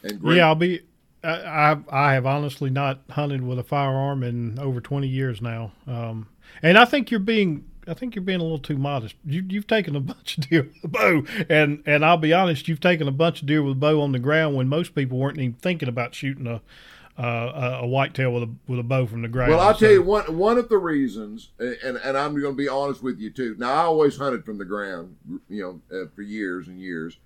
[0.03, 0.81] And great, Yeah, I'll be.
[1.23, 5.72] I, I I have honestly not hunted with a firearm in over twenty years now,
[5.88, 6.27] um,
[6.61, 7.65] and I think you're being.
[7.88, 9.15] I think you're being a little too modest.
[9.26, 12.68] You, you've taken a bunch of deer with a bow, and and I'll be honest,
[12.68, 15.18] you've taken a bunch of deer with a bow on the ground when most people
[15.18, 16.61] weren't even thinking about shooting a
[17.15, 19.51] uh, a, a whitetail with a with a bow from the ground.
[19.51, 22.57] Well, I'll So- tell you one one of the reasons, and and I'm going to
[22.57, 23.55] be honest with you too.
[23.60, 25.15] Now, I always hunted from the ground,
[25.49, 25.61] you
[25.91, 27.18] know, uh, for years and years.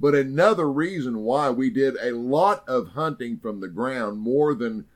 [0.00, 4.86] But another reason why we did a lot of hunting from the ground more than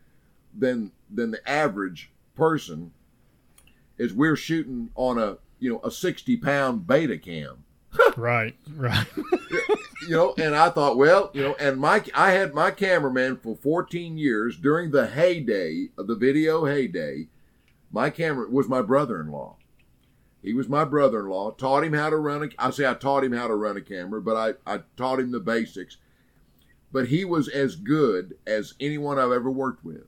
[0.59, 2.93] than than the average person
[3.98, 7.59] is we're shooting on a you know a 60 pound Betacam
[8.16, 9.06] Right, right.
[10.02, 13.56] you know, and I thought, well, you know, and my I had my cameraman for
[13.56, 17.28] 14 years during the heyday of the video heyday.
[17.90, 19.56] My camera was my brother-in-law.
[20.43, 21.52] He was my brother-in-law.
[21.52, 22.48] Taught him how to run a.
[22.59, 24.36] I say I taught him how to run a camera, but
[24.66, 25.97] I I taught him the basics.
[26.93, 30.06] But he was as good as anyone I've ever worked with.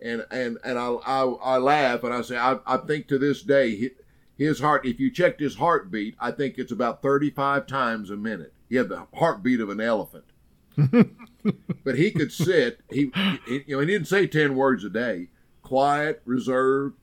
[0.00, 3.42] And and and I I, I laugh and I say I I think to this
[3.42, 3.90] day
[4.36, 8.52] his heart if you checked his heartbeat i think it's about 35 times a minute.
[8.68, 10.24] He had the heartbeat of an elephant.
[11.84, 13.10] But he could sit he,
[13.46, 15.28] he you know he didn't say 10 words a day.
[15.62, 16.96] Quiet reserved.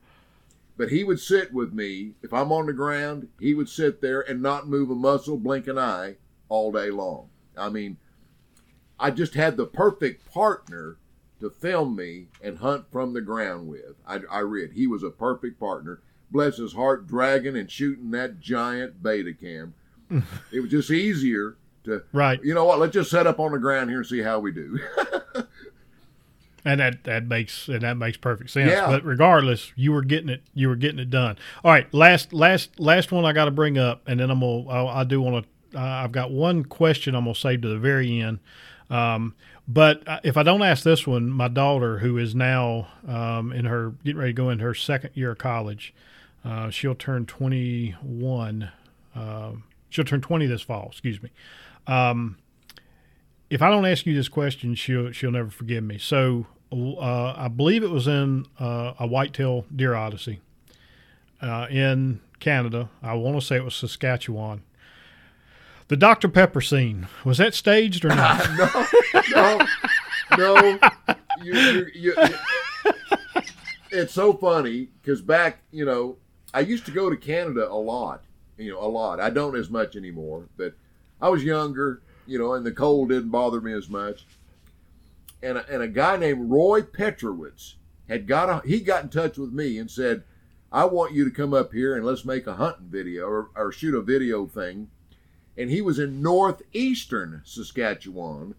[0.78, 2.14] But he would sit with me.
[2.22, 5.68] If i'm on the ground he would sit there and not move a muscle blink
[5.68, 6.18] an eye
[6.48, 7.30] all day long.
[7.58, 7.98] I mean
[9.00, 10.98] i just had the perfect partner
[11.40, 15.10] to film me and hunt from the ground with i, I read he was a
[15.10, 16.02] perfect partner
[16.32, 19.72] bless his heart, dragging and shooting that giant Betacam.
[20.52, 21.56] it was just easier
[21.86, 22.44] to, Right.
[22.44, 22.80] you know what?
[22.80, 24.80] Let's just set up on the ground here and see how we do.
[26.68, 28.72] And that, that makes and that makes perfect sense.
[28.72, 28.88] Yeah.
[28.88, 31.38] But regardless, you were getting it you were getting it done.
[31.64, 34.68] All right, last last last one I got to bring up, and then I'm gonna
[34.68, 35.80] I, I do want to.
[35.80, 38.40] Uh, I've got one question I'm gonna save to the very end.
[38.90, 39.36] Um,
[39.68, 43.66] but uh, if I don't ask this one, my daughter, who is now um, in
[43.66, 45.94] her getting ready to go into her second year of college,
[46.44, 48.72] uh, she'll turn 21.
[49.16, 49.52] Uh,
[49.90, 50.90] she'll turn 20 this fall.
[50.92, 51.32] Excuse me.
[51.88, 52.38] Um,
[53.50, 55.98] if I don't ask you this question, she'll she'll never forgive me.
[55.98, 60.42] So uh, I believe it was in uh, a whitetail deer odyssey
[61.42, 62.90] uh, in Canada.
[63.02, 64.64] I want to say it was Saskatchewan.
[65.88, 68.48] The Dr Pepper scene was that staged or not?
[69.32, 69.68] no,
[70.36, 70.80] no, no.
[71.44, 72.16] You, you, you,
[73.92, 76.18] it's so funny because back, you know,
[76.56, 78.24] I used to go to Canada a lot.
[78.58, 79.20] You know, a lot.
[79.20, 80.74] I don't as much anymore, but
[81.22, 84.26] I was younger, you know, and the cold didn't bother me as much.
[85.44, 87.76] And a, and a guy named Roy Petrowitz
[88.10, 90.24] had got a, he got in touch with me and said,
[90.72, 93.72] "I want you to come up here and let's make a hunting video or, or
[93.72, 94.90] shoot a video thing."
[95.58, 98.56] And he was in northeastern Saskatchewan,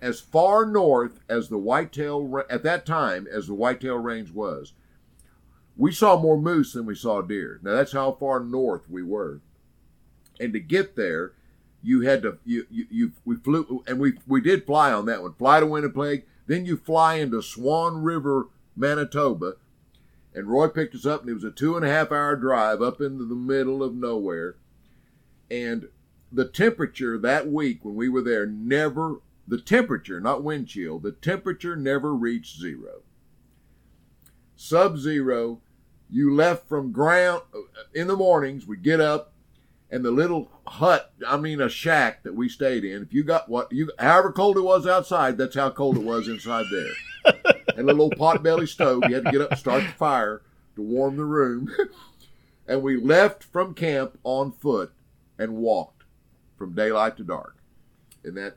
[0.00, 4.72] as far north as the whitetail at that time as the whitetail range was.
[5.76, 7.60] we saw more moose than we saw deer.
[7.62, 9.40] Now that's how far north we were,
[10.38, 11.32] and to get there,
[11.82, 15.22] you had to you you, you we flew and we we did fly on that
[15.22, 15.34] one.
[15.34, 19.54] Fly to Winnipeg, then you fly into Swan River, Manitoba,
[20.34, 22.80] and Roy picked us up, and it was a two and a half hour drive
[22.80, 24.56] up into the middle of nowhere,
[25.50, 25.88] and
[26.34, 31.12] the temperature that week when we were there never the temperature, not wind chill, the
[31.12, 33.02] temperature never reached zero.
[34.56, 35.60] Sub zero.
[36.10, 37.60] You left from ground uh,
[37.94, 38.66] in the mornings.
[38.66, 39.32] We get up,
[39.90, 43.02] and the little hut, I mean a shack that we stayed in.
[43.02, 46.28] If you got what you, however cold it was outside, that's how cold it was
[46.28, 47.34] inside there.
[47.76, 49.02] and a little potbelly stove.
[49.08, 50.42] You had to get up and start the fire
[50.76, 51.70] to warm the room.
[52.66, 54.92] and we left from camp on foot
[55.38, 56.03] and walked
[56.64, 57.58] from daylight to dark.
[58.24, 58.56] And that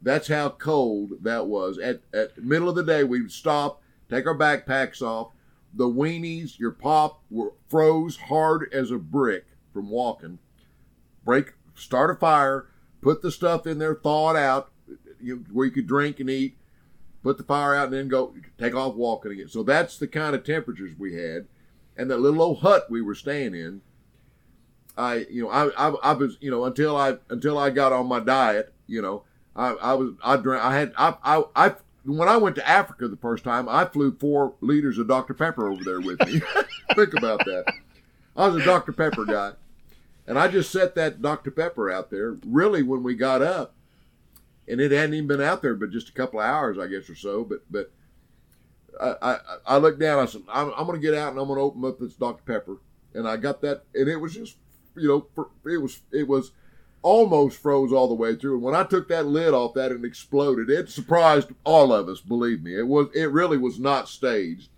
[0.00, 1.76] that's how cold that was.
[1.78, 5.32] At at middle of the day, we'd stop, take our backpacks off.
[5.74, 10.38] The weenies, your pop, were froze hard as a brick from walking.
[11.24, 12.68] Break, start a fire,
[13.00, 14.70] put the stuff in there, thaw it out,
[15.20, 16.56] you, where you could drink and eat.
[17.24, 19.48] Put the fire out and then go take off walking again.
[19.48, 21.48] So that's the kind of temperatures we had,
[21.96, 23.82] and that little old hut we were staying in.
[24.98, 28.08] I, you know, I, I, I was, you know, until I until I got on
[28.08, 29.22] my diet, you know,
[29.54, 33.06] I, I was I drank I had I, I I when I went to Africa
[33.06, 36.40] the first time I flew four liters of Dr Pepper over there with me.
[36.96, 37.72] Think about that.
[38.36, 39.52] I was a Dr Pepper guy,
[40.26, 42.36] and I just set that Dr Pepper out there.
[42.44, 43.74] Really, when we got up,
[44.66, 47.08] and it hadn't even been out there but just a couple of hours, I guess,
[47.08, 47.44] or so.
[47.44, 47.92] But but
[49.00, 50.18] I I, I looked down.
[50.18, 52.14] I said I'm, I'm going to get out and I'm going to open up this
[52.14, 52.78] Dr Pepper,
[53.14, 54.56] and I got that, and it was just
[54.98, 56.52] you know it was it was
[57.02, 58.54] almost froze all the way through.
[58.54, 62.20] And when I took that lid off that and exploded, it surprised all of us.
[62.20, 64.68] Believe me, it was it really was not staged.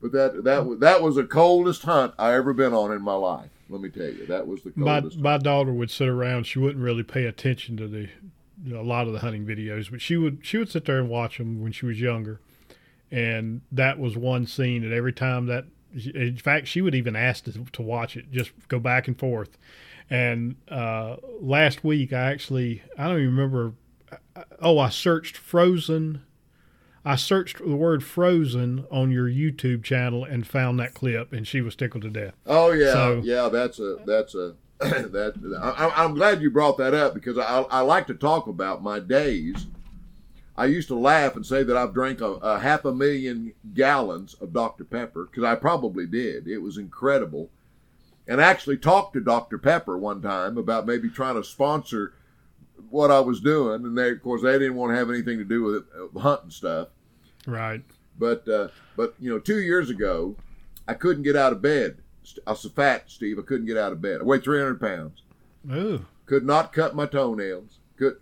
[0.00, 3.14] But that that was that was the coldest hunt I ever been on in my
[3.14, 3.50] life.
[3.68, 5.18] Let me tell you, that was the My coldest.
[5.20, 6.44] my daughter would sit around.
[6.44, 8.08] She wouldn't really pay attention to the
[8.64, 10.98] you know, a lot of the hunting videos, but she would she would sit there
[10.98, 12.40] and watch them when she was younger.
[13.10, 15.66] And that was one scene that every time that,
[16.14, 19.56] in fact, she would even ask to, to watch it, just go back and forth.
[20.10, 23.72] And uh, last week, I actually I don't even remember.
[24.60, 26.22] Oh, I searched frozen.
[27.04, 31.60] I searched the word frozen on your YouTube channel and found that clip, and she
[31.60, 32.34] was tickled to death.
[32.46, 33.48] Oh yeah, So- yeah.
[33.48, 35.60] That's a that's a that.
[35.78, 38.98] I, I'm glad you brought that up because I I like to talk about my
[39.00, 39.66] days.
[40.56, 44.34] I used to laugh and say that I've drank a, a half a million gallons
[44.34, 46.46] of Dr Pepper because I probably did.
[46.46, 47.50] It was incredible,
[48.28, 52.12] and I actually talked to Dr Pepper one time about maybe trying to sponsor
[52.90, 55.44] what I was doing, and they of course they didn't want to have anything to
[55.44, 55.84] do with it,
[56.16, 56.88] uh, hunting stuff.
[57.46, 57.82] Right.
[58.18, 60.36] But uh, but you know, two years ago,
[60.86, 61.98] I couldn't get out of bed.
[62.46, 63.38] I was so fat, Steve.
[63.38, 64.20] I couldn't get out of bed.
[64.20, 65.22] I weighed 300 pounds.
[65.70, 67.78] Oh, Could not cut my toenails.
[67.96, 68.16] Could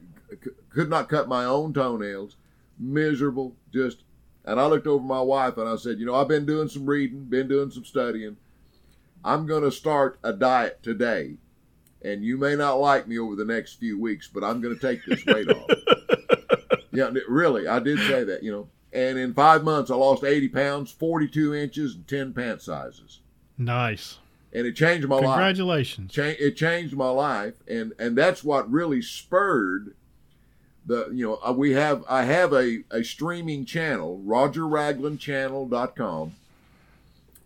[0.71, 2.37] could not cut my own toenails.
[2.79, 3.55] Miserable.
[3.73, 4.05] Just.
[4.45, 6.87] And I looked over my wife and I said, you know, I've been doing some
[6.87, 8.37] reading, been doing some studying.
[9.23, 11.35] I'm going to start a diet today.
[12.03, 14.81] And you may not like me over the next few weeks, but I'm going to
[14.81, 15.71] take this weight off.
[16.93, 18.69] Yeah, really, I did say that, you know.
[18.93, 23.21] And in five months, I lost 80 pounds, 42 inches, and 10 pant sizes.
[23.57, 24.19] nice.
[24.53, 25.27] And it changed my life.
[25.27, 26.19] Congratulations.
[26.19, 29.95] It changed my life, and and that's what really spurred
[30.87, 31.11] the.
[31.13, 36.33] You know, uh, we have I have a a streaming channel, RogerRaglinChannel.com,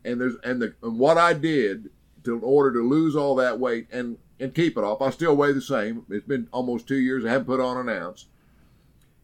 [0.05, 1.91] and there's and the and what I did
[2.25, 5.01] to in order to lose all that weight and and keep it off.
[5.01, 6.05] I still weigh the same.
[6.11, 7.25] It's been almost two years.
[7.25, 8.27] I haven't put on an ounce.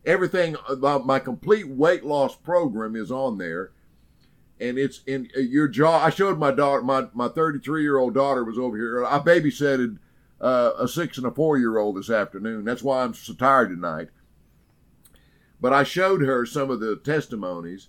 [0.06, 3.70] Everything about my complete weight loss program is on there,
[4.58, 6.04] and it's in uh, your jaw.
[6.04, 9.04] I showed my daughter, my my 33 year old daughter was over here.
[9.04, 9.98] I babysitted
[10.40, 12.64] uh, a six and a four year old this afternoon.
[12.64, 14.08] That's why I'm so tired tonight.
[15.60, 17.88] But I showed her some of the testimonies,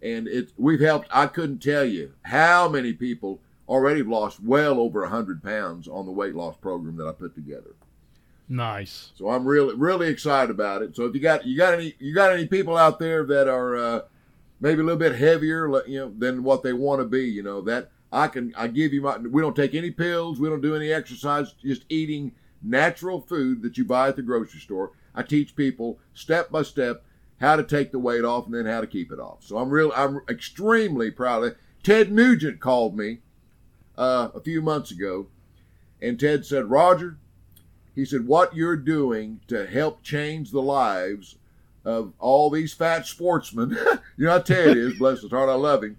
[0.00, 1.08] and it we've helped.
[1.10, 6.06] I couldn't tell you how many people already have lost well over hundred pounds on
[6.06, 7.74] the weight loss program that I put together.
[8.48, 9.12] Nice.
[9.16, 10.94] So I'm really really excited about it.
[10.94, 13.76] So if you got you got any you got any people out there that are
[13.76, 14.00] uh,
[14.60, 17.60] maybe a little bit heavier, you know, than what they want to be, you know
[17.62, 19.18] that I can I give you my.
[19.18, 20.40] We don't take any pills.
[20.40, 21.52] We don't do any exercise.
[21.62, 22.32] Just eating
[22.62, 24.92] natural food that you buy at the grocery store.
[25.14, 27.04] I teach people step by step
[27.40, 29.44] how to take the weight off and then how to keep it off.
[29.44, 29.92] So I'm real.
[29.94, 31.58] I'm extremely proud of it.
[31.82, 33.18] Ted Nugent called me
[33.96, 35.28] uh, a few months ago,
[36.00, 37.18] and Ted said, Roger,
[37.94, 41.36] he said, what you're doing to help change the lives
[41.84, 43.70] of all these fat sportsmen,
[44.16, 45.96] you know how Ted is, bless his heart, I love him.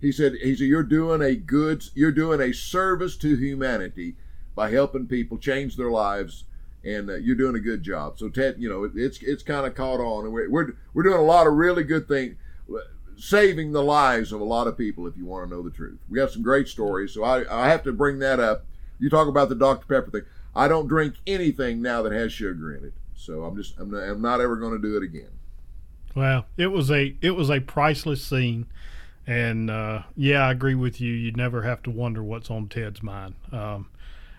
[0.00, 4.16] He said he said you're doing a good you're doing a service to humanity
[4.54, 6.44] by helping people change their lives
[6.84, 8.18] and uh, you're doing a good job.
[8.18, 11.18] So ted you know it's it's kind of caught on and we're, we're we're doing
[11.18, 12.36] a lot of really good things
[13.18, 15.98] saving the lives of a lot of people if you want to know the truth.
[16.10, 18.66] We have some great stories so i i have to bring that up.
[18.98, 20.28] You talk about the dr pepper thing.
[20.54, 24.02] I don't drink anything now that has sugar in it so i'm just i'm not,
[24.02, 25.30] I'm not ever going to do it again.
[26.14, 28.66] Well it was a it was a priceless scene
[29.26, 31.12] and uh, yeah, I agree with you.
[31.12, 33.34] You never have to wonder what's on Ted's mind.
[33.52, 33.88] Um,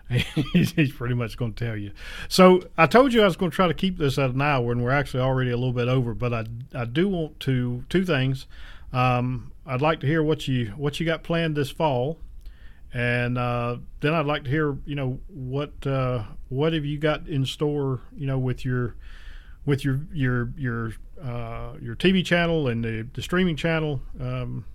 [0.53, 1.91] he's pretty much going to tell you.
[2.29, 4.71] So I told you I was going to try to keep this at an hour,
[4.71, 6.13] and we're actually already a little bit over.
[6.13, 8.45] But I, I do want to two things.
[8.93, 12.19] Um, I'd like to hear what you what you got planned this fall,
[12.93, 17.27] and uh, then I'd like to hear you know what uh, what have you got
[17.27, 18.95] in store you know with your
[19.65, 24.01] with your your your uh, your TV channel and the, the streaming channel.
[24.19, 24.65] Um,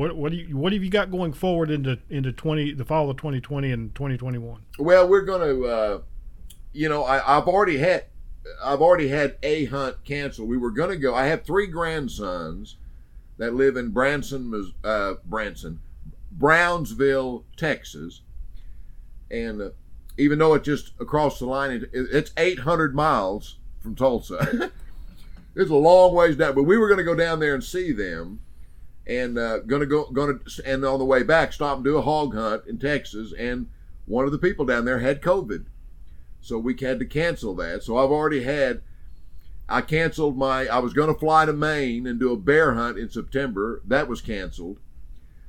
[0.00, 3.10] what what do you what have you got going forward into into twenty the fall
[3.10, 4.62] of twenty twenty and twenty twenty one?
[4.78, 6.00] Well, we're going to, uh,
[6.72, 8.06] you know, I, I've already had
[8.64, 10.48] I've already had a hunt canceled.
[10.48, 11.14] We were going to go.
[11.14, 12.76] I have three grandsons
[13.36, 15.80] that live in Branson, uh, Branson,
[16.32, 18.22] Brownsville, Texas,
[19.30, 19.70] and uh,
[20.16, 24.72] even though it's just across the line, it, it's 800 miles from Tulsa.
[25.54, 27.92] it's a long ways down, but we were going to go down there and see
[27.92, 28.40] them
[29.10, 32.32] and uh, gonna go gonna and on the way back stop and do a hog
[32.32, 33.68] hunt in Texas and
[34.06, 35.66] one of the people down there had COVID.
[36.40, 37.82] So we had to cancel that.
[37.82, 38.82] So I've already had
[39.68, 43.10] I canceled my I was gonna fly to Maine and do a bear hunt in
[43.10, 43.82] September.
[43.84, 44.78] That was canceled.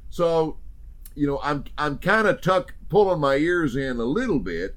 [0.09, 0.57] So
[1.13, 4.75] you know I'm I'm kind of tuck pulling my ears in a little bit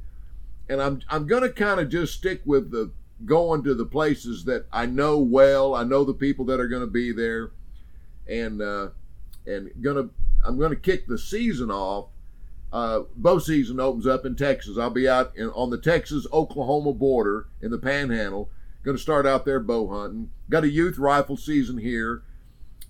[0.68, 2.92] and I'm I'm gonna kind of just stick with the
[3.24, 6.86] going to the places that I know well I know the people that are gonna
[6.86, 7.52] be there
[8.28, 8.88] and uh,
[9.46, 10.08] and gonna
[10.44, 12.08] I'm gonna kick the season off.
[12.72, 14.76] Uh, bow season opens up in Texas.
[14.76, 18.50] I'll be out in, on the Texas Oklahoma border in the Panhandle.
[18.82, 20.30] Going to start out there bow hunting.
[20.50, 22.22] Got a youth rifle season here.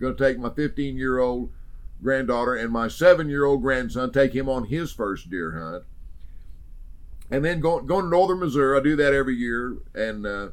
[0.00, 1.52] Going to take my 15 year old
[2.02, 5.84] granddaughter and my seven year old grandson, take him on his first deer hunt.
[7.30, 8.78] And then going going to northern Missouri.
[8.78, 10.48] I do that every year, and uh,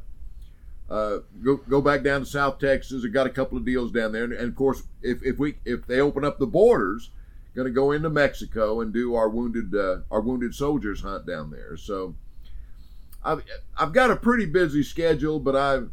[0.92, 3.06] uh, go go back down to South Texas.
[3.06, 5.56] I got a couple of deals down there, and, and of course, if, if we
[5.64, 7.12] if they open up the borders,
[7.56, 11.50] going to go into Mexico and do our wounded uh, our wounded soldiers hunt down
[11.50, 11.78] there.
[11.78, 12.16] So
[13.24, 13.42] I've
[13.78, 15.92] I've got a pretty busy schedule, but I've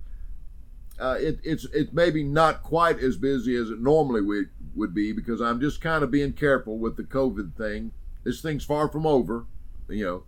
[0.98, 5.12] uh, it, it's it's maybe not quite as busy as it normally would would be
[5.12, 7.92] because I'm just kind of being careful with the COVID thing.
[8.24, 9.46] This thing's far from over,
[9.88, 10.22] you know,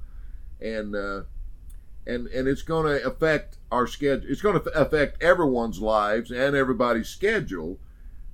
[0.64, 1.22] and uh,
[2.10, 4.28] and and it's going to affect our schedule.
[4.28, 7.78] It's going to affect everyone's lives and everybody's schedule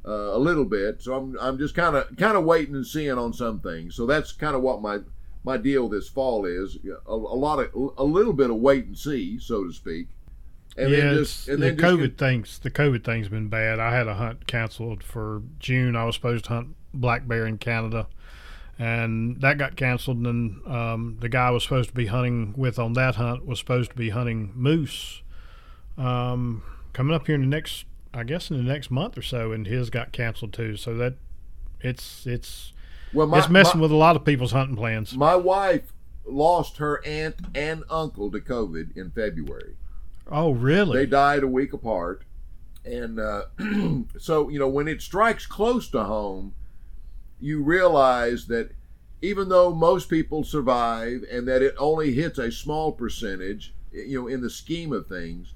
[0.07, 1.03] uh, a little bit.
[1.03, 3.95] So I'm I'm just kind of kind of waiting and seeing on some things.
[3.95, 5.01] So that's kind of what my
[5.45, 8.99] my deal this fall is a, a, lot of a little bit of wait and
[8.99, 10.09] see, so to speak.
[10.77, 12.59] And yeah, just, and the COVID get, things.
[12.59, 13.79] The COVID thing's been bad.
[13.79, 15.97] I had a hunt canceled for June.
[15.97, 18.09] I was supposed to hunt black bear in Canada
[18.79, 20.19] and that got canceled.
[20.19, 23.59] And um, the guy I was supposed to be hunting with on that hunt was
[23.59, 25.23] supposed to be hunting moose
[25.99, 26.63] um,
[26.93, 29.67] coming up here in the next, I guess, in the next month or so, and
[29.67, 30.77] his got canceled too.
[30.77, 31.15] So that
[31.81, 32.73] it's it's
[33.13, 35.15] well, my, it's messing my, with a lot of people's hunting plans.
[35.17, 35.93] My wife
[36.27, 39.77] lost her aunt and uncle to COVID in February.
[40.31, 40.99] Oh, really?
[40.99, 42.25] They died a week apart.
[42.85, 43.45] And uh,
[44.19, 46.55] so, you know, when it strikes close to home,
[47.41, 48.71] you realize that
[49.23, 54.29] even though most people survive and that it only hits a small percentage, you know,
[54.29, 55.55] in the scheme of things,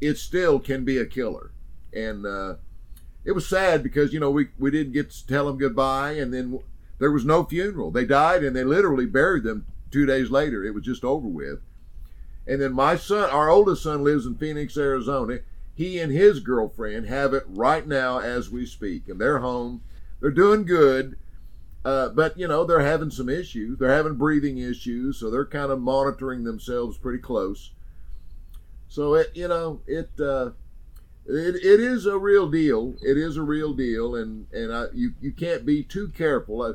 [0.00, 1.52] it still can be a killer.
[1.92, 2.54] And uh,
[3.24, 6.32] it was sad because, you know, we, we didn't get to tell them goodbye and
[6.32, 6.60] then
[6.98, 7.90] there was no funeral.
[7.90, 10.64] They died and they literally buried them two days later.
[10.64, 11.60] It was just over with.
[12.46, 15.40] And then my son, our oldest son, lives in Phoenix, Arizona.
[15.74, 19.82] He and his girlfriend have it right now as we speak, and they're home
[20.20, 21.16] they're doing good,
[21.84, 23.78] uh, but you know they're having some issues.
[23.78, 27.72] They're having breathing issues, so they're kind of monitoring themselves pretty close.
[28.88, 30.50] So it, you know, it uh,
[31.26, 32.96] it, it is a real deal.
[33.02, 36.62] It is a real deal, and and I, you you can't be too careful.
[36.62, 36.72] Uh,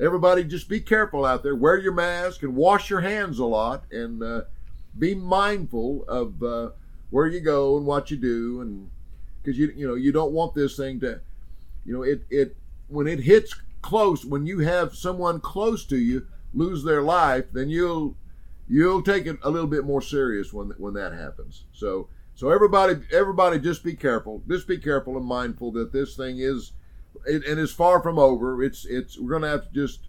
[0.00, 1.54] everybody, just be careful out there.
[1.54, 4.42] Wear your mask and wash your hands a lot, and uh,
[4.98, 6.70] be mindful of uh,
[7.10, 8.90] where you go and what you do, and
[9.42, 11.20] because you you know you don't want this thing to,
[11.84, 12.56] you know, it it
[12.88, 17.68] when it hits close, when you have someone close to you lose their life, then
[17.68, 18.16] you'll
[18.68, 21.64] you'll take it a little bit more serious when when that happens.
[21.72, 24.42] So so everybody everybody just be careful.
[24.48, 26.72] Just be careful and mindful that this thing is
[27.26, 28.62] it, and it's far from over.
[28.62, 30.00] It's it's we're gonna have to just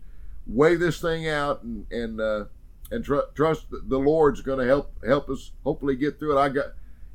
[0.48, 2.46] weigh this thing out and and uh,
[2.92, 6.42] and tr- trust the Lord's gonna help help us hopefully get through it.
[6.42, 6.66] I got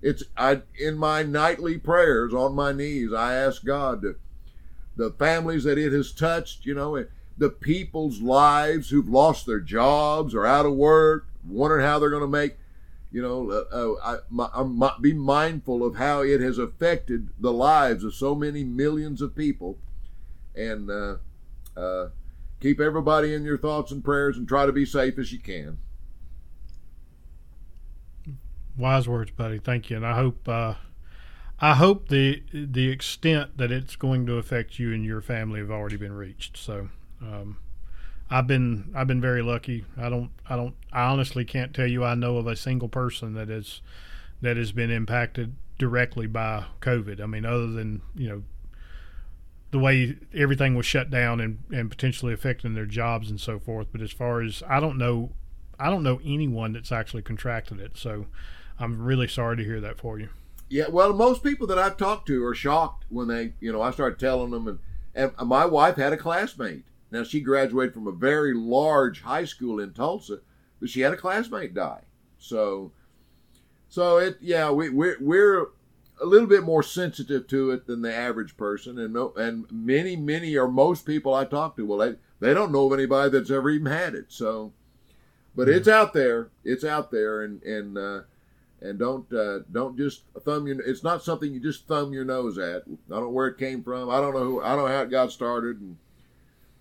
[0.02, 3.12] it's I in my nightly prayers on my knees.
[3.12, 4.16] I ask God to
[4.96, 6.66] the families that it has touched.
[6.66, 7.04] You know,
[7.36, 12.22] the people's lives who've lost their jobs or out of work, wondering how they're going
[12.22, 12.56] to make
[13.14, 14.18] you know, uh, uh,
[14.82, 19.36] I, be mindful of how it has affected the lives of so many millions of
[19.36, 19.78] people,
[20.56, 21.16] and uh,
[21.76, 22.08] uh,
[22.60, 25.78] keep everybody in your thoughts and prayers, and try to be safe as you can.
[28.76, 29.60] Wise words, buddy.
[29.60, 30.74] Thank you, and I hope uh,
[31.64, 35.70] I hope the the extent that it's going to affect you and your family have
[35.70, 36.58] already been reached.
[36.58, 36.90] So.
[37.22, 37.56] Um,
[38.30, 39.84] I've been I've been very lucky.
[39.96, 43.34] I don't I don't I honestly can't tell you I know of a single person
[43.34, 43.80] that is
[44.42, 47.20] that has been impacted directly by COVID.
[47.20, 48.42] I mean, other than you know
[49.70, 53.88] the way everything was shut down and, and potentially affecting their jobs and so forth.
[53.90, 55.30] But as far as I don't know,
[55.80, 57.96] I don't know anyone that's actually contracted it.
[57.96, 58.26] So
[58.78, 60.28] I'm really sorry to hear that for you.
[60.68, 63.90] Yeah, well, most people that I've talked to are shocked when they, you know, I
[63.90, 64.78] start telling them, and,
[65.36, 66.84] and my wife had a classmate
[67.14, 70.40] now, she graduated from a very large high school in Tulsa,
[70.80, 72.02] but she had a classmate die.
[72.38, 72.90] So,
[73.88, 75.68] so it, yeah, we, we're, we're
[76.20, 78.98] a little bit more sensitive to it than the average person.
[78.98, 82.72] And, no, and many, many or most people I talk to, well, they, they don't
[82.72, 84.32] know of anybody that's ever even had it.
[84.32, 84.72] So,
[85.54, 86.48] but it's out there.
[86.64, 87.42] It's out there.
[87.42, 88.20] And, and, uh,
[88.80, 90.80] and don't uh, don't just thumb your.
[90.80, 92.82] It's not something you just thumb your nose at.
[92.82, 94.10] I don't know where it came from.
[94.10, 94.62] I don't know who.
[94.62, 95.96] I don't know how it got started, and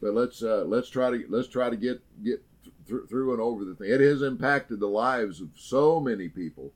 [0.01, 2.43] but let's uh, let's try to let's try to get get
[2.87, 3.89] th- through and over the thing.
[3.89, 6.71] It has impacted the lives of so many people,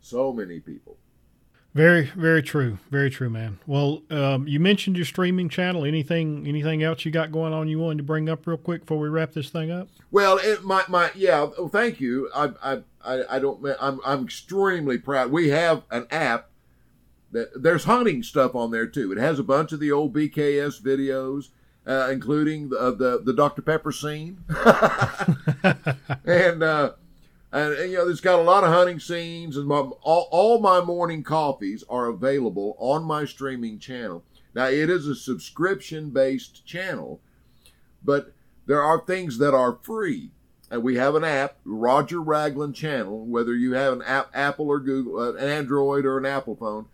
[0.00, 0.96] so many people.
[1.74, 2.78] Very, very true.
[2.90, 3.58] Very true, man.
[3.66, 5.84] Well, um, you mentioned your streaming channel.
[5.84, 7.68] Anything, anything else you got going on?
[7.68, 9.88] You wanted to bring up real quick before we wrap this thing up?
[10.10, 11.48] Well, it, my my yeah.
[11.56, 12.30] Well, thank you.
[12.34, 13.64] I I I, I don't.
[13.80, 15.32] I'm I'm extremely proud.
[15.32, 16.50] We have an app
[17.30, 19.10] that there's hunting stuff on there too.
[19.10, 21.48] It has a bunch of the old BKS videos
[21.86, 24.38] uh, including the, uh, the, the Dr Pepper scene,
[26.24, 26.92] and, uh,
[27.52, 30.60] and, and you know, it's got a lot of hunting scenes, and my, all all
[30.60, 34.24] my morning coffees are available on my streaming channel.
[34.54, 37.20] Now it is a subscription based channel,
[38.04, 38.32] but
[38.66, 40.30] there are things that are free.
[40.70, 44.80] And we have an app, Roger Raglin channel, whether you have an app, Apple or
[44.80, 46.86] Google, uh, an Android or an Apple phone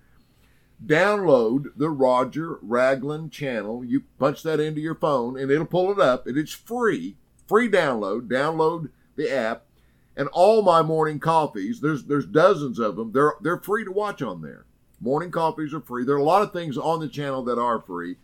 [0.84, 3.84] download the Roger Raglin channel.
[3.84, 7.16] You punch that into your phone and it'll pull it up, and it's free.
[7.46, 8.28] Free download.
[8.28, 9.64] Download the app.
[10.18, 13.12] And all my morning coffees, there's there's dozens of them.
[13.12, 14.66] They're they're free to watch on there.
[15.00, 16.04] Morning coffees are free.
[16.04, 18.16] There are a lot of things on the channel that are free,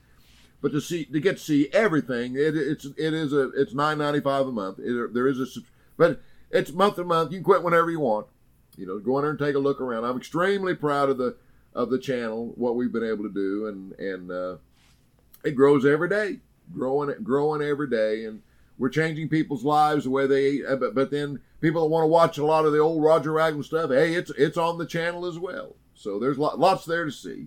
[0.61, 3.99] but to see to get to see everything, it, it's it is a it's nine
[3.99, 4.81] ninety five a month.
[4.81, 5.47] It, there is a
[5.97, 7.31] but it's month to month.
[7.31, 8.27] You can quit whenever you want.
[8.77, 10.05] You know, go in there and take a look around.
[10.05, 11.37] I'm extremely proud of the
[11.75, 14.57] of the channel, what we've been able to do, and and uh,
[15.45, 16.41] it grows every day,
[16.73, 18.43] growing growing every day, and
[18.79, 20.65] we're changing people's lives the way they.
[20.65, 23.31] Uh, but, but then people that want to watch a lot of the old Roger
[23.31, 25.77] Raglin stuff, hey, it's it's on the channel as well.
[25.95, 27.47] So there's lots there to see.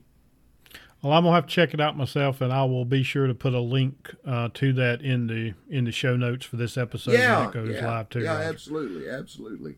[1.04, 3.36] Well, I'm gonna have to check it out myself, and I will be sure to
[3.36, 7.12] put a link uh, to that in the in the show notes for this episode
[7.12, 8.22] yeah, when it goes yeah, live too.
[8.22, 8.50] Yeah, Roger.
[8.50, 9.78] absolutely, absolutely.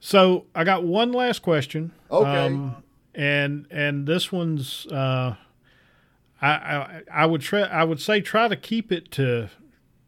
[0.00, 1.92] So I got one last question.
[2.10, 2.46] Okay.
[2.46, 2.82] Um,
[3.14, 5.36] and and this one's uh,
[6.40, 9.50] I, I I would try I would say try to keep it to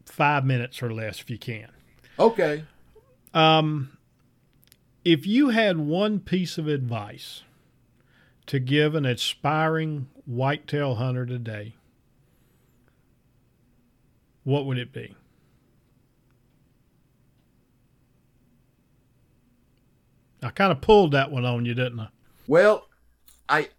[0.05, 1.67] five minutes or less if you can.
[2.17, 2.63] Okay.
[3.35, 3.97] Um,
[5.03, 7.43] if you had one piece of advice
[8.47, 11.75] to give an aspiring whitetail hunter today,
[14.45, 15.15] what would it be?
[20.41, 22.07] I kind of pulled that one on you, didn't I?
[22.47, 22.87] Well,
[23.49, 23.69] I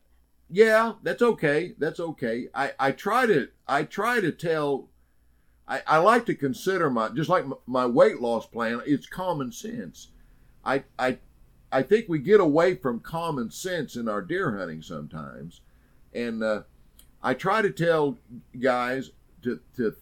[0.51, 1.75] yeah, that's okay.
[1.79, 2.49] That's okay.
[2.55, 4.89] I, I try to I try to tell
[5.69, 10.09] I, I like to consider my just like my weight loss plan, it's common sense.
[10.65, 11.19] I I
[11.73, 15.61] I think we get away from common sense in our deer hunting sometimes.
[16.15, 16.63] And uh,
[17.23, 18.17] I try to tell
[18.59, 19.11] guys
[19.43, 19.95] to, to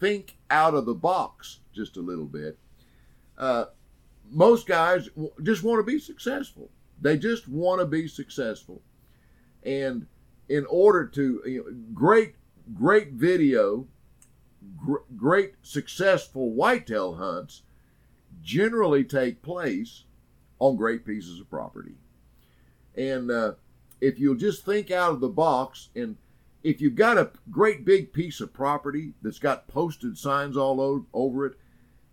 [0.00, 2.58] think out of the box just a little bit.
[3.36, 3.66] Uh,
[4.30, 5.08] most guys
[5.42, 6.70] just want to be successful.
[7.00, 8.80] They just want to be successful.
[9.62, 10.06] And
[10.48, 12.34] in order to, you know, great,
[12.74, 13.86] great video,
[14.76, 17.62] gr- great successful whitetail hunts
[18.42, 20.04] generally take place
[20.58, 21.94] on great pieces of property.
[22.96, 23.52] And uh,
[24.00, 26.16] if you'll just think out of the box and
[26.62, 31.06] if you've got a great big piece of property that's got posted signs all o-
[31.12, 31.54] over it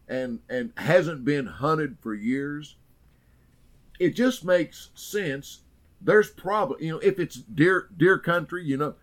[0.07, 2.75] and and hasn't been hunted for years,
[3.97, 5.61] it just makes sense.
[6.01, 8.95] There's probably you know if it's deer deer country, you know,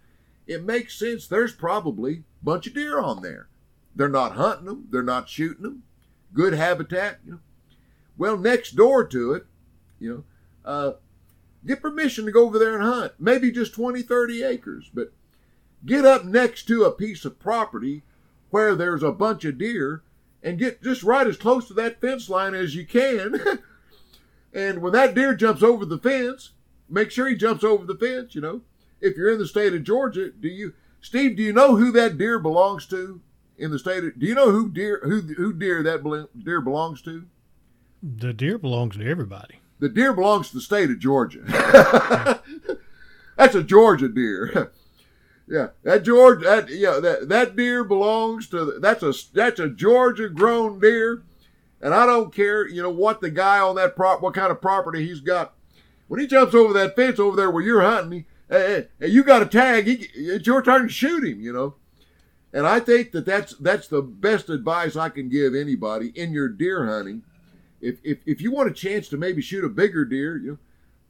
[0.46, 1.26] it makes sense.
[1.26, 3.48] There's probably bunch of deer on there.
[3.94, 4.88] They're not hunting them.
[4.90, 5.82] They're not shooting them.
[6.32, 7.18] Good habitat.
[7.24, 7.38] You know.
[8.16, 9.46] Well, next door to it,
[10.00, 10.24] you know,
[10.64, 10.92] uh,
[11.66, 13.12] get permission to go over there and hunt.
[13.18, 15.12] Maybe just 20, 30 acres, but
[15.86, 18.02] get up next to a piece of property
[18.50, 20.02] where there's a bunch of deer
[20.42, 23.40] and get just right as close to that fence line as you can.
[24.52, 26.52] and when that deer jumps over the fence,
[26.88, 28.62] make sure he jumps over the fence, you know.
[29.00, 32.18] If you're in the state of Georgia, do you Steve, do you know who that
[32.18, 33.20] deer belongs to
[33.56, 37.02] in the state of Do you know who deer who who deer that deer belongs
[37.02, 37.26] to?
[38.02, 39.60] The deer belongs to everybody.
[39.80, 41.40] The deer belongs to the state of Georgia.
[43.36, 44.72] That's a Georgia deer.
[45.48, 50.28] yeah, that Georgia that yeah that that deer belongs to that's a that's a Georgia
[50.28, 51.22] grown deer,
[51.80, 54.60] and I don't care you know what the guy on that prop what kind of
[54.60, 55.54] property he's got.
[56.08, 59.42] When he jumps over that fence over there where you're hunting, hey, hey, you got
[59.42, 59.86] a tag.
[59.86, 61.40] He, it's your turn to shoot him.
[61.40, 61.74] You know.
[62.52, 66.48] And I think that that's that's the best advice I can give anybody in your
[66.48, 67.22] deer hunting
[67.80, 70.58] if, if, if you want a chance to maybe shoot a bigger deer, you know,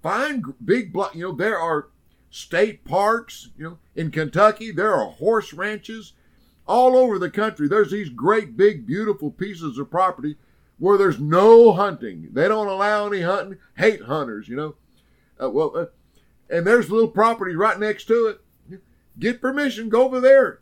[0.02, 1.14] find big block.
[1.14, 1.88] You know, there are
[2.30, 3.50] state parks.
[3.56, 6.12] You know, in Kentucky, there are horse ranches
[6.66, 7.68] all over the country.
[7.68, 10.36] There's these great big beautiful pieces of property
[10.78, 12.28] where there's no hunting.
[12.32, 13.58] They don't allow any hunting.
[13.76, 14.48] Hate hunters.
[14.48, 14.74] You know,
[15.42, 15.86] uh, well, uh,
[16.50, 18.80] and there's a little property right next to it.
[19.18, 19.88] Get permission.
[19.88, 20.60] Go over there.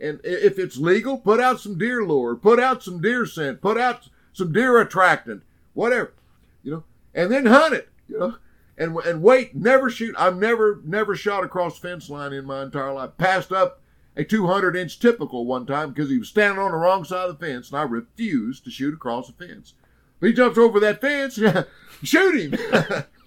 [0.00, 3.76] And if it's legal, put out some deer lure, put out some deer scent, put
[3.76, 5.42] out some deer attractant,
[5.74, 6.14] whatever,
[6.62, 6.84] you know,
[7.14, 8.36] and then hunt it, you know,
[8.78, 10.14] and and wait, never shoot.
[10.18, 13.10] I've never never shot across fence line in my entire life.
[13.18, 13.82] Passed up
[14.16, 17.38] a 200 inch typical one time because he was standing on the wrong side of
[17.38, 19.74] the fence, and I refused to shoot across the fence.
[20.18, 21.34] But he jumps over that fence,
[22.02, 23.04] shoot him.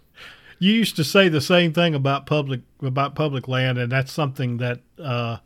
[0.63, 4.57] You used to say the same thing about public about public land, and that's something
[4.57, 4.79] that.
[4.97, 5.37] Uh,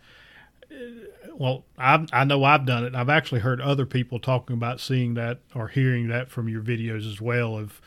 [1.33, 2.95] well, I, I know I've done it.
[2.95, 7.09] I've actually heard other people talking about seeing that or hearing that from your videos
[7.09, 7.57] as well.
[7.57, 7.81] Of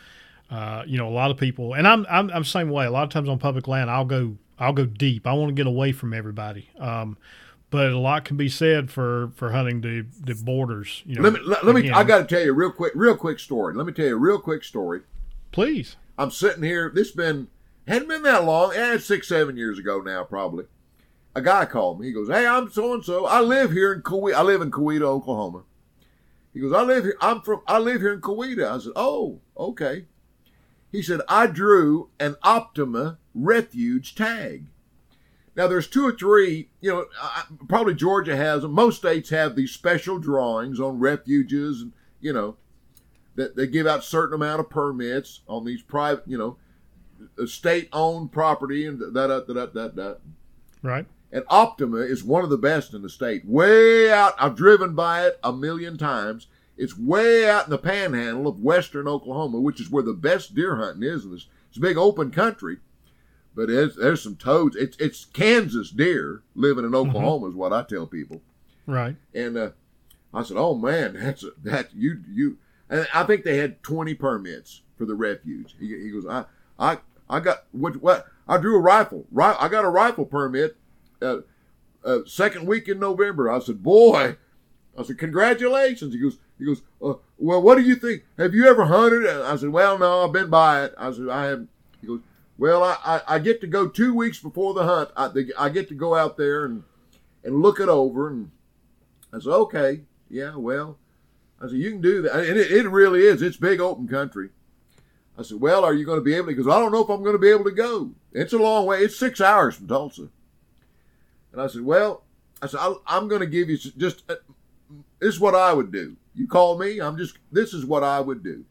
[0.50, 2.86] uh, you know, a lot of people, and I'm I'm I'm the same way.
[2.86, 5.26] A lot of times on public land, I'll go I'll go deep.
[5.26, 6.68] I want to get away from everybody.
[6.80, 7.16] Um,
[7.70, 11.04] but a lot can be said for for hunting the the borders.
[11.06, 11.90] You know, let me let, let me.
[11.90, 13.74] I got to tell you a real quick, real quick story.
[13.74, 15.02] Let me tell you a real quick story.
[15.52, 15.96] please.
[16.20, 16.92] I'm sitting here.
[16.94, 17.48] This been
[17.88, 18.74] hadn't been that long.
[18.74, 20.66] Eh, six seven years ago now, probably.
[21.34, 22.08] A guy called me.
[22.08, 23.24] He goes, "Hey, I'm so and so.
[23.24, 24.34] I live here in Coweta.
[24.34, 25.62] I live in Coweta, Oklahoma."
[26.52, 27.16] He goes, "I live here.
[27.22, 27.62] I'm from.
[27.66, 30.04] I live here in Coweta." I said, "Oh, okay."
[30.92, 34.66] He said, "I drew an Optima Refuge tag."
[35.56, 36.68] Now, there's two or three.
[36.82, 37.06] You know,
[37.66, 38.72] probably Georgia has them.
[38.72, 42.56] Most states have these special drawings on refuges, and you know,
[43.40, 46.56] that they give out certain amount of permits on these private, you know,
[47.38, 50.14] uh, state-owned property and da da da da da da.
[50.82, 51.06] Right.
[51.32, 53.46] And Optima is one of the best in the state.
[53.46, 56.48] Way out, I've driven by it a million times.
[56.76, 60.76] It's way out in the panhandle of western Oklahoma, which is where the best deer
[60.76, 61.24] hunting is.
[61.24, 62.78] In this, it's a big open country,
[63.54, 64.76] but it's, there's some toads.
[64.76, 67.08] It's it's Kansas deer living in mm-hmm.
[67.10, 68.40] Oklahoma is what I tell people.
[68.86, 69.14] Right.
[69.34, 69.70] And uh,
[70.34, 72.58] I said, "Oh man, that's a, that you you."
[72.90, 75.76] And I think they had twenty permits for the refuge.
[75.78, 76.44] He, he goes, "I
[76.78, 76.98] I
[77.30, 79.26] I got what what I drew a rifle.
[79.30, 80.76] Right, I got a rifle permit.
[81.22, 81.38] Uh,
[82.04, 84.36] uh, second week in November." I said, "Boy,"
[84.98, 88.24] I said, "Congratulations." He goes, "He goes, uh, well, what do you think?
[88.36, 91.46] Have you ever hunted?" I said, "Well, no, I've been by it." I said, "I
[91.46, 91.68] have."
[92.00, 92.20] He goes,
[92.58, 95.10] "Well, I, I, I get to go two weeks before the hunt.
[95.16, 96.82] I, I get to go out there and
[97.44, 98.50] and look it over." And
[99.32, 100.98] I said, "Okay, yeah, well."
[101.60, 102.34] I said, you can do that.
[102.34, 103.42] And it, it really is.
[103.42, 104.50] It's big open country.
[105.38, 106.52] I said, well, are you going to be able to?
[106.52, 108.12] Because I don't know if I'm going to be able to go.
[108.32, 109.00] It's a long way.
[109.00, 110.28] It's six hours from Tulsa.
[111.52, 112.24] And I said, well,
[112.62, 114.36] I said, I'm going to give you just, uh,
[115.18, 116.16] this is what I would do.
[116.34, 118.64] You call me, I'm just, this is what I would do.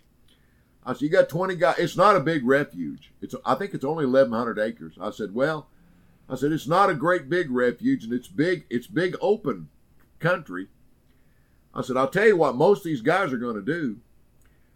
[0.86, 1.76] I said, you got 20 guys.
[1.78, 3.11] It's not a big refuge.
[3.22, 4.98] It's, I think it's only 1,100 acres.
[4.99, 5.68] I said, well,
[6.30, 9.70] I said, it's not a great big refuge and it's big, it's big open
[10.20, 10.68] country.
[11.74, 13.98] I said, I'll tell you what most of these guys are going to do.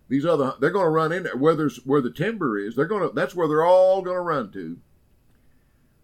[0.09, 2.75] These other, they're going to run in there where there's where the timber is.
[2.75, 4.77] They're going to, that's where they're all going to run to.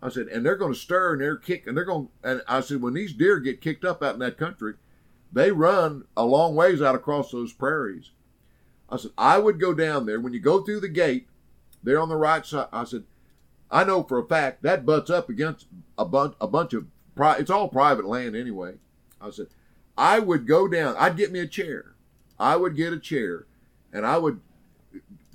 [0.02, 2.10] I said, and they're going to stir and they're kick and they're going.
[2.24, 4.76] And I said, when these deer get kicked up out in that country,
[5.32, 8.12] they run a long ways out across those prairies.
[8.90, 11.28] I said, I would go down there when you go through the gate.
[11.84, 12.68] There on the right side.
[12.74, 13.04] I said,
[13.72, 15.68] I know for a fact that butts up against
[15.98, 18.76] a bunch a bunch of pri- it's all private land anyway.
[19.22, 19.48] I said,
[20.00, 20.96] I would go down.
[20.98, 21.94] I'd get me a chair.
[22.40, 23.48] I would get a chair,
[23.92, 24.40] and I would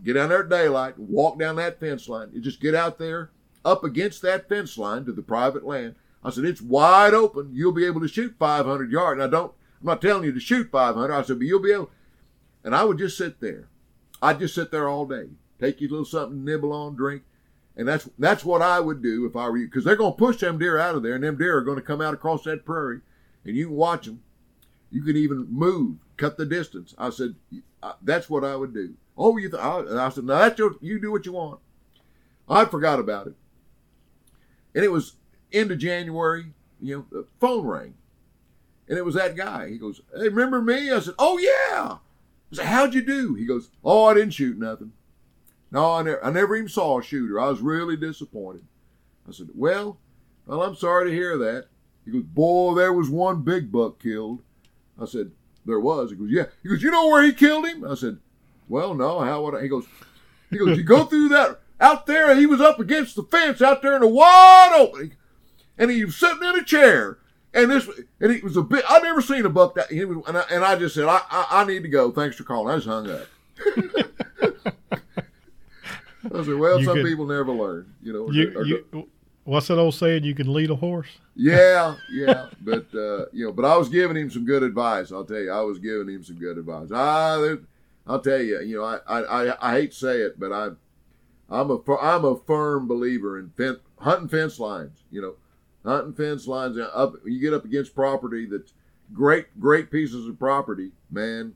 [0.03, 2.31] get down there at daylight, walk down that fence line.
[2.33, 3.31] You just get out there
[3.63, 5.97] up against that fence line to the private land.
[6.25, 7.51] I said, it's wide open.
[7.53, 9.21] You'll be able to shoot 500 yards.
[9.21, 11.13] And I don't, I'm not telling you to shoot 500.
[11.13, 11.91] I said, but you'll be able.
[12.65, 13.69] And I would just sit there.
[14.23, 15.29] I'd just sit there all day,
[15.61, 17.25] take you a little something nibble on, drink.
[17.77, 20.19] And that's that's what I would do if I were you, because they're going to
[20.19, 22.45] push them deer out of there, and them deer are going to come out across
[22.45, 23.01] that prairie,
[23.45, 24.23] and you can watch them.
[24.95, 26.95] You can even move, cut the distance.
[26.97, 27.35] I said,
[28.01, 28.95] that's what I would do.
[29.19, 29.51] Oh, you?
[29.51, 30.77] Th- I, I said, no, that's your.
[30.81, 31.59] You do what you want.
[32.49, 33.35] I forgot about it,
[34.73, 35.17] and it was
[35.53, 36.53] end of January.
[36.81, 37.95] You know, the phone rang,
[38.89, 39.69] and it was that guy.
[39.69, 41.99] He goes, "Hey, remember me?" I said, "Oh yeah."
[42.53, 44.93] I said, "How'd you do?" He goes, "Oh, I didn't shoot nothing.
[45.73, 47.41] No, I never, I never even saw a shooter.
[47.41, 48.65] I was really disappointed."
[49.29, 49.99] I said, "Well,
[50.47, 51.67] well, I'm sorry to hear that."
[52.05, 54.43] He goes, "Boy, there was one big buck killed."
[55.01, 55.31] I said,
[55.67, 58.19] "There was." He goes, "Yeah." He goes, "You know where he killed him?" I said,
[58.69, 59.21] "Well, no.
[59.21, 59.87] How would I?" He goes,
[60.51, 62.35] "He goes, you go through that out there.
[62.37, 65.17] He was up against the fence out there in the wide opening,
[65.79, 67.19] and he was sitting in a chair."
[67.57, 67.89] And this,
[68.21, 68.85] and he was a bit.
[68.89, 69.89] I never seen a buck that.
[69.93, 72.11] He was, and I, and I just said, I, I, I need to go.
[72.11, 72.73] Thanks for calling.
[72.73, 73.27] I just hung up.
[76.35, 78.21] I said, well, You some could- people never learn, you know.
[78.25, 79.09] or- You, or- you,
[79.45, 80.25] what's that old saying?
[80.25, 81.09] You can lead a horse.
[81.37, 85.13] yeah, yeah, but uh, you know, but I was giving him some good advice.
[85.13, 86.89] I'll tell you, I was giving him some good advice.
[86.93, 87.55] Ah,
[88.07, 89.21] I'll tell you, you know, I, I,
[89.53, 90.69] I, I hate to say it, but I,
[91.49, 95.05] I'm a, I'm a firm believer in fen- hunting fence lines.
[95.11, 95.35] You know,
[95.91, 96.77] hunting fence lines.
[96.79, 98.73] Up, you get up against property that's
[99.13, 101.55] great, great pieces of property, man.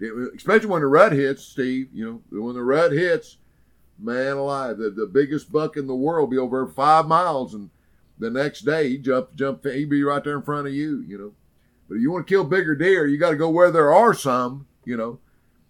[0.00, 1.88] It- especially when the rut hits, Steve.
[1.92, 3.36] You know, when the rut hits,
[4.02, 7.70] man alive, the, the biggest buck in the world be over five miles and
[8.18, 11.18] the next day he jump jump he'd be right there in front of you you
[11.18, 11.32] know.
[11.88, 14.14] But if you want to kill bigger deer you got to go where there are
[14.14, 15.18] some you know.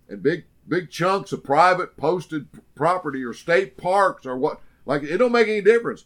[0.09, 5.19] And big big chunks of private posted property or state parks or what like it
[5.19, 6.05] don't make any difference.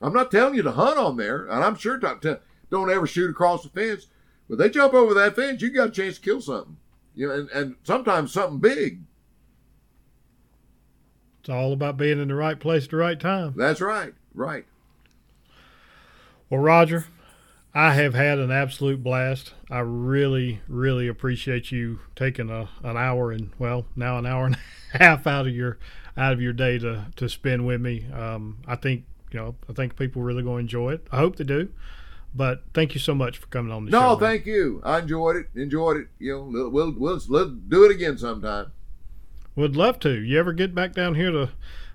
[0.00, 2.40] I'm not telling you to hunt on there and i'm sure to,
[2.70, 4.06] don't ever shoot across the fence
[4.48, 6.76] but they jump over that fence you got a chance to kill something
[7.14, 9.02] you know and, and sometimes something big
[11.48, 13.54] It's all about being in the right place at the right time.
[13.56, 14.66] that's right right
[16.50, 17.06] Well, Roger,
[17.74, 19.54] I have had an absolute blast.
[19.70, 24.58] I really, really appreciate you taking a, an hour and well, now an hour and
[24.92, 25.78] a half out of your
[26.18, 28.04] out of your day to to spend with me.
[28.12, 31.06] Um, I think you know, I think people really going to enjoy it.
[31.10, 31.70] I hope they do.
[32.34, 34.00] But thank you so much for coming on the show.
[34.00, 34.18] No, man.
[34.18, 34.82] thank you.
[34.84, 35.46] I enjoyed it.
[35.54, 36.08] Enjoyed it.
[36.18, 38.72] You know, we'll we'll, we'll do it again sometime.
[39.58, 40.10] Would love to.
[40.10, 41.50] You ever get back down here to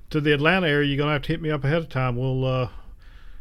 [0.10, 0.90] to the Atlanta area?
[0.90, 2.18] You're gonna have to hit me up ahead of time.
[2.18, 2.70] We'll uh,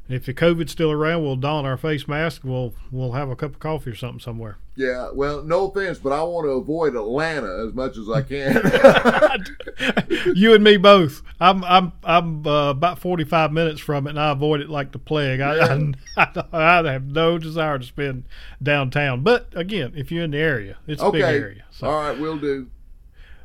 [0.08, 2.42] if the COVID's still around, we'll don our face mask.
[2.44, 4.58] We'll we'll have a cup of coffee or something somewhere.
[4.76, 5.10] Yeah.
[5.12, 8.22] Well, no offense, but I want to avoid Atlanta as much as I
[10.22, 10.22] can.
[10.36, 11.22] you and me both.
[11.40, 15.00] I'm I'm I'm uh, about 45 minutes from it, and I avoid it like the
[15.00, 15.40] plague.
[15.40, 18.22] I, I, I have no desire to spend
[18.62, 19.24] downtown.
[19.24, 21.64] But again, if you're in the area, it's a big area.
[21.72, 21.88] So.
[21.88, 22.68] All right, we'll do.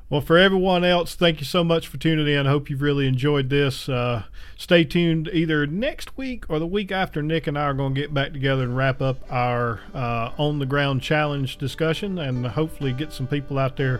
[0.10, 2.48] Well, for everyone else, thank you so much for tuning in.
[2.48, 3.90] I hope you've really enjoyed this.
[3.90, 4.24] Uh,
[4.56, 7.22] stay tuned either next week or the week after.
[7.22, 10.60] Nick and I are going to get back together and wrap up our uh, on
[10.60, 14.00] the ground challenge discussion and hopefully get some people out there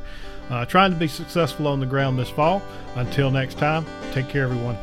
[0.50, 2.62] uh, trying to be successful on the ground this fall.
[2.96, 4.78] Until next time, take care, everyone.